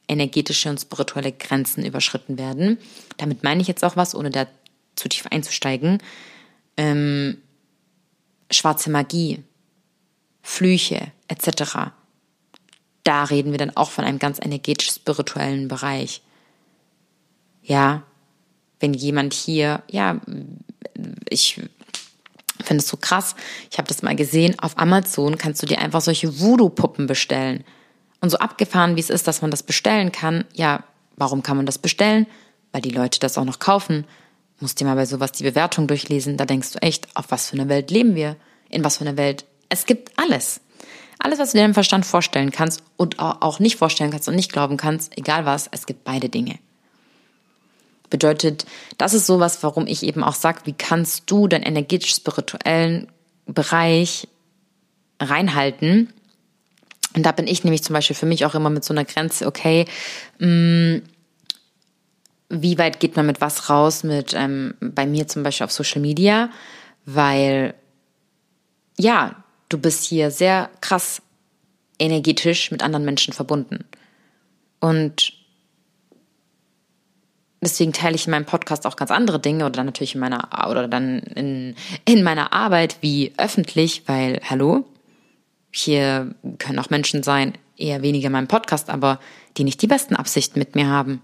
energetische 0.08 0.70
und 0.70 0.80
spirituelle 0.80 1.34
Grenzen 1.34 1.86
überschritten 1.86 2.38
werden. 2.38 2.78
Damit 3.18 3.44
meine 3.44 3.62
ich 3.62 3.68
jetzt 3.68 3.84
auch 3.84 3.98
was, 3.98 4.16
ohne 4.16 4.30
da 4.30 4.48
zu 4.96 5.10
tief 5.10 5.28
einzusteigen. 5.28 5.98
Ähm, 6.78 7.38
schwarze 8.50 8.90
Magie, 8.90 9.44
Flüche 10.42 11.12
etc. 11.28 11.92
Da 13.04 13.24
reden 13.26 13.52
wir 13.52 13.58
dann 13.58 13.76
auch 13.76 13.92
von 13.92 14.06
einem 14.06 14.20
ganz 14.20 14.40
energetisch-spirituellen 14.42 15.68
Bereich 15.68 16.22
ja, 17.68 18.04
wenn 18.80 18.94
jemand 18.94 19.34
hier, 19.34 19.84
ja, 19.92 20.20
ich 21.30 21.62
finde 22.64 22.82
es 22.82 22.88
so 22.88 22.98
krass, 22.98 23.36
ich 23.70 23.78
habe 23.78 23.88
das 23.88 24.02
mal 24.02 24.16
gesehen, 24.16 24.58
auf 24.60 24.78
Amazon 24.78 25.38
kannst 25.38 25.62
du 25.62 25.68
dir 25.68 25.80
einfach 25.80 26.02
solche 26.02 26.40
Voodoo-Puppen 26.40 27.08
bestellen. 27.08 27.64
Und 28.20 28.30
so 28.30 28.38
abgefahren, 28.38 28.96
wie 28.96 29.02
es 29.02 29.12
ist, 29.12 29.28
dass 29.28 29.42
man 29.42 29.52
das 29.52 29.62
bestellen 29.64 30.12
kann, 30.12 30.46
ja, 30.54 30.84
warum 31.18 31.44
kann 31.44 31.58
man 31.58 31.68
das 31.68 31.78
bestellen? 31.78 32.26
Weil 32.72 32.82
die 32.82 32.90
Leute 32.90 33.20
das 33.20 33.38
auch 33.38 33.46
noch 33.46 33.60
kaufen. 33.60 34.06
Musst 34.60 34.80
dir 34.80 34.86
mal 34.86 34.96
bei 34.96 35.06
sowas 35.06 35.34
die 35.34 35.44
Bewertung 35.44 35.88
durchlesen, 35.88 36.38
da 36.38 36.46
denkst 36.46 36.72
du 36.72 36.82
echt, 36.82 37.08
auf 37.16 37.26
was 37.30 37.50
für 37.50 37.58
eine 37.58 37.70
Welt 37.70 37.92
leben 37.92 38.16
wir? 38.16 38.38
In 38.70 38.84
was 38.84 38.98
für 38.98 39.06
eine 39.06 39.18
Welt? 39.18 39.46
Es 39.70 39.86
gibt 39.86 40.18
alles. 40.18 40.62
Alles, 41.20 41.38
was 41.38 41.52
du 41.52 41.58
dir 41.58 41.66
im 41.66 41.74
Verstand 41.74 42.06
vorstellen 42.06 42.52
kannst 42.52 42.82
und 42.96 43.20
auch 43.20 43.60
nicht 43.60 43.76
vorstellen 43.76 44.12
kannst 44.12 44.28
und 44.28 44.36
nicht 44.36 44.52
glauben 44.52 44.78
kannst, 44.78 45.18
egal 45.18 45.46
was, 45.46 45.68
es 45.72 45.86
gibt 45.86 46.04
beide 46.04 46.30
Dinge. 46.30 46.60
Bedeutet, 48.10 48.66
das 48.98 49.14
ist 49.14 49.26
sowas, 49.28 49.64
warum 49.64 49.88
ich 49.88 50.04
eben 50.04 50.24
auch 50.24 50.36
sage, 50.36 50.62
wie 50.66 50.74
kannst 50.74 51.30
du 51.30 51.48
deinen 51.48 51.64
energetisch-spirituellen 51.64 53.08
Bereich 53.46 54.28
reinhalten? 55.20 56.14
Und 57.16 57.26
da 57.26 57.32
bin 57.32 57.48
ich 57.48 57.64
nämlich 57.64 57.84
zum 57.84 57.94
Beispiel 57.94 58.16
für 58.16 58.26
mich 58.26 58.46
auch 58.46 58.56
immer 58.56 58.70
mit 58.70 58.84
so 58.84 58.94
einer 58.94 59.06
Grenze, 59.06 59.48
okay, 59.48 59.86
mh, 60.40 60.48
mm, 60.48 61.02
wie 62.50 62.78
weit 62.78 63.00
geht 63.00 63.16
man 63.18 63.26
mit 63.26 63.42
was 63.42 63.70
raus, 63.70 64.04
mit 64.04 64.34
ähm, 64.34 64.74
bei 64.80 65.06
mir 65.06 65.28
zum 65.28 65.44
Beispiel 65.44 65.66
auf 65.66 65.72
Social 65.72 66.00
Media, 66.00 66.50
weil 67.06 67.74
ja, 68.98 69.44
du 69.70 69.78
bist 69.78 70.06
hier 70.06 70.32
sehr 70.32 70.70
krass 70.82 71.22
energetisch 72.00 72.72
mit 72.72 72.84
anderen 72.84 73.06
Menschen 73.06 73.34
verbunden. 73.34 73.86
Und 74.80 75.34
deswegen 77.62 77.94
teile 77.94 78.16
ich 78.16 78.28
in 78.28 78.32
meinem 78.32 78.46
Podcast 78.46 78.86
auch 78.86 78.96
ganz 78.96 79.12
andere 79.12 79.40
Dinge 79.40 79.66
oder 79.66 79.74
dann 79.74 79.86
natürlich 79.88 80.16
in 80.16 80.22
meiner 80.22 80.50
oder 80.70 80.88
dann 80.88 81.20
in, 81.20 81.76
in 82.06 82.24
meiner 82.24 82.54
Arbeit 82.54 82.98
wie 83.02 83.34
öffentlich, 83.38 84.04
weil 84.08 84.40
hallo, 84.48 84.86
hier 85.72 86.36
können 86.60 86.80
auch 86.80 86.90
Menschen 86.90 87.24
sein, 87.24 87.54
eher 87.78 88.02
weniger 88.02 88.28
in 88.28 88.34
meinem 88.34 88.48
Podcast, 88.48 88.90
aber 88.90 89.20
die 89.58 89.64
nicht 89.64 89.82
die 89.82 89.88
besten 89.88 90.16
Absichten 90.16 90.60
mit 90.60 90.76
mir 90.76 90.88
haben. 90.88 91.22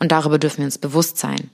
Und 0.00 0.12
darüber 0.12 0.38
dürfen 0.38 0.58
wir 0.58 0.64
uns 0.64 0.78
bewusst 0.78 1.18
sein. 1.18 1.50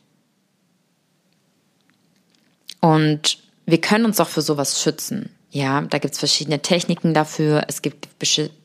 Und 2.80 3.38
wir 3.66 3.80
können 3.80 4.04
uns 4.04 4.20
auch 4.20 4.28
für 4.28 4.42
sowas 4.42 4.80
schützen. 4.82 5.30
Ja, 5.50 5.82
da 5.82 5.98
gibt 5.98 6.14
es 6.14 6.20
verschiedene 6.20 6.60
Techniken 6.62 7.14
dafür. 7.14 7.64
Es 7.68 7.82
gibt 7.82 8.08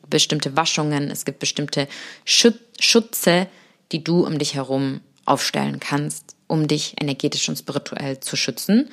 bestimmte 0.08 0.56
Waschungen, 0.56 1.10
es 1.10 1.24
gibt 1.24 1.38
bestimmte 1.40 1.88
Schutze, 2.24 3.48
die 3.92 4.04
du 4.04 4.26
um 4.26 4.38
dich 4.38 4.54
herum 4.54 5.00
aufstellen 5.24 5.80
kannst, 5.80 6.36
um 6.46 6.68
dich 6.68 6.94
energetisch 7.00 7.48
und 7.48 7.56
spirituell 7.56 8.20
zu 8.20 8.36
schützen. 8.36 8.90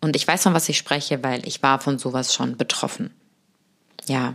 Und 0.00 0.16
ich 0.16 0.26
weiß, 0.26 0.44
von 0.44 0.54
was 0.54 0.68
ich 0.68 0.78
spreche, 0.78 1.22
weil 1.22 1.46
ich 1.46 1.62
war 1.62 1.80
von 1.80 1.98
sowas 1.98 2.34
schon 2.34 2.56
betroffen. 2.56 3.10
Ja, 4.06 4.34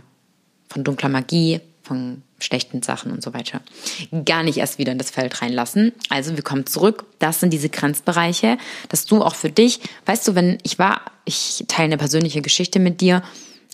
von 0.68 0.84
dunkler 0.84 1.08
Magie, 1.08 1.60
von 1.82 2.22
schlechten 2.38 2.82
Sachen 2.82 3.12
und 3.12 3.22
so 3.22 3.34
weiter. 3.34 3.60
Gar 4.24 4.42
nicht 4.42 4.58
erst 4.58 4.78
wieder 4.78 4.92
in 4.92 4.98
das 4.98 5.10
Feld 5.10 5.42
reinlassen. 5.42 5.92
Also 6.08 6.36
wir 6.36 6.42
kommen 6.42 6.66
zurück. 6.66 7.04
Das 7.18 7.40
sind 7.40 7.52
diese 7.52 7.68
Grenzbereiche, 7.68 8.58
dass 8.88 9.06
du 9.06 9.22
auch 9.22 9.34
für 9.34 9.50
dich, 9.50 9.80
weißt 10.06 10.26
du, 10.26 10.34
wenn 10.34 10.58
ich 10.62 10.78
war, 10.78 11.02
ich 11.24 11.64
teile 11.68 11.86
eine 11.86 11.98
persönliche 11.98 12.42
Geschichte 12.42 12.78
mit 12.78 13.00
dir, 13.00 13.22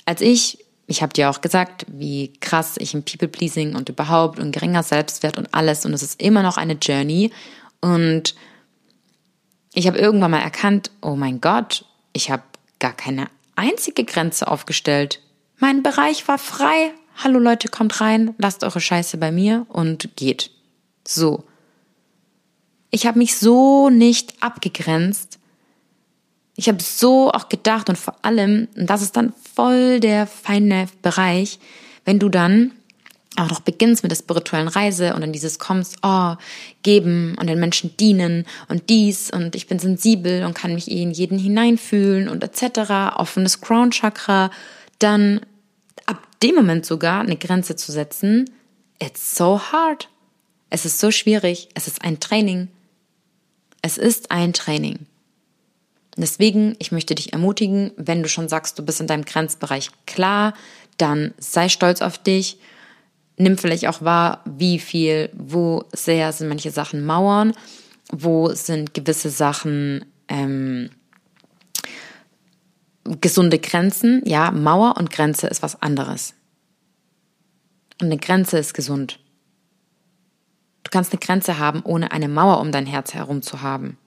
als 0.05 0.21
ich 0.21 0.59
ich 0.89 1.03
habe 1.03 1.13
dir 1.13 1.29
auch 1.29 1.43
gesagt, 1.43 1.85
wie 1.87 2.33
krass 2.41 2.77
ich 2.79 2.95
im 2.95 3.05
People-Pleasing 3.05 3.77
und 3.77 3.91
überhaupt 3.91 4.41
und 4.41 4.53
geringer 4.53 4.83
Selbstwert 4.83 5.37
und 5.37 5.53
alles 5.53 5.85
und 5.85 5.93
es 5.93 6.03
ist 6.03 6.21
immer 6.21 6.43
noch 6.43 6.57
eine 6.57 6.73
Journey 6.73 7.31
und 7.81 8.35
ich 9.75 9.87
habe 9.87 9.99
irgendwann 9.99 10.31
mal 10.31 10.41
erkannt, 10.41 10.91
oh 11.03 11.15
mein 11.15 11.43
Gott, 11.43 11.85
ich 12.15 12.31
habe 12.31 12.43
gar 12.79 12.95
keine 12.95 13.29
einzige 13.55 14.05
Grenze 14.05 14.49
aufgestellt. 14.49 15.21
Mein 15.59 15.83
Bereich 15.83 16.27
war 16.27 16.39
frei. 16.39 16.93
Hallo 17.23 17.39
Leute, 17.39 17.69
kommt 17.69 18.01
rein, 18.01 18.35
lasst 18.39 18.65
eure 18.65 18.81
Scheiße 18.81 19.19
bei 19.19 19.31
mir 19.31 19.67
und 19.69 20.17
geht. 20.17 20.51
So. 21.07 21.45
Ich 22.91 23.07
habe 23.07 23.19
mich 23.19 23.37
so 23.37 23.91
nicht 23.91 24.43
abgegrenzt 24.43 25.38
ich 26.59 26.69
habe 26.69 26.83
so 26.83 27.31
auch 27.31 27.49
gedacht 27.49 27.89
und 27.89 27.97
vor 27.97 28.17
allem, 28.23 28.67
und 28.77 28.91
das 28.91 29.01
ist 29.01 29.17
dann 29.17 29.33
voll 29.55 30.01
der 30.01 30.27
feine 30.27 30.89
Bereich, 31.03 31.61
wenn 32.05 32.19
du 32.19 32.29
dann 32.29 32.73
auch 33.37 33.49
noch 33.49 33.61
beginnst 33.61 34.03
mit 34.03 34.11
der 34.11 34.17
spirituellen 34.17 34.67
Reise 34.67 35.15
und 35.15 35.21
dann 35.21 35.33
dieses 35.33 35.61
kommst, 35.61 35.99
oh, 36.03 36.35
geben 36.83 37.37
und 37.39 37.47
den 37.47 37.61
Menschen 37.61 37.97
dienen 37.97 38.45
und 38.67 38.91
dies 38.91 39.31
und 39.31 39.55
ich 39.55 39.69
bin 39.69 39.79
sensibel 39.79 40.45
und 40.45 40.55
kann 40.55 40.75
mich 40.75 40.91
eh 40.91 41.01
in 41.01 41.13
jeden 41.13 41.39
hineinfühlen 41.39 42.29
und 42.29 42.43
etc., 42.43 43.15
offenes 43.17 43.61
Crown 43.61 43.93
Chakra, 43.93 44.51
dann 44.99 45.41
ab 46.07 46.19
dem 46.43 46.57
Moment 46.57 46.85
sogar 46.85 47.21
eine 47.21 47.37
Grenze 47.37 47.77
zu 47.77 47.93
setzen, 47.93 48.51
it's 48.99 49.37
so 49.37 49.61
hard. 49.61 50.09
Es 50.71 50.85
ist 50.85 50.99
so 50.99 51.13
schwierig. 51.13 51.69
Es 51.75 51.87
ist 51.87 52.03
ein 52.03 52.19
Training. 52.19 52.67
Es 53.81 53.97
ist 53.97 54.33
ein 54.33 54.53
Training. 54.53 55.07
Deswegen, 56.21 56.75
ich 56.81 56.91
möchte 56.91 57.15
dich 57.15 57.33
ermutigen, 57.33 57.93
wenn 57.97 58.23
du 58.23 58.29
schon 58.29 58.49
sagst, 58.49 58.77
du 58.79 58.85
bist 58.85 59.01
in 59.01 59.07
deinem 59.07 59.25
Grenzbereich 59.25 59.91
klar, 60.05 60.53
dann 60.97 61.33
sei 61.39 61.69
stolz 61.69 62.03
auf 62.03 62.19
dich. 62.19 62.59
Nimm 63.37 63.57
vielleicht 63.57 63.87
auch 63.87 64.03
wahr, 64.03 64.43
wie 64.45 64.81
viel, 64.81 65.31
wo 65.33 65.85
sehr 65.93 66.33
sind 66.33 66.49
manche 66.49 66.73
Sachen 66.73 67.07
Mauern, 67.07 67.53
wo 68.11 68.53
sind 68.53 68.95
gewisse 68.95 69.31
Sachen 69.31 70.05
ähm, 70.27 70.91
gesunde 73.05 73.61
Grenzen. 73.61 74.21
Ja, 74.25 74.51
Mauer 74.51 74.97
und 74.97 75.13
Grenze 75.13 75.47
ist 75.47 75.63
was 75.63 75.81
anderes. 75.81 76.35
Und 78.01 78.07
eine 78.07 78.19
Grenze 78.19 78.59
ist 78.59 78.75
gesund. 78.75 79.21
Du 80.83 80.91
kannst 80.91 81.13
eine 81.13 81.21
Grenze 81.21 81.59
haben, 81.59 81.83
ohne 81.85 82.11
eine 82.11 82.29
Mauer 82.29 82.61
um 82.61 82.73
dein 82.73 82.87
Herz 82.87 83.15
herum 83.15 83.41
zu 83.41 83.63
haben. 83.63 83.99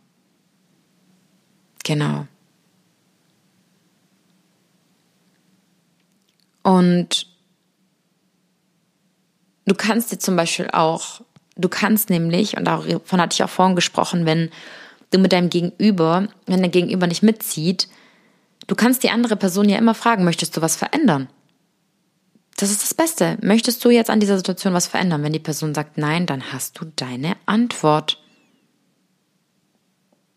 Genau. 1.83 2.27
Und 6.63 7.27
du 9.65 9.73
kannst 9.75 10.11
dir 10.11 10.19
zum 10.19 10.35
Beispiel 10.35 10.69
auch, 10.71 11.21
du 11.55 11.69
kannst 11.69 12.09
nämlich, 12.09 12.57
und 12.57 12.65
davon 12.65 13.21
hatte 13.21 13.33
ich 13.33 13.43
auch 13.43 13.49
vorhin 13.49 13.75
gesprochen, 13.75 14.25
wenn 14.25 14.51
du 15.09 15.17
mit 15.17 15.33
deinem 15.33 15.49
Gegenüber, 15.49 16.27
wenn 16.45 16.61
der 16.61 16.69
Gegenüber 16.69 17.07
nicht 17.07 17.23
mitzieht, 17.23 17.87
du 18.67 18.75
kannst 18.75 19.03
die 19.03 19.09
andere 19.09 19.35
Person 19.35 19.69
ja 19.69 19.77
immer 19.77 19.95
fragen, 19.95 20.23
möchtest 20.23 20.55
du 20.55 20.61
was 20.61 20.75
verändern? 20.75 21.27
Das 22.57 22.69
ist 22.69 22.83
das 22.83 22.93
Beste. 22.93 23.39
Möchtest 23.41 23.83
du 23.83 23.89
jetzt 23.89 24.11
an 24.11 24.19
dieser 24.19 24.37
Situation 24.37 24.73
was 24.73 24.85
verändern? 24.85 25.23
Wenn 25.23 25.33
die 25.33 25.39
Person 25.39 25.73
sagt 25.73 25.97
nein, 25.97 26.27
dann 26.27 26.53
hast 26.53 26.79
du 26.79 26.85
deine 26.95 27.35
Antwort. 27.47 28.21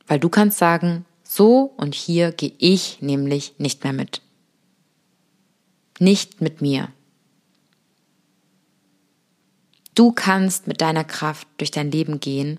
Weil 0.07 0.21
du 0.21 0.31
kannst 0.31 0.57
sagen, 0.57 1.05
so 1.35 1.73
und 1.77 1.95
hier 1.95 2.33
gehe 2.33 2.53
ich 2.59 3.01
nämlich 3.01 3.55
nicht 3.59 3.83
mehr 3.85 3.93
mit. 3.93 4.23
Nicht 5.99 6.41
mit 6.41 6.61
mir. 6.61 6.89
Du 9.95 10.13
kannst 10.13 10.67
mit 10.67 10.81
deiner 10.81 11.05
Kraft 11.05 11.47
durch 11.59 11.71
dein 11.71 11.91
Leben 11.91 12.21
gehen, 12.21 12.59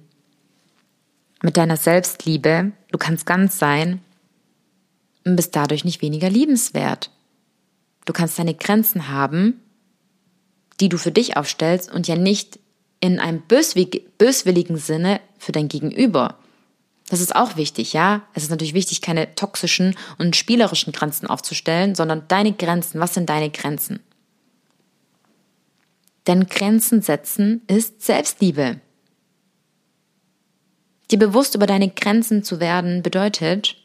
mit 1.43 1.57
deiner 1.57 1.77
Selbstliebe, 1.77 2.71
du 2.91 2.97
kannst 2.97 3.25
ganz 3.25 3.59
sein 3.59 4.01
und 5.25 5.35
bist 5.35 5.55
dadurch 5.55 5.83
nicht 5.83 6.01
weniger 6.01 6.29
liebenswert. 6.29 7.11
Du 8.05 8.13
kannst 8.13 8.39
deine 8.39 8.53
Grenzen 8.53 9.09
haben, 9.09 9.61
die 10.79 10.89
du 10.89 10.97
für 10.97 11.11
dich 11.11 11.37
aufstellst 11.37 11.91
und 11.91 12.07
ja 12.07 12.15
nicht 12.15 12.59
in 12.99 13.19
einem 13.19 13.41
böswilligen 13.41 14.77
Sinne 14.77 15.19
für 15.37 15.51
dein 15.51 15.67
Gegenüber. 15.67 16.39
Das 17.07 17.21
ist 17.21 17.35
auch 17.35 17.55
wichtig, 17.55 17.93
ja. 17.93 18.23
Es 18.33 18.43
ist 18.43 18.49
natürlich 18.49 18.73
wichtig, 18.73 19.01
keine 19.01 19.35
toxischen 19.35 19.95
und 20.17 20.35
spielerischen 20.35 20.91
Grenzen 20.91 21.27
aufzustellen, 21.27 21.93
sondern 21.93 22.27
deine 22.27 22.53
Grenzen. 22.53 22.99
Was 22.99 23.13
sind 23.13 23.29
deine 23.29 23.51
Grenzen? 23.51 23.99
Denn 26.27 26.47
Grenzen 26.47 27.01
setzen 27.01 27.61
ist 27.67 28.01
Selbstliebe. 28.01 28.81
Dir 31.11 31.19
bewusst 31.19 31.53
über 31.53 31.67
deine 31.67 31.89
Grenzen 31.89 32.43
zu 32.43 32.59
werden 32.59 33.03
bedeutet, 33.03 33.77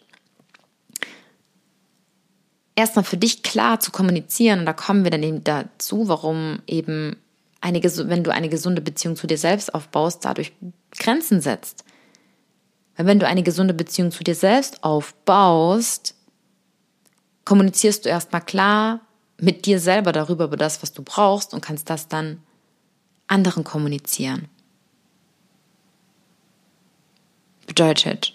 erstmal 2.74 3.04
für 3.04 3.18
dich 3.18 3.42
klar 3.42 3.80
zu 3.80 3.90
kommunizieren, 3.90 4.60
und 4.60 4.66
da 4.66 4.72
kommen 4.72 5.04
wir 5.04 5.10
dann 5.10 5.22
eben 5.22 5.44
dazu, 5.44 6.08
warum 6.08 6.60
eben 6.66 7.16
eine, 7.60 7.82
wenn 7.82 8.24
du 8.24 8.32
eine 8.32 8.48
gesunde 8.48 8.80
Beziehung 8.80 9.16
zu 9.16 9.26
dir 9.26 9.36
selbst 9.36 9.74
aufbaust, 9.74 10.24
dadurch 10.24 10.52
Grenzen 10.98 11.42
setzt. 11.42 11.84
Weil 13.00 13.06
wenn 13.06 13.18
du 13.18 13.26
eine 13.26 13.42
gesunde 13.42 13.72
Beziehung 13.72 14.10
zu 14.10 14.22
dir 14.24 14.34
selbst 14.34 14.84
aufbaust, 14.84 16.14
kommunizierst 17.46 18.04
du 18.04 18.10
erstmal 18.10 18.42
klar, 18.42 19.00
mit 19.38 19.64
dir 19.64 19.80
selber 19.80 20.12
darüber, 20.12 20.44
über 20.44 20.58
das, 20.58 20.82
was 20.82 20.92
du 20.92 21.02
brauchst 21.02 21.54
und 21.54 21.62
kannst 21.62 21.88
das 21.88 22.08
dann 22.08 22.42
anderen 23.26 23.64
kommunizieren. 23.64 24.50
Bedeutet, 27.66 28.34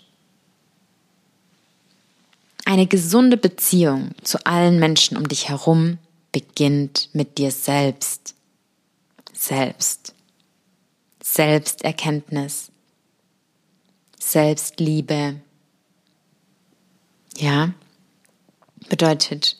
eine 2.66 2.88
gesunde 2.88 3.38
Beziehung 3.38 4.16
zu 4.24 4.48
allen 4.48 4.80
Menschen 4.80 5.16
um 5.16 5.28
dich 5.28 5.48
herum 5.48 6.00
beginnt 6.32 7.10
mit 7.14 7.38
dir 7.38 7.52
selbst. 7.52 8.34
Selbst. 9.32 10.16
Selbsterkenntnis. 11.22 12.72
Selbstliebe. 14.26 15.40
Ja, 17.38 17.74
bedeutet, 18.90 19.56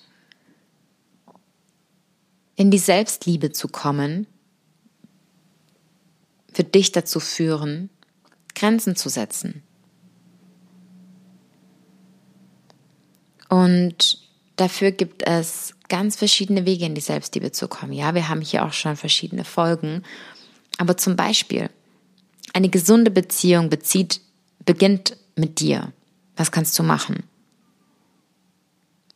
in 2.56 2.72
die 2.72 2.80
Selbstliebe 2.80 3.52
zu 3.52 3.68
kommen, 3.68 4.26
für 6.52 6.64
dich 6.64 6.92
dazu 6.92 7.20
führen, 7.20 7.92
Grenzen 8.56 8.96
zu 8.96 9.08
setzen. 9.08 9.62
Und 13.50 14.18
dafür 14.56 14.92
gibt 14.92 15.28
es 15.28 15.76
ganz 15.90 16.16
verschiedene 16.16 16.66
Wege, 16.66 16.86
in 16.86 16.96
die 16.96 17.02
Selbstliebe 17.02 17.52
zu 17.52 17.68
kommen. 17.68 17.94
Ja, 17.94 18.16
wir 18.16 18.30
haben 18.30 18.42
hier 18.42 18.66
auch 18.66 18.74
schon 18.74 18.96
verschiedene 18.96 19.46
Folgen. 19.46 20.02
Aber 20.80 20.98
zum 20.98 21.16
Beispiel, 21.16 21.70
eine 22.54 22.70
gesunde 22.70 23.12
Beziehung 23.12 23.70
bezieht, 23.70 24.22
beginnt 24.66 25.18
mit 25.36 25.60
dir. 25.60 25.94
Was 26.36 26.52
kannst 26.52 26.78
du 26.78 26.84
machen? 26.84 27.24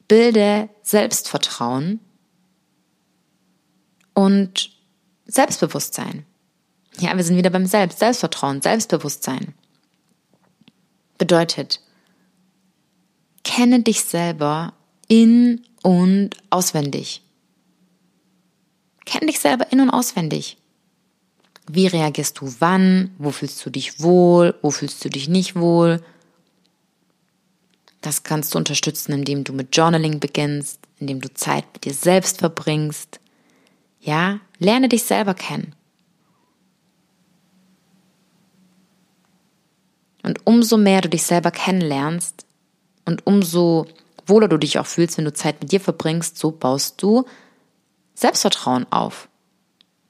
Bilde 0.08 0.70
Selbstvertrauen 0.82 2.00
und 4.14 4.72
Selbstbewusstsein. 5.26 6.26
Ja, 7.00 7.16
wir 7.16 7.24
sind 7.24 7.38
wieder 7.38 7.52
beim 7.52 7.66
Selbst, 7.66 8.00
Selbstvertrauen, 8.00 8.62
Selbstbewusstsein. 8.62 9.54
Bedeutet, 11.18 11.82
kenne 13.44 13.82
dich 13.82 14.04
selber 14.04 14.74
in 15.08 15.66
und 15.84 16.32
auswendig. 16.50 17.22
Kenne 19.06 19.28
dich 19.28 19.40
selber 19.40 19.72
in 19.72 19.82
und 19.82 19.90
auswendig. 19.90 20.58
Wie 21.72 21.86
reagierst 21.86 22.42
du 22.42 22.52
wann? 22.58 23.14
Wo 23.20 23.30
fühlst 23.30 23.64
du 23.64 23.70
dich 23.70 24.02
wohl? 24.02 24.56
Wo 24.64 24.72
fühlst 24.72 25.06
du 25.06 25.10
dich 25.10 25.30
nicht 25.30 25.56
wohl? 25.56 26.02
Das 28.02 28.24
kannst 28.24 28.56
du 28.56 28.58
unterstützen, 28.58 29.12
indem 29.12 29.44
du 29.44 29.54
mit 29.54 29.78
Journaling 29.78 30.20
beginnst, 30.20 30.80
indem 30.98 31.22
du 31.22 31.32
Zeit 31.32 31.66
mit 31.72 31.86
dir 31.86 31.94
selbst 31.94 32.40
verbringst, 32.40 33.20
ja, 34.00 34.40
lerne 34.58 34.90
dich 34.90 35.04
selber 35.04 35.36
kennen. 35.36 35.76
Und 40.24 40.40
umso 40.48 40.76
mehr 40.76 41.02
du 41.02 41.10
dich 41.10 41.22
selber 41.22 41.52
kennenlernst 41.52 42.48
und 43.06 43.28
umso 43.28 43.86
wohler 44.26 44.48
du 44.48 44.58
dich 44.58 44.80
auch 44.80 44.88
fühlst, 44.88 45.20
wenn 45.20 45.26
du 45.26 45.34
Zeit 45.34 45.62
mit 45.62 45.72
dir 45.72 45.80
verbringst, 45.80 46.36
so 46.36 46.50
baust 46.50 47.00
du 47.00 47.26
Selbstvertrauen 48.16 48.92
auf. 48.92 49.30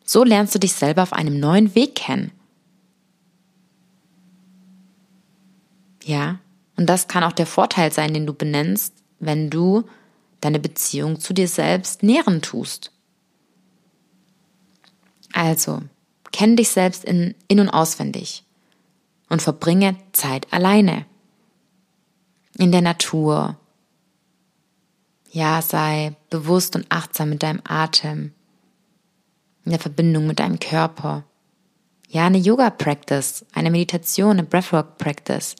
So 0.09 0.23
lernst 0.23 0.55
du 0.55 0.59
dich 0.59 0.73
selber 0.73 1.03
auf 1.03 1.13
einem 1.13 1.39
neuen 1.39 1.75
Weg 1.75 1.93
kennen. 1.93 2.31
Ja, 6.03 6.39
und 6.77 6.87
das 6.87 7.07
kann 7.07 7.23
auch 7.23 7.31
der 7.31 7.45
Vorteil 7.45 7.91
sein, 7.91 8.11
den 8.15 8.25
du 8.25 8.33
benennst, 8.33 8.95
wenn 9.19 9.51
du 9.51 9.83
deine 10.41 10.59
Beziehung 10.59 11.19
zu 11.19 11.31
dir 11.31 11.47
selbst 11.47 12.01
nähren 12.01 12.41
tust. 12.41 12.91
Also, 15.31 15.83
kenn 16.31 16.55
dich 16.55 16.69
selbst 16.69 17.05
in, 17.05 17.35
in 17.47 17.59
und 17.59 17.69
auswendig 17.69 18.43
und 19.29 19.43
verbringe 19.43 19.95
Zeit 20.13 20.51
alleine. 20.51 21.05
In 22.57 22.71
der 22.71 22.81
Natur. 22.81 23.59
Ja, 25.29 25.61
sei 25.61 26.15
bewusst 26.31 26.75
und 26.75 26.87
achtsam 26.89 27.29
mit 27.29 27.43
deinem 27.43 27.61
Atem. 27.63 28.33
In 29.69 29.73
der 29.73 29.79
Verbindung 29.79 30.25
mit 30.25 30.39
deinem 30.39 30.59
Körper. 30.59 31.25
Ja, 32.07 32.25
eine 32.25 32.39
Yoga-Practice, 32.39 33.45
eine 33.53 33.69
Meditation, 33.69 34.31
eine 34.31 34.43
Breathwork-Practice 34.43 35.57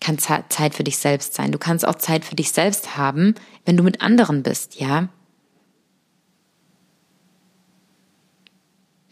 kann 0.00 0.16
Zeit 0.16 0.74
für 0.74 0.84
dich 0.84 0.96
selbst 0.96 1.34
sein. 1.34 1.52
Du 1.52 1.58
kannst 1.58 1.86
auch 1.86 1.96
Zeit 1.96 2.24
für 2.24 2.34
dich 2.34 2.50
selbst 2.50 2.96
haben, 2.96 3.34
wenn 3.66 3.76
du 3.76 3.82
mit 3.82 4.00
anderen 4.00 4.42
bist, 4.42 4.80
ja? 4.80 5.10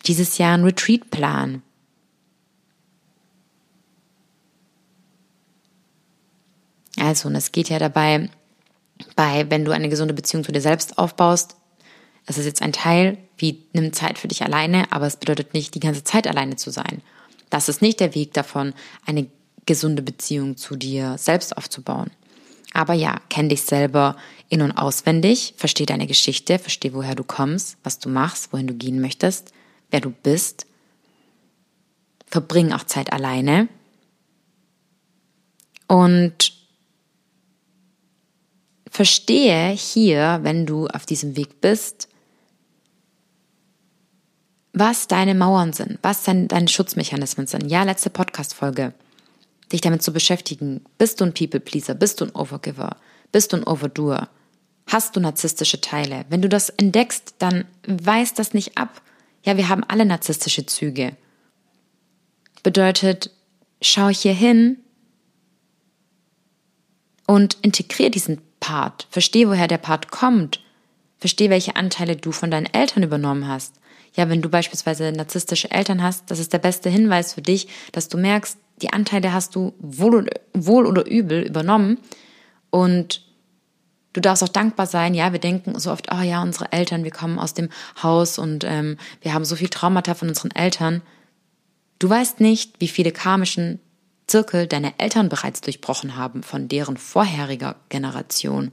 dieses 0.06 0.38
Jahr 0.38 0.56
ein 0.56 0.64
Retreat 0.64 1.10
planen. 1.10 1.62
Also, 6.98 7.28
und 7.28 7.34
es 7.34 7.52
geht 7.52 7.68
ja 7.68 7.78
dabei, 7.78 8.30
bei, 9.16 9.50
wenn 9.50 9.66
du 9.66 9.72
eine 9.72 9.90
gesunde 9.90 10.14
Beziehung 10.14 10.44
zu 10.44 10.52
dir 10.52 10.62
selbst 10.62 10.96
aufbaust, 10.96 11.56
es 12.26 12.38
ist 12.38 12.46
jetzt 12.46 12.62
ein 12.62 12.72
Teil, 12.72 13.18
wie 13.42 13.62
nimm 13.74 13.92
Zeit 13.92 14.18
für 14.18 14.28
dich 14.28 14.42
alleine, 14.42 14.90
aber 14.90 15.06
es 15.06 15.16
bedeutet 15.16 15.52
nicht, 15.52 15.74
die 15.74 15.80
ganze 15.80 16.04
Zeit 16.04 16.26
alleine 16.26 16.56
zu 16.56 16.70
sein. 16.70 17.02
Das 17.50 17.68
ist 17.68 17.82
nicht 17.82 18.00
der 18.00 18.14
Weg 18.14 18.32
davon, 18.32 18.72
eine 19.04 19.26
gesunde 19.66 20.00
Beziehung 20.00 20.56
zu 20.56 20.76
dir 20.76 21.18
selbst 21.18 21.56
aufzubauen. 21.56 22.10
Aber 22.72 22.94
ja, 22.94 23.20
kenn 23.28 23.50
dich 23.50 23.62
selber 23.62 24.16
in- 24.48 24.62
und 24.62 24.72
auswendig, 24.72 25.52
versteh 25.58 25.84
deine 25.84 26.06
Geschichte, 26.06 26.58
versteh, 26.58 26.94
woher 26.94 27.14
du 27.14 27.24
kommst, 27.24 27.76
was 27.84 27.98
du 27.98 28.08
machst, 28.08 28.52
wohin 28.52 28.66
du 28.66 28.74
gehen 28.74 29.00
möchtest 29.00 29.52
wer 29.92 30.00
du 30.00 30.10
bist. 30.10 30.66
Verbring 32.26 32.72
auch 32.72 32.82
Zeit 32.82 33.12
alleine. 33.12 33.68
Und 35.86 36.54
verstehe 38.90 39.68
hier, 39.68 40.40
wenn 40.42 40.66
du 40.66 40.88
auf 40.88 41.06
diesem 41.06 41.36
Weg 41.36 41.60
bist, 41.60 42.08
was 44.72 45.06
deine 45.06 45.34
Mauern 45.34 45.72
sind, 45.72 45.98
was 46.02 46.24
dein, 46.24 46.48
deine 46.48 46.68
Schutzmechanismen 46.68 47.46
sind. 47.46 47.70
Ja, 47.70 47.82
letzte 47.82 48.10
Podcast-Folge. 48.10 48.94
Dich 49.70 49.80
damit 49.80 50.02
zu 50.02 50.12
beschäftigen. 50.12 50.82
Bist 50.98 51.20
du 51.20 51.24
ein 51.24 51.34
People-Pleaser? 51.34 51.94
Bist 51.94 52.20
du 52.20 52.26
ein 52.26 52.34
Overgiver? 52.34 52.96
Bist 53.32 53.52
du 53.52 53.58
ein 53.58 53.64
Overdoer? 53.64 54.28
Hast 54.86 55.16
du 55.16 55.20
narzisstische 55.20 55.80
Teile? 55.80 56.24
Wenn 56.28 56.42
du 56.42 56.48
das 56.48 56.68
entdeckst, 56.70 57.34
dann 57.38 57.64
weist 57.86 58.38
das 58.38 58.54
nicht 58.54 58.76
ab. 58.76 59.00
Ja, 59.44 59.56
wir 59.56 59.68
haben 59.68 59.84
alle 59.84 60.04
narzisstische 60.04 60.66
Züge. 60.66 61.16
Bedeutet, 62.62 63.30
schau 63.80 64.08
hier 64.08 64.34
hin 64.34 64.78
Und 67.26 67.56
integriere 67.62 68.10
diesen 68.10 68.40
Part. 68.60 69.06
Verstehe, 69.10 69.48
woher 69.48 69.68
der 69.68 69.78
Part 69.78 70.10
kommt. 70.10 70.60
Verstehe, 71.18 71.50
welche 71.50 71.76
Anteile 71.76 72.16
du 72.16 72.32
von 72.32 72.50
deinen 72.50 72.66
Eltern 72.66 73.02
übernommen 73.02 73.48
hast. 73.48 73.74
Ja, 74.14 74.28
wenn 74.28 74.42
du 74.42 74.48
beispielsweise 74.48 75.10
narzisstische 75.12 75.70
Eltern 75.70 76.02
hast, 76.02 76.30
das 76.30 76.38
ist 76.38 76.52
der 76.52 76.58
beste 76.58 76.90
Hinweis 76.90 77.34
für 77.34 77.42
dich, 77.42 77.68
dass 77.92 78.08
du 78.08 78.18
merkst, 78.18 78.58
die 78.82 78.92
Anteile 78.92 79.32
hast 79.32 79.54
du 79.54 79.72
wohl, 79.78 80.28
wohl 80.52 80.86
oder 80.86 81.06
übel 81.06 81.42
übernommen 81.42 81.98
und 82.70 83.24
du 84.12 84.20
darfst 84.20 84.42
auch 84.42 84.48
dankbar 84.48 84.86
sein. 84.86 85.14
Ja, 85.14 85.32
wir 85.32 85.38
denken 85.38 85.78
so 85.78 85.90
oft, 85.90 86.08
oh 86.12 86.20
ja, 86.20 86.42
unsere 86.42 86.72
Eltern, 86.72 87.04
wir 87.04 87.10
kommen 87.10 87.38
aus 87.38 87.54
dem 87.54 87.70
Haus 88.02 88.38
und 88.38 88.64
ähm, 88.64 88.98
wir 89.22 89.32
haben 89.32 89.44
so 89.44 89.56
viel 89.56 89.68
Traumata 89.68 90.14
von 90.14 90.28
unseren 90.28 90.50
Eltern. 90.50 91.02
Du 91.98 92.10
weißt 92.10 92.40
nicht, 92.40 92.80
wie 92.80 92.88
viele 92.88 93.12
karmischen 93.12 93.78
Zirkel 94.26 94.66
deine 94.66 94.98
Eltern 94.98 95.28
bereits 95.28 95.60
durchbrochen 95.60 96.16
haben 96.16 96.42
von 96.42 96.68
deren 96.68 96.96
vorheriger 96.96 97.76
Generation. 97.88 98.72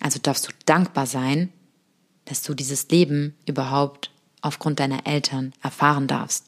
Also 0.00 0.18
darfst 0.20 0.48
du 0.48 0.52
dankbar 0.66 1.06
sein, 1.06 1.52
dass 2.24 2.42
du 2.42 2.54
dieses 2.54 2.88
Leben 2.88 3.34
überhaupt 3.46 4.10
aufgrund 4.40 4.80
deiner 4.80 5.06
Eltern 5.06 5.52
erfahren 5.62 6.06
darfst. 6.06 6.46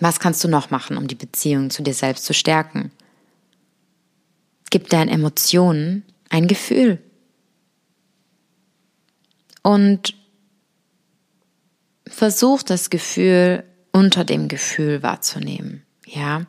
Was 0.00 0.18
kannst 0.18 0.42
du 0.42 0.48
noch 0.48 0.70
machen, 0.70 0.96
um 0.96 1.06
die 1.06 1.14
Beziehung 1.14 1.70
zu 1.70 1.82
dir 1.82 1.94
selbst 1.94 2.24
zu 2.24 2.34
stärken? 2.34 2.90
Gib 4.70 4.88
deinen 4.88 5.08
Emotionen 5.08 6.02
ein 6.28 6.48
Gefühl. 6.48 6.98
Und 9.62 10.14
versuch 12.06 12.62
das 12.62 12.90
Gefühl 12.90 13.64
unter 13.92 14.24
dem 14.24 14.48
Gefühl 14.48 15.02
wahrzunehmen. 15.02 15.84
Ja? 16.04 16.46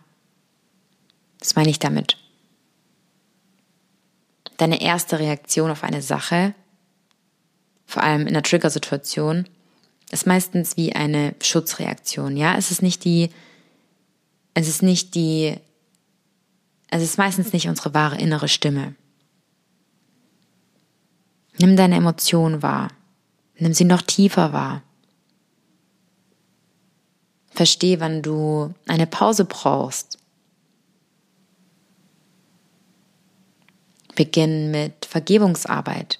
Das 1.38 1.56
meine 1.56 1.70
ich 1.70 1.78
damit. 1.78 2.18
Deine 4.58 4.82
erste 4.82 5.20
Reaktion 5.20 5.72
auf 5.72 5.84
eine 5.84 6.02
Sache, 6.02 6.54
vor 7.86 8.04
allem 8.04 8.22
in 8.22 8.30
einer 8.30 8.44
Trigger-Situation, 8.44 9.48
ist 10.12 10.28
meistens 10.28 10.78
wie 10.78 10.94
eine 10.96 11.36
Schutzreaktion. 11.42 12.38
Ja, 12.38 12.56
es 12.56 12.72
ist 12.72 12.82
nicht 12.82 13.04
die, 13.04 13.30
es 14.54 14.68
ist 14.68 14.84
nicht 14.84 15.16
die, 15.16 15.56
es 16.90 17.02
ist 17.02 17.18
meistens 17.18 17.52
nicht 17.54 17.68
unsere 17.68 17.94
wahre 17.94 18.18
innere 18.18 18.48
Stimme. 18.48 18.96
Nimm 21.58 21.76
deine 21.76 21.96
Emotion 21.96 22.62
wahr. 22.62 22.90
Nimm 23.58 23.74
sie 23.74 23.86
noch 23.86 24.02
tiefer 24.02 24.54
wahr. 24.54 24.82
Versteh, 27.50 28.00
wann 28.00 28.22
du 28.22 28.74
eine 28.88 29.08
Pause 29.08 29.46
brauchst. 29.46 30.18
Beginn 34.16 34.72
mit 34.72 35.06
Vergebungsarbeit. 35.06 36.20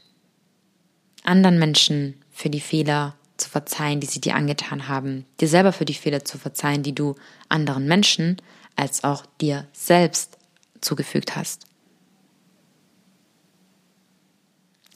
Anderen 1.24 1.60
Menschen 1.60 2.16
für 2.32 2.50
die 2.50 2.60
Fehler 2.60 3.16
zu 3.38 3.50
verzeihen, 3.50 4.00
die 4.00 4.08
sie 4.08 4.22
dir 4.22 4.36
angetan 4.36 4.88
haben, 4.88 5.26
dir 5.40 5.48
selber 5.48 5.72
für 5.72 5.86
die 5.86 5.94
Fehler 5.94 6.24
zu 6.26 6.38
verzeihen, 6.38 6.84
die 6.84 6.96
du 6.96 7.16
anderen 7.50 7.88
Menschen 7.88 8.38
als 8.76 9.04
auch 9.04 9.26
dir 9.42 9.68
selbst 9.74 10.38
zugefügt 10.82 11.36
hast. 11.36 11.66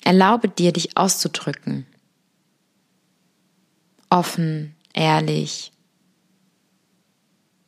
Erlaube 0.04 0.48
dir, 0.48 0.72
dich 0.72 0.96
auszudrücken. 0.96 1.86
Offen, 4.10 4.76
ehrlich. 4.94 5.74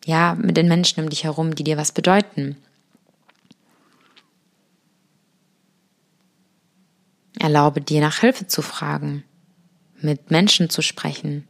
Ja, 0.06 0.36
mit 0.36 0.56
den 0.56 0.70
Menschen 0.70 1.04
um 1.04 1.10
dich 1.10 1.26
herum, 1.26 1.54
die 1.54 1.66
dir 1.66 1.78
was 1.78 1.92
bedeuten. 1.92 2.56
Erlaube 7.40 7.82
dir, 7.82 8.02
nach 8.02 8.20
Hilfe 8.20 8.48
zu 8.48 8.62
fragen 8.62 9.24
mit 10.02 10.32
Menschen 10.32 10.70
zu 10.70 10.82
sprechen 10.82 11.48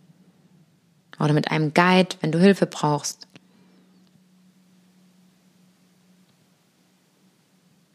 oder 1.20 1.34
mit 1.34 1.52
einem 1.52 1.74
Guide, 1.74 2.16
wenn 2.22 2.32
du 2.32 2.40
Hilfe 2.40 2.66
brauchst. 2.66 3.28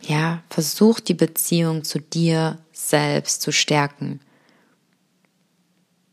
Ja, 0.03 0.43
versuch 0.51 1.01
die 1.01 1.15
Beziehung 1.15 1.85
zu 1.85 1.99
dir 1.99 2.59
selbst 2.73 3.41
zu 3.41 3.53
stärken. 3.53 4.21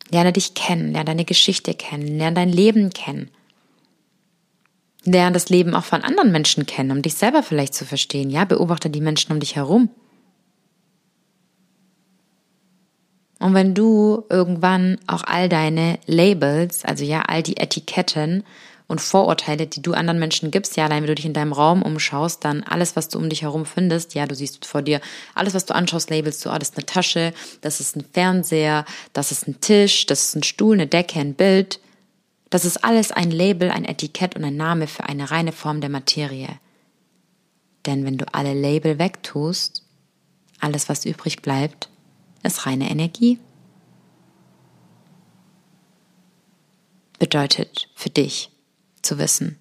Lerne 0.09 0.31
dich 0.31 0.53
kennen, 0.53 0.93
lerne 0.93 1.05
deine 1.05 1.25
Geschichte 1.25 1.73
kennen, 1.73 2.17
lerne 2.17 2.35
dein 2.35 2.49
Leben 2.49 2.91
kennen. 2.91 3.29
Lerne 5.03 5.33
das 5.33 5.49
Leben 5.49 5.73
auch 5.73 5.83
von 5.83 6.03
anderen 6.03 6.31
Menschen 6.31 6.65
kennen, 6.65 6.91
um 6.91 7.01
dich 7.01 7.15
selber 7.15 7.43
vielleicht 7.43 7.73
zu 7.73 7.85
verstehen. 7.85 8.29
Ja, 8.29 8.45
beobachte 8.45 8.89
die 8.89 9.01
Menschen 9.01 9.33
um 9.33 9.39
dich 9.39 9.55
herum. 9.55 9.89
Und 13.41 13.55
wenn 13.55 13.73
du 13.73 14.23
irgendwann 14.29 14.99
auch 15.07 15.23
all 15.23 15.49
deine 15.49 15.97
Labels, 16.05 16.85
also 16.85 17.03
ja, 17.03 17.23
all 17.23 17.41
die 17.41 17.57
Etiketten 17.57 18.43
und 18.85 19.01
Vorurteile, 19.01 19.65
die 19.65 19.81
du 19.81 19.93
anderen 19.93 20.19
Menschen 20.19 20.51
gibst, 20.51 20.77
ja, 20.77 20.85
allein 20.85 21.01
wenn 21.01 21.07
du 21.07 21.15
dich 21.15 21.25
in 21.25 21.33
deinem 21.33 21.51
Raum 21.51 21.81
umschaust, 21.81 22.45
dann 22.45 22.61
alles, 22.61 22.95
was 22.95 23.09
du 23.09 23.17
um 23.17 23.29
dich 23.29 23.41
herum 23.41 23.65
findest, 23.65 24.13
ja, 24.13 24.27
du 24.27 24.35
siehst 24.35 24.63
vor 24.67 24.83
dir, 24.83 25.01
alles, 25.33 25.55
was 25.55 25.65
du 25.65 25.73
anschaust, 25.73 26.11
labelst 26.11 26.45
du, 26.45 26.51
ah, 26.51 26.59
das 26.59 26.69
ist 26.69 26.77
eine 26.77 26.85
Tasche, 26.85 27.33
das 27.61 27.79
ist 27.79 27.95
ein 27.95 28.05
Fernseher, 28.13 28.85
das 29.13 29.31
ist 29.31 29.47
ein 29.47 29.59
Tisch, 29.59 30.05
das 30.05 30.25
ist 30.25 30.35
ein 30.35 30.43
Stuhl, 30.43 30.75
eine 30.75 30.85
Decke, 30.85 31.19
ein 31.19 31.33
Bild. 31.33 31.79
Das 32.51 32.63
ist 32.63 32.83
alles 32.83 33.11
ein 33.11 33.31
Label, 33.31 33.71
ein 33.71 33.85
Etikett 33.85 34.35
und 34.35 34.43
ein 34.43 34.55
Name 34.55 34.85
für 34.85 35.05
eine 35.05 35.31
reine 35.31 35.51
Form 35.51 35.81
der 35.81 35.89
Materie. 35.89 36.59
Denn 37.87 38.05
wenn 38.05 38.19
du 38.19 38.31
alle 38.35 38.53
Label 38.53 38.99
wegtust, 38.99 39.81
alles, 40.59 40.89
was 40.89 41.05
übrig 41.05 41.41
bleibt, 41.41 41.89
ist 42.43 42.65
reine 42.65 42.89
Energie. 42.89 43.39
Bedeutet 47.19 47.89
für 47.95 48.09
dich 48.09 48.51
zu 49.01 49.17
wissen. 49.17 49.59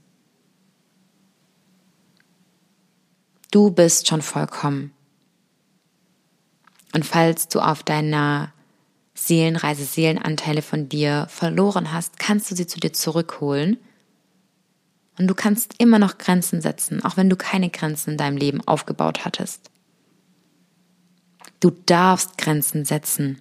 Du 3.50 3.70
bist 3.70 4.08
schon 4.08 4.22
vollkommen. 4.22 4.92
Und 6.92 7.04
falls 7.04 7.48
du 7.48 7.60
auf 7.60 7.82
deiner 7.82 8.52
Seelenreise 9.14 9.84
Seelenanteile 9.84 10.62
von 10.62 10.88
dir 10.88 11.26
verloren 11.28 11.92
hast, 11.92 12.18
kannst 12.18 12.50
du 12.50 12.56
sie 12.56 12.66
zu 12.66 12.80
dir 12.80 12.92
zurückholen. 12.92 13.76
Und 15.18 15.26
du 15.26 15.34
kannst 15.34 15.74
immer 15.78 15.98
noch 15.98 16.16
Grenzen 16.16 16.62
setzen, 16.62 17.04
auch 17.04 17.16
wenn 17.16 17.28
du 17.28 17.36
keine 17.36 17.68
Grenzen 17.68 18.12
in 18.12 18.16
deinem 18.16 18.36
Leben 18.38 18.66
aufgebaut 18.66 19.24
hattest. 19.24 19.69
Du 21.60 21.70
darfst 21.70 22.38
Grenzen 22.38 22.84
setzen. 22.84 23.40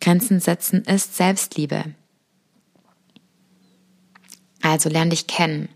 Grenzen 0.00 0.40
setzen 0.40 0.84
ist 0.84 1.16
Selbstliebe. 1.16 1.94
Also 4.62 4.88
lern 4.88 5.10
dich 5.10 5.26
kennen, 5.26 5.68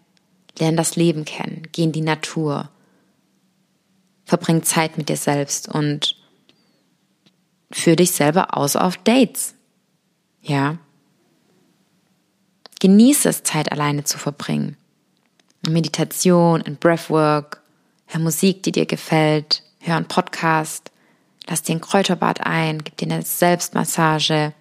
lern 0.58 0.76
das 0.76 0.96
Leben 0.96 1.24
kennen, 1.24 1.68
geh 1.72 1.84
in 1.84 1.92
die 1.92 2.00
Natur, 2.00 2.70
verbring 4.24 4.62
Zeit 4.62 4.96
mit 4.98 5.08
dir 5.08 5.16
selbst 5.16 5.68
und 5.68 6.16
führ 7.70 7.96
dich 7.96 8.12
selber 8.12 8.56
aus 8.56 8.76
auf 8.76 8.96
Dates. 8.98 9.54
Ja. 10.42 10.78
Genieße 12.80 13.28
es, 13.28 13.42
Zeit 13.42 13.72
alleine 13.72 14.04
zu 14.04 14.18
verbringen. 14.18 14.76
Meditation 15.66 16.60
und 16.60 16.80
Breathwork, 16.80 17.63
Hör 18.06 18.20
Musik, 18.20 18.62
die 18.62 18.72
dir 18.72 18.86
gefällt. 18.86 19.62
Hör 19.80 19.96
einen 19.96 20.08
Podcast. 20.08 20.90
Lass 21.46 21.62
dir 21.62 21.74
ein 21.74 21.80
Kräuterbad 21.80 22.40
ein. 22.40 22.82
Gib 22.82 22.96
dir 22.96 23.10
eine 23.10 23.22
Selbstmassage. 23.22 24.52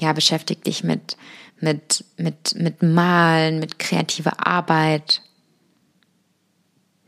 Ja, 0.00 0.12
beschäftige 0.12 0.60
dich 0.60 0.84
mit, 0.84 1.16
mit, 1.60 2.04
mit, 2.16 2.54
mit 2.56 2.82
Malen, 2.82 3.58
mit 3.58 3.78
kreativer 3.78 4.46
Arbeit. 4.46 5.22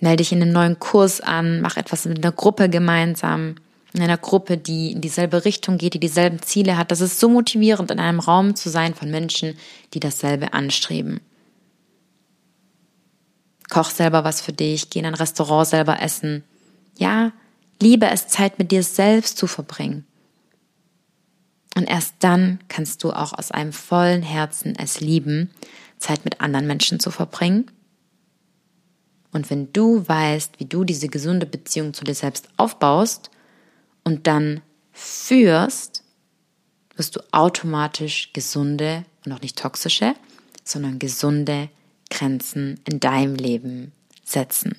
Melde 0.01 0.19
dich 0.19 0.33
in 0.33 0.43
einen 0.43 0.53
neuen 0.53 0.79
Kurs 0.79 1.21
an. 1.21 1.61
Mach 1.61 1.77
etwas 1.77 2.07
mit 2.07 2.19
einer 2.19 2.33
Gruppe 2.33 2.69
gemeinsam. 2.69 3.57
In 3.93 4.03
einer 4.03 4.19
Gruppe, 4.19 4.57
die 4.57 4.93
in 4.93 5.01
dieselbe 5.01 5.45
Richtung 5.45 5.79
geht, 5.79 5.95
die 5.95 6.01
dieselben 6.01 6.41
Ziele 6.43 6.77
hat. 6.77 6.91
Das 6.91 7.01
ist 7.01 7.19
so 7.19 7.29
motivierend, 7.29 7.91
in 7.91 7.99
einem 7.99 8.21
Raum 8.21 8.55
zu 8.55 8.69
sein 8.71 8.95
von 8.95 9.11
Menschen, 9.11 9.57
die 9.95 10.01
dasselbe 10.01 10.53
anstreben. 10.53 11.21
Koch 13.71 13.91
selber 13.91 14.25
was 14.25 14.41
für 14.41 14.53
dich, 14.53 14.91
geh 14.91 14.99
in 15.01 15.07
ein 15.07 15.15
Restaurant 15.15 15.67
selber 15.67 16.01
essen. 16.01 16.45
Ja, 16.99 17.33
liebe 17.81 18.07
es, 18.07 18.29
Zeit 18.29 18.59
mit 18.59 18.71
dir 18.71 18.83
selbst 18.83 19.39
zu 19.39 19.47
verbringen. 19.47 20.05
Und 21.77 21.89
erst 21.89 22.15
dann 22.21 22.59
kannst 22.69 23.05
du 23.05 23.13
auch 23.13 23.33
aus 23.33 23.51
einem 23.51 23.73
vollen 23.73 24.23
Herzen 24.23 24.77
es 24.77 25.01
lieben, 25.01 25.51
Zeit 25.99 26.25
mit 26.25 26.41
anderen 26.41 26.67
Menschen 26.67 27.01
zu 27.01 27.11
verbringen. 27.11 27.71
Und 29.33 29.49
wenn 29.49 29.73
du 29.73 30.07
weißt, 30.07 30.59
wie 30.59 30.65
du 30.65 30.85
diese 30.85 31.09
gesunde 31.09 31.47
Beziehung 31.47 31.95
zu 31.95 32.05
dir 32.05 32.15
selbst 32.15 32.49
aufbaust 32.57 33.31
und 34.03 34.27
dann 34.27 34.61
führst, 34.93 36.03
wirst 36.97 37.17
du 37.17 37.21
automatisch 37.31 38.33
gesunde 38.33 39.05
und 39.25 39.33
auch 39.33 39.41
nicht 39.41 39.57
toxische 39.57 40.15
sondern 40.71 40.99
gesunde 40.99 41.69
Grenzen 42.11 42.81
in 42.89 43.01
deinem 43.01 43.35
Leben 43.35 43.93
setzen. 44.25 44.77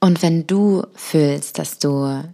Und 0.00 0.22
wenn 0.22 0.46
du 0.46 0.84
fühlst, 0.94 1.58
dass 1.58 1.78
du 1.78 2.24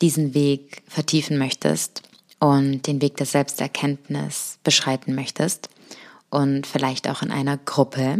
diesen 0.00 0.34
Weg 0.34 0.82
vertiefen 0.86 1.38
möchtest 1.38 2.02
und 2.38 2.86
den 2.86 3.02
Weg 3.02 3.16
der 3.16 3.26
Selbsterkenntnis 3.26 4.58
beschreiten 4.62 5.14
möchtest 5.14 5.68
und 6.30 6.66
vielleicht 6.66 7.08
auch 7.08 7.22
in 7.22 7.32
einer 7.32 7.56
Gruppe, 7.56 8.18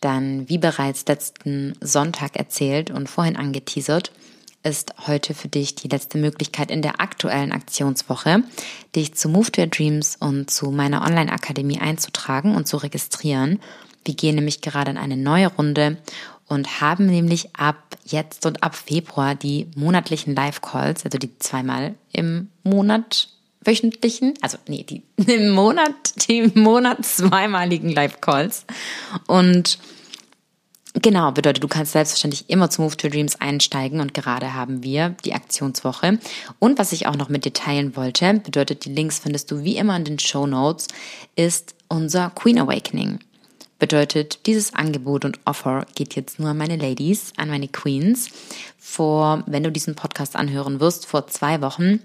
dann, 0.00 0.48
wie 0.48 0.58
bereits 0.58 1.06
letzten 1.06 1.74
Sonntag 1.80 2.36
erzählt 2.36 2.90
und 2.90 3.08
vorhin 3.08 3.36
angeteasert, 3.36 4.12
ist 4.62 4.94
heute 5.06 5.34
für 5.34 5.48
dich 5.48 5.74
die 5.74 5.88
letzte 5.88 6.18
Möglichkeit 6.18 6.70
in 6.70 6.82
der 6.82 7.00
aktuellen 7.00 7.52
Aktionswoche, 7.52 8.44
dich 8.94 9.14
zu 9.14 9.28
Move 9.28 9.50
to 9.50 9.62
Your 9.62 9.66
Dreams 9.68 10.16
und 10.18 10.50
zu 10.50 10.70
meiner 10.70 11.02
Online-Akademie 11.02 11.80
einzutragen 11.80 12.54
und 12.54 12.68
zu 12.68 12.76
registrieren. 12.76 13.60
Wir 14.04 14.14
gehen 14.14 14.34
nämlich 14.34 14.60
gerade 14.60 14.90
in 14.90 14.98
eine 14.98 15.16
neue 15.16 15.48
Runde 15.48 15.98
und 16.46 16.80
haben 16.80 17.06
nämlich 17.06 17.54
ab 17.56 17.96
jetzt 18.04 18.46
und 18.46 18.62
ab 18.62 18.74
Februar 18.74 19.34
die 19.34 19.68
monatlichen 19.74 20.34
Live-Calls, 20.34 21.04
also 21.04 21.18
die 21.18 21.38
zweimal 21.38 21.94
im 22.12 22.48
Monat 22.62 23.28
wöchentlichen, 23.64 24.34
also 24.40 24.58
nee, 24.66 24.84
die 24.84 25.02
im 25.32 25.50
Monat, 25.50 26.28
die 26.28 26.38
im 26.38 26.62
Monat 26.62 27.04
zweimaligen 27.04 27.90
Live-Calls. 27.90 28.66
Und 29.26 29.78
Genau, 30.94 31.32
bedeutet, 31.32 31.64
du 31.64 31.68
kannst 31.68 31.92
selbstverständlich 31.92 32.50
immer 32.50 32.68
zu 32.68 32.82
Move 32.82 32.98
to 32.98 33.08
Dreams 33.08 33.40
einsteigen 33.40 34.00
und 34.00 34.12
gerade 34.12 34.52
haben 34.52 34.82
wir 34.82 35.16
die 35.24 35.32
Aktionswoche. 35.32 36.18
Und 36.58 36.78
was 36.78 36.92
ich 36.92 37.06
auch 37.06 37.16
noch 37.16 37.30
mit 37.30 37.46
dir 37.46 37.54
teilen 37.54 37.96
wollte, 37.96 38.34
bedeutet, 38.34 38.84
die 38.84 38.92
Links 38.92 39.18
findest 39.18 39.50
du 39.50 39.64
wie 39.64 39.78
immer 39.78 39.96
in 39.96 40.04
den 40.04 40.18
Show 40.18 40.46
Notes, 40.46 40.88
ist 41.34 41.74
unser 41.88 42.28
Queen 42.28 42.58
Awakening. 42.58 43.20
Bedeutet, 43.82 44.46
dieses 44.46 44.74
Angebot 44.74 45.24
und 45.24 45.40
Offer 45.44 45.86
geht 45.96 46.14
jetzt 46.14 46.38
nur 46.38 46.50
an 46.50 46.56
meine 46.56 46.76
Ladies, 46.76 47.32
an 47.36 47.48
meine 47.48 47.66
Queens. 47.66 48.28
Vor, 48.78 49.42
wenn 49.48 49.64
du 49.64 49.72
diesen 49.72 49.96
Podcast 49.96 50.36
anhören 50.36 50.78
wirst, 50.78 51.04
vor 51.04 51.26
zwei 51.26 51.60
Wochen 51.62 51.98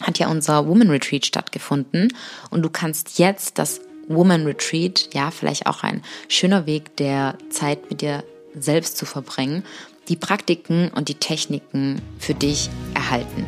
hat 0.00 0.20
ja 0.20 0.28
unser 0.28 0.68
Woman 0.68 0.88
Retreat 0.88 1.26
stattgefunden 1.26 2.12
und 2.50 2.62
du 2.62 2.70
kannst 2.70 3.18
jetzt 3.18 3.58
das 3.58 3.80
Woman 4.06 4.46
Retreat, 4.46 5.08
ja, 5.14 5.32
vielleicht 5.32 5.66
auch 5.66 5.82
ein 5.82 6.00
schöner 6.28 6.64
Weg 6.66 6.96
der 6.96 7.36
Zeit 7.50 7.90
mit 7.90 8.02
dir 8.02 8.22
selbst 8.54 8.96
zu 8.96 9.04
verbringen, 9.04 9.64
die 10.08 10.14
Praktiken 10.14 10.92
und 10.94 11.08
die 11.08 11.16
Techniken 11.16 12.00
für 12.20 12.34
dich 12.34 12.70
erhalten. 12.94 13.46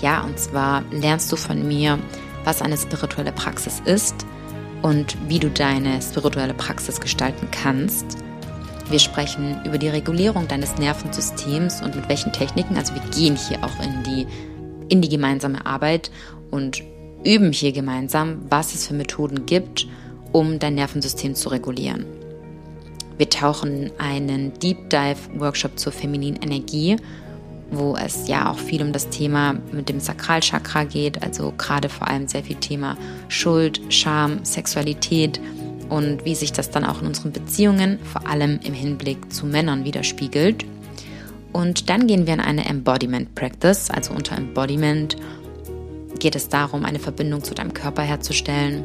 Ja, 0.00 0.22
und 0.22 0.38
zwar 0.38 0.84
lernst 0.90 1.30
du 1.30 1.36
von 1.36 1.68
mir, 1.68 1.98
was 2.44 2.62
eine 2.62 2.78
spirituelle 2.78 3.32
Praxis 3.32 3.82
ist, 3.84 4.24
und 4.82 5.16
wie 5.28 5.38
du 5.38 5.50
deine 5.50 6.00
spirituelle 6.02 6.54
Praxis 6.54 7.00
gestalten 7.00 7.48
kannst. 7.50 8.18
Wir 8.88 8.98
sprechen 8.98 9.60
über 9.64 9.78
die 9.78 9.88
Regulierung 9.88 10.48
deines 10.48 10.76
Nervensystems 10.76 11.82
und 11.82 11.94
mit 11.94 12.08
welchen 12.08 12.32
Techniken. 12.32 12.76
Also 12.76 12.94
wir 12.94 13.02
gehen 13.10 13.36
hier 13.36 13.62
auch 13.62 13.82
in 13.82 14.02
die, 14.02 14.26
in 14.88 15.00
die 15.00 15.08
gemeinsame 15.08 15.64
Arbeit 15.64 16.10
und 16.50 16.82
üben 17.24 17.52
hier 17.52 17.72
gemeinsam, 17.72 18.42
was 18.48 18.74
es 18.74 18.88
für 18.88 18.94
Methoden 18.94 19.46
gibt, 19.46 19.86
um 20.32 20.58
dein 20.58 20.74
Nervensystem 20.74 21.34
zu 21.34 21.50
regulieren. 21.50 22.06
Wir 23.18 23.28
tauchen 23.28 23.90
einen 23.98 24.58
Deep 24.60 24.88
Dive 24.88 25.18
Workshop 25.38 25.78
zur 25.78 25.92
femininen 25.92 26.40
Energie 26.42 26.96
wo 27.70 27.96
es 27.96 28.28
ja 28.28 28.50
auch 28.50 28.58
viel 28.58 28.82
um 28.82 28.92
das 28.92 29.08
Thema 29.10 29.54
mit 29.72 29.88
dem 29.88 30.00
Sakralchakra 30.00 30.84
geht, 30.84 31.22
also 31.22 31.52
gerade 31.56 31.88
vor 31.88 32.08
allem 32.08 32.28
sehr 32.28 32.42
viel 32.42 32.56
Thema 32.56 32.96
Schuld, 33.28 33.80
Scham, 33.88 34.44
Sexualität 34.44 35.40
und 35.88 36.24
wie 36.24 36.34
sich 36.34 36.52
das 36.52 36.70
dann 36.70 36.84
auch 36.84 37.00
in 37.00 37.06
unseren 37.06 37.32
Beziehungen, 37.32 37.98
vor 38.04 38.26
allem 38.26 38.60
im 38.64 38.74
Hinblick 38.74 39.32
zu 39.32 39.46
Männern 39.46 39.84
widerspiegelt. 39.84 40.64
Und 41.52 41.90
dann 41.90 42.06
gehen 42.06 42.26
wir 42.26 42.34
in 42.34 42.40
eine 42.40 42.66
Embodiment 42.66 43.34
Practice, 43.34 43.90
also 43.90 44.14
unter 44.14 44.36
Embodiment 44.36 45.16
geht 46.18 46.36
es 46.36 46.48
darum, 46.48 46.84
eine 46.84 46.98
Verbindung 46.98 47.42
zu 47.42 47.54
deinem 47.54 47.74
Körper 47.74 48.02
herzustellen, 48.02 48.84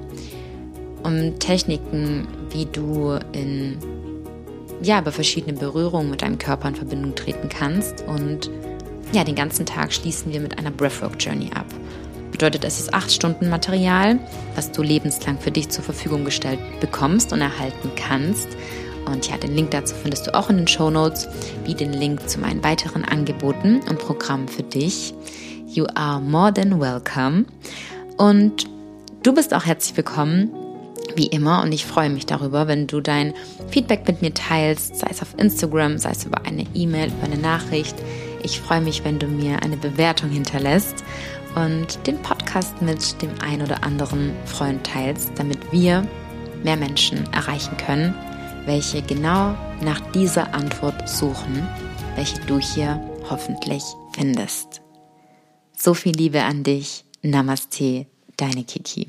um 1.04 1.38
Techniken, 1.38 2.28
wie 2.52 2.66
du 2.66 3.20
in 3.34 3.78
ja, 4.82 5.00
über 5.00 5.12
verschiedene 5.12 5.58
Berührungen 5.58 6.10
mit 6.10 6.22
deinem 6.22 6.38
Körper 6.38 6.70
in 6.70 6.76
Verbindung 6.76 7.16
treten 7.16 7.50
kannst 7.50 8.04
und 8.08 8.50
ja, 9.12 9.24
den 9.24 9.36
ganzen 9.36 9.66
Tag 9.66 9.94
schließen 9.94 10.34
wir 10.34 10.40
mit 10.40 10.58
einer 10.58 10.72
Breathwork 10.72 11.16
Journey 11.20 11.52
ab. 11.54 11.66
Bedeutet, 12.32 12.66
es 12.66 12.80
ist 12.80 12.94
acht 12.94 13.12
Stunden 13.12 13.50
Material, 13.50 14.20
was 14.56 14.72
du 14.72 14.82
lebenslang 14.82 15.40
für 15.40 15.52
dich 15.52 15.70
zur 15.70 15.84
Verfügung 15.84 16.26
gestellt 16.26 16.60
bekommst 16.82 17.32
und 17.32 17.40
erhalten 17.40 17.92
kannst. 17.96 18.50
Und 19.06 19.30
ja, 19.30 19.38
den 19.38 19.56
Link 19.56 19.72
dazu 19.72 19.96
findest 19.96 20.28
du 20.28 20.34
auch 20.34 20.50
in 20.50 20.58
den 20.58 20.68
Show 20.68 20.90
Notes, 20.90 21.30
wie 21.64 21.76
den 21.76 21.94
Link 21.94 22.28
zu 22.28 22.40
meinen 22.40 22.64
weiteren 22.64 23.06
Angeboten 23.06 23.80
und 23.88 24.00
Programmen 24.00 24.48
für 24.48 24.64
dich. 24.64 25.14
You 25.68 25.86
are 25.96 26.20
more 26.20 26.54
than 26.54 26.80
welcome. 26.80 27.46
Und 28.18 28.66
du 29.24 29.34
bist 29.34 29.54
auch 29.54 29.66
herzlich 29.66 29.96
willkommen, 29.96 30.52
wie 31.16 31.28
immer. 31.28 31.62
Und 31.64 31.72
ich 31.72 31.86
freue 31.86 32.10
mich 32.10 32.26
darüber, 32.26 32.68
wenn 32.68 32.88
du 32.88 33.00
dein 33.00 33.34
Feedback 33.70 34.08
mit 34.08 34.22
mir 34.22 34.34
teilst, 34.34 34.98
sei 34.98 35.08
es 35.10 35.22
auf 35.22 35.36
Instagram, 35.38 35.98
sei 35.98 36.12
es 36.12 36.26
über 36.26 36.46
eine 36.46 36.66
E-Mail, 36.74 37.08
über 37.08 37.26
eine 37.26 37.38
Nachricht. 37.38 37.96
Ich 38.46 38.60
freue 38.60 38.80
mich, 38.80 39.04
wenn 39.04 39.18
du 39.18 39.26
mir 39.26 39.64
eine 39.64 39.76
Bewertung 39.76 40.30
hinterlässt 40.30 41.04
und 41.56 42.06
den 42.06 42.22
Podcast 42.22 42.80
mit 42.80 43.20
dem 43.24 43.32
ein 43.42 43.64
oder 43.64 43.84
anderen 43.84 44.34
Freund 44.46 44.86
teilst, 44.86 45.32
damit 45.38 45.58
wir 45.72 46.08
mehr 46.64 46.78
Menschen 46.78 47.26
erreichen 47.34 47.76
können, 47.78 48.14
welche 48.68 49.02
genau 49.02 49.58
nach 49.82 50.00
dieser 50.12 50.54
Antwort 50.54 51.10
suchen, 51.10 51.68
welche 52.16 52.40
du 52.42 52.60
hier 52.60 53.02
hoffentlich 53.32 53.82
findest. 54.14 54.82
So 55.76 55.96
viel 55.96 56.16
Liebe 56.16 56.44
an 56.44 56.62
dich. 56.62 57.04
Namaste, 57.24 58.06
deine 58.38 58.64
Kiki. 58.64 59.08